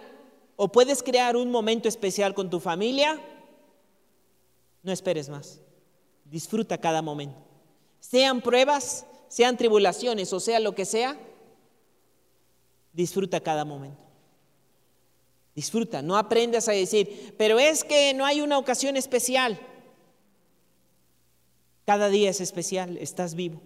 o 0.55 0.71
puedes 0.71 1.01
crear 1.01 1.35
un 1.35 1.51
momento 1.51 1.89
especial 1.89 2.35
con 2.35 2.49
tu 2.49 2.59
familia, 2.59 3.19
no 4.83 4.91
esperes 4.91 5.27
más. 5.27 5.59
Disfruta 6.23 6.77
cada 6.77 7.01
momento. 7.01 7.39
Sean 7.99 8.41
pruebas, 8.41 9.07
sean 9.27 9.57
tribulaciones 9.57 10.31
o 10.31 10.39
sea 10.39 10.59
lo 10.59 10.75
que 10.75 10.85
sea, 10.85 11.17
disfruta 12.93 13.39
cada 13.41 13.65
momento. 13.65 14.04
Disfruta, 15.55 16.01
no 16.01 16.17
aprendas 16.17 16.67
a 16.67 16.73
decir, 16.73 17.33
pero 17.37 17.59
es 17.59 17.85
que 17.85 18.13
no 18.13 18.25
hay 18.25 18.41
una 18.41 18.57
ocasión 18.57 18.97
especial. 18.97 19.57
Cada 21.85 22.09
día 22.09 22.29
es 22.29 22.41
especial, 22.41 22.97
estás 22.97 23.35
vivo. 23.35 23.61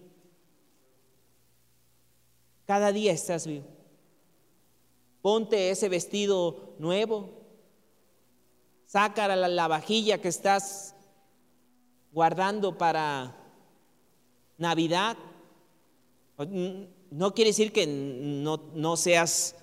Cada 2.65 2.91
día 2.91 3.11
estás 3.11 3.47
vivo. 3.47 3.65
Ponte 5.23 5.71
ese 5.71 5.89
vestido 5.89 6.75
nuevo. 6.77 7.31
Saca 8.85 9.27
la, 9.27 9.47
la 9.47 9.67
vajilla 9.67 10.21
que 10.21 10.27
estás 10.27 10.95
guardando 12.11 12.77
para 12.77 13.35
Navidad. 14.57 15.17
No 17.09 17.33
quiere 17.33 17.49
decir 17.49 17.71
que 17.71 17.87
no, 17.87 18.57
no 18.75 18.95
seas 18.95 19.55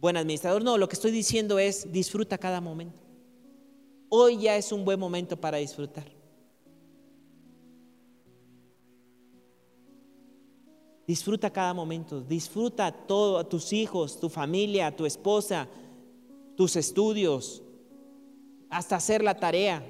buen 0.00 0.16
administrador. 0.16 0.62
No, 0.62 0.78
lo 0.78 0.88
que 0.88 0.94
estoy 0.94 1.10
diciendo 1.10 1.58
es 1.58 1.90
disfruta 1.92 2.38
cada 2.38 2.60
momento. 2.60 3.00
Hoy 4.08 4.38
ya 4.38 4.56
es 4.56 4.72
un 4.72 4.84
buen 4.84 4.98
momento 4.98 5.36
para 5.36 5.58
disfrutar. 5.58 6.18
Disfruta 11.06 11.50
cada 11.50 11.72
momento, 11.72 12.20
disfruta 12.20 12.92
todo, 12.92 13.38
a 13.38 13.48
tus 13.48 13.72
hijos, 13.72 14.20
tu 14.20 14.28
familia, 14.28 14.94
tu 14.94 15.06
esposa, 15.06 15.66
tus 16.54 16.76
estudios, 16.76 17.62
hasta 18.68 18.96
hacer 18.96 19.22
la 19.24 19.34
tarea. 19.34 19.82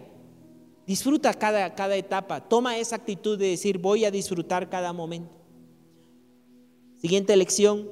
Disfruta 0.86 1.35
cada, 1.35 1.74
cada 1.74 1.97
etapa, 1.97 2.48
toma 2.48 2.78
esa 2.78 2.97
actitud 2.97 3.36
de 3.36 3.48
decir 3.48 3.78
voy 3.78 4.05
a 4.05 4.12
disfrutar 4.12 4.70
cada 4.70 4.93
momento. 4.93 5.35
Siguiente 6.98 7.36
lección, 7.36 7.89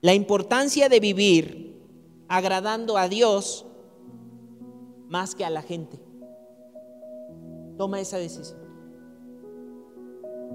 la 0.00 0.14
importancia 0.14 0.88
de 0.88 1.00
vivir 1.00 1.76
agradando 2.28 2.96
a 2.96 3.08
Dios 3.08 3.66
más 5.08 5.34
que 5.34 5.44
a 5.44 5.50
la 5.50 5.62
gente. 5.62 5.98
Toma 7.76 8.00
esa 8.00 8.18
decisión. 8.18 8.58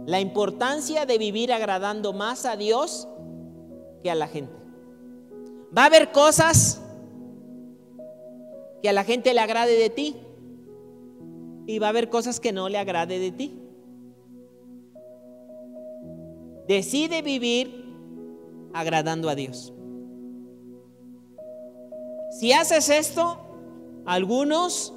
La 0.05 0.19
importancia 0.19 1.05
de 1.05 1.17
vivir 1.17 1.51
agradando 1.51 2.13
más 2.13 2.45
a 2.45 2.55
Dios 2.55 3.07
que 4.01 4.11
a 4.11 4.15
la 4.15 4.27
gente. 4.27 4.53
Va 5.75 5.83
a 5.83 5.87
haber 5.87 6.11
cosas 6.11 6.81
que 8.81 8.89
a 8.89 8.93
la 8.93 9.03
gente 9.03 9.33
le 9.33 9.39
agrade 9.39 9.77
de 9.77 9.89
ti 9.89 10.17
y 11.65 11.79
va 11.79 11.87
a 11.87 11.89
haber 11.89 12.09
cosas 12.09 12.39
que 12.39 12.51
no 12.51 12.69
le 12.69 12.77
agrade 12.77 13.17
de 13.19 13.31
ti. 13.31 13.59
Decide 16.67 17.21
vivir 17.21 17.82
agradando 18.73 19.29
a 19.29 19.35
Dios. 19.35 19.73
Si 22.31 22.51
haces 22.51 22.89
esto, 22.89 23.37
algunos 24.05 24.93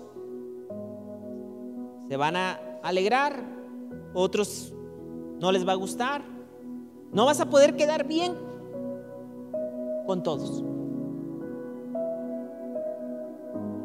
se 2.09 2.17
van 2.17 2.37
a 2.37 2.61
alegrar, 2.83 3.45
otros 4.15 4.73
no 5.39 5.53
les 5.53 5.67
va 5.67 5.73
a 5.73 5.77
gustar. 5.77 6.23
No 7.13 7.27
vas 7.27 7.41
a 7.41 7.51
poder 7.51 7.77
quedar 7.77 8.07
bien 8.07 8.35
con 10.07 10.23
todos. 10.23 10.63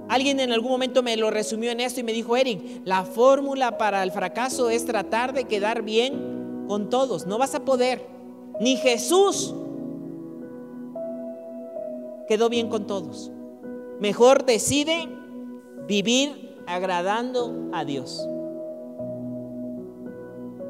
Alguien 0.08 0.40
en 0.42 0.52
algún 0.52 0.72
momento 0.72 1.04
me 1.04 1.16
lo 1.16 1.32
resumió 1.32 1.72
en 1.72 1.80
esto 1.80 2.02
y 2.02 2.04
me 2.04 2.12
dijo, 2.12 2.36
Eric, 2.36 2.82
la 2.84 3.06
fórmula 3.06 3.78
para 3.78 4.04
el 4.04 4.12
fracaso 4.12 4.70
es 4.70 4.86
tratar 4.86 5.34
de 5.34 5.46
quedar 5.46 5.84
bien 5.84 6.66
con 6.68 6.90
todos. 6.90 7.26
No 7.26 7.38
vas 7.38 7.56
a 7.56 7.64
poder. 7.64 8.06
Ni 8.60 8.76
Jesús 8.76 9.54
quedó 12.32 12.48
bien 12.48 12.70
con 12.70 12.88
todos. 12.88 13.30
Mejor 14.00 14.46
decide 14.46 15.10
vivir 15.86 16.56
agradando 16.66 17.70
a 17.74 17.84
Dios. 17.84 18.26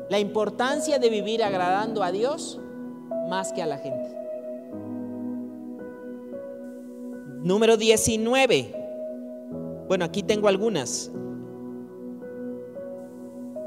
La 0.10 0.18
importancia 0.18 0.98
de 0.98 1.12
vivir 1.12 1.44
agradando 1.44 2.02
a 2.02 2.12
Dios 2.12 2.60
más 3.30 3.54
que 3.54 3.62
a 3.62 3.68
la 3.68 3.78
gente. 3.78 4.10
Número 7.44 7.78
19. 7.78 8.76
Bueno, 9.88 10.06
aquí 10.06 10.24
tengo 10.24 10.48
algunas. 10.48 11.12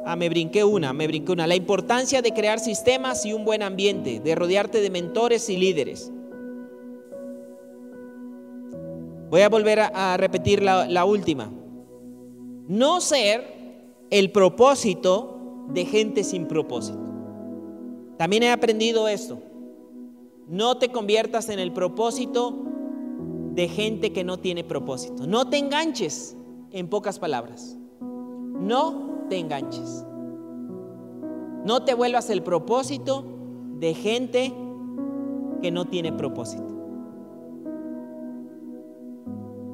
Ah, 0.04 0.16
me 0.16 0.28
brinqué 0.28 0.64
una, 0.64 0.92
me 0.92 1.06
brinqué 1.06 1.30
una. 1.30 1.46
La 1.46 1.54
importancia 1.54 2.22
de 2.22 2.34
crear 2.34 2.58
sistemas 2.58 3.24
y 3.24 3.32
un 3.32 3.44
buen 3.44 3.62
ambiente, 3.62 4.18
de 4.18 4.34
rodearte 4.34 4.80
de 4.80 4.90
mentores 4.90 5.48
y 5.48 5.56
líderes. 5.58 6.10
Voy 9.30 9.40
a 9.40 9.48
volver 9.48 9.80
a, 9.80 10.16
repetir 10.16 10.62
la, 10.62 11.05
última. 11.05 11.51
No 12.68 13.01
ser 13.01 13.44
el 14.10 14.30
propósito 14.32 15.66
de 15.68 15.84
gente 15.84 16.24
sin 16.24 16.46
propósito. 16.46 17.01
También 18.16 18.42
he 18.42 18.51
aprendido 18.51 19.09
esto. 19.09 19.38
No 20.46 20.76
te 20.76 20.90
conviertas 20.90 21.48
en 21.48 21.59
el 21.59 21.72
propósito 21.72 22.55
de 23.52 23.68
gente 23.68 24.12
que 24.12 24.24
no 24.24 24.38
tiene 24.38 24.62
propósito. 24.62 25.26
No 25.26 25.48
te 25.48 25.59
enganches, 25.59 26.36
en 26.70 26.88
pocas 26.88 27.18
palabras. 27.18 27.78
No 28.01 29.26
te 29.30 29.38
enganches. 29.38 30.05
No 31.64 31.84
te 31.84 31.94
vuelvas 31.94 32.30
el 32.30 32.42
propósito 32.42 33.24
de 33.78 33.94
gente 33.94 34.52
que 35.62 35.70
no 35.70 35.86
tiene 35.86 36.12
propósito. 36.12 36.73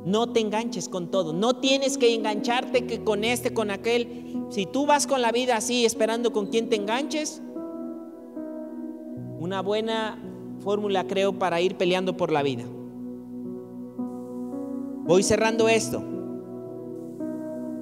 No 0.05 0.33
te 0.33 0.41
enganches 0.41 0.89
con 0.89 1.11
todo. 1.11 1.33
No 1.33 1.57
tienes 1.57 1.99
que 1.99 2.15
engancharte 2.15 2.87
que 2.87 3.05
con 3.05 3.25
este, 3.25 3.53
con 3.53 3.71
aquel. 3.71 4.47
Si 4.51 4.67
tú 4.67 4.87
vas 4.87 5.07
con 5.07 5.23
la 5.23 5.33
vida 5.33 5.57
así, 5.57 5.85
esperando 5.85 6.33
con 6.33 6.47
quién 6.47 6.69
te 6.69 6.77
enganches, 6.77 7.43
una 9.39 9.63
buena 9.63 10.19
fórmula 10.61 11.07
creo 11.07 11.39
para 11.39 11.61
ir 11.61 11.77
peleando 11.77 12.17
por 12.17 12.31
la 12.33 12.43
vida. 12.43 12.65
Voy 15.05 15.23
cerrando 15.23 15.69
esto. 15.69 16.03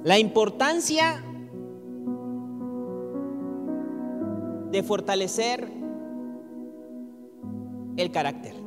La 0.03 0.17
importancia 0.17 1.23
de 4.71 4.83
fortalecer 4.83 5.69
el 7.97 8.11
carácter. 8.11 8.58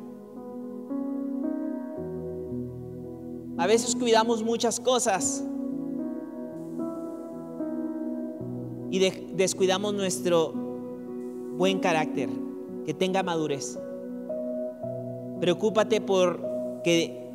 A 3.58 3.66
veces 3.66 3.94
cuidamos 3.94 4.42
muchas 4.42 4.80
cosas 4.80 5.44
y 8.90 8.98
descuidamos 9.34 9.94
nuestro 9.94 10.52
buen 11.56 11.78
carácter, 11.78 12.28
que 12.84 12.94
tenga 12.94 13.22
madurez. 13.22 13.78
Preocúpate 15.40 16.00
por 16.00 16.40
que 16.82 17.30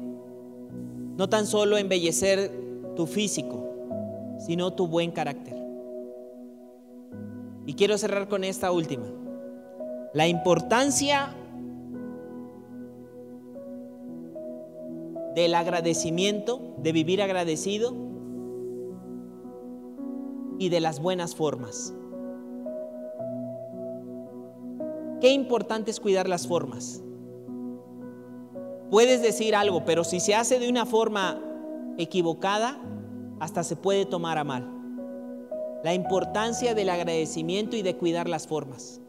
no 1.17 1.29
tan 1.29 1.45
solo 1.45 1.77
embellecer 1.77 2.51
tu 2.95 3.05
físico, 3.05 3.63
sino 4.39 4.73
tu 4.73 4.87
buen 4.87 5.11
carácter. 5.11 5.55
Y 7.65 7.73
quiero 7.73 7.97
cerrar 7.97 8.27
con 8.27 8.43
esta 8.43 8.71
última. 8.71 9.05
La 10.13 10.27
importancia 10.27 11.35
del 15.37 15.53
agradecimiento, 15.53 16.73
de 16.79 16.91
vivir 16.91 17.21
agradecido 17.21 17.93
y 20.57 20.69
de 20.69 20.79
las 20.79 20.99
buenas 20.99 21.35
formas. 21.35 21.93
Qué 25.21 25.31
importante 25.31 25.91
es 25.91 25.99
cuidar 25.99 26.27
las 26.27 26.47
formas. 26.47 27.03
Puedes 28.89 29.21
decir 29.21 29.55
algo, 29.55 29.85
pero 29.85 30.03
si 30.03 30.19
se 30.19 30.33
hace 30.33 30.57
de 30.57 30.69
una 30.69 30.87
forma 30.87 31.39
equivocada, 31.99 32.81
hasta 33.39 33.63
se 33.63 33.75
puede 33.75 34.07
tomar 34.07 34.39
a 34.39 34.43
mal. 34.43 34.67
La 35.83 35.93
importancia 35.93 36.73
del 36.73 36.89
agradecimiento 36.89 37.75
y 37.75 37.83
de 37.83 37.95
cuidar 37.95 38.27
las 38.27 38.47
formas. 38.47 39.01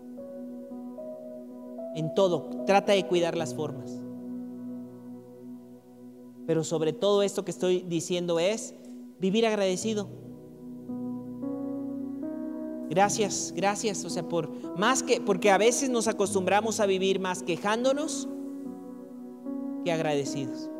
En 1.94 2.12
todo, 2.12 2.50
trata 2.66 2.92
de 2.92 3.06
cuidar 3.06 3.34
las 3.34 3.54
formas. 3.54 4.02
Pero 6.48 6.64
sobre 6.64 6.94
todo 6.94 7.22
esto 7.22 7.44
que 7.44 7.50
estoy 7.50 7.82
diciendo 7.82 8.38
es 8.40 8.74
vivir 9.18 9.46
agradecido. 9.46 10.08
Gracias, 12.88 13.52
gracias, 13.54 14.02
o 14.06 14.08
sea, 14.08 14.22
por 14.22 14.50
más 14.78 15.02
que 15.02 15.20
porque 15.20 15.50
a 15.50 15.58
veces 15.58 15.90
nos 15.90 16.08
acostumbramos 16.08 16.80
a 16.80 16.86
vivir 16.86 17.20
más 17.20 17.42
quejándonos 17.42 18.28
agradecidos. 19.90 20.70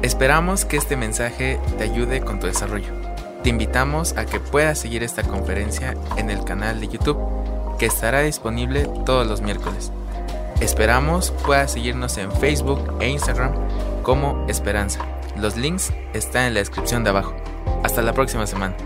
Esperamos 0.00 0.64
que 0.64 0.78
este 0.78 0.96
mensaje 0.96 1.60
te 1.76 1.84
ayude 1.84 2.22
con 2.22 2.40
tu 2.40 2.46
desarrollo. 2.46 2.92
Te 3.42 3.50
invitamos 3.50 4.16
a 4.16 4.24
que 4.24 4.40
puedas 4.40 4.78
seguir 4.78 5.02
esta 5.02 5.22
conferencia 5.22 5.94
en 6.16 6.30
el 6.30 6.42
canal 6.44 6.80
de 6.80 6.88
YouTube 6.88 7.18
que 7.78 7.84
estará 7.84 8.22
disponible 8.22 8.88
todos 9.04 9.26
los 9.26 9.42
miércoles. 9.42 9.92
Esperamos 10.62 11.32
puedas 11.44 11.72
seguirnos 11.72 12.16
en 12.18 12.30
Facebook 12.30 12.94
e 13.00 13.08
Instagram 13.08 13.52
como 14.04 14.46
Esperanza. 14.48 15.00
Los 15.36 15.56
links 15.56 15.92
están 16.14 16.44
en 16.44 16.54
la 16.54 16.60
descripción 16.60 17.02
de 17.02 17.10
abajo. 17.10 17.34
Hasta 17.82 18.00
la 18.00 18.12
próxima 18.12 18.46
semana. 18.46 18.76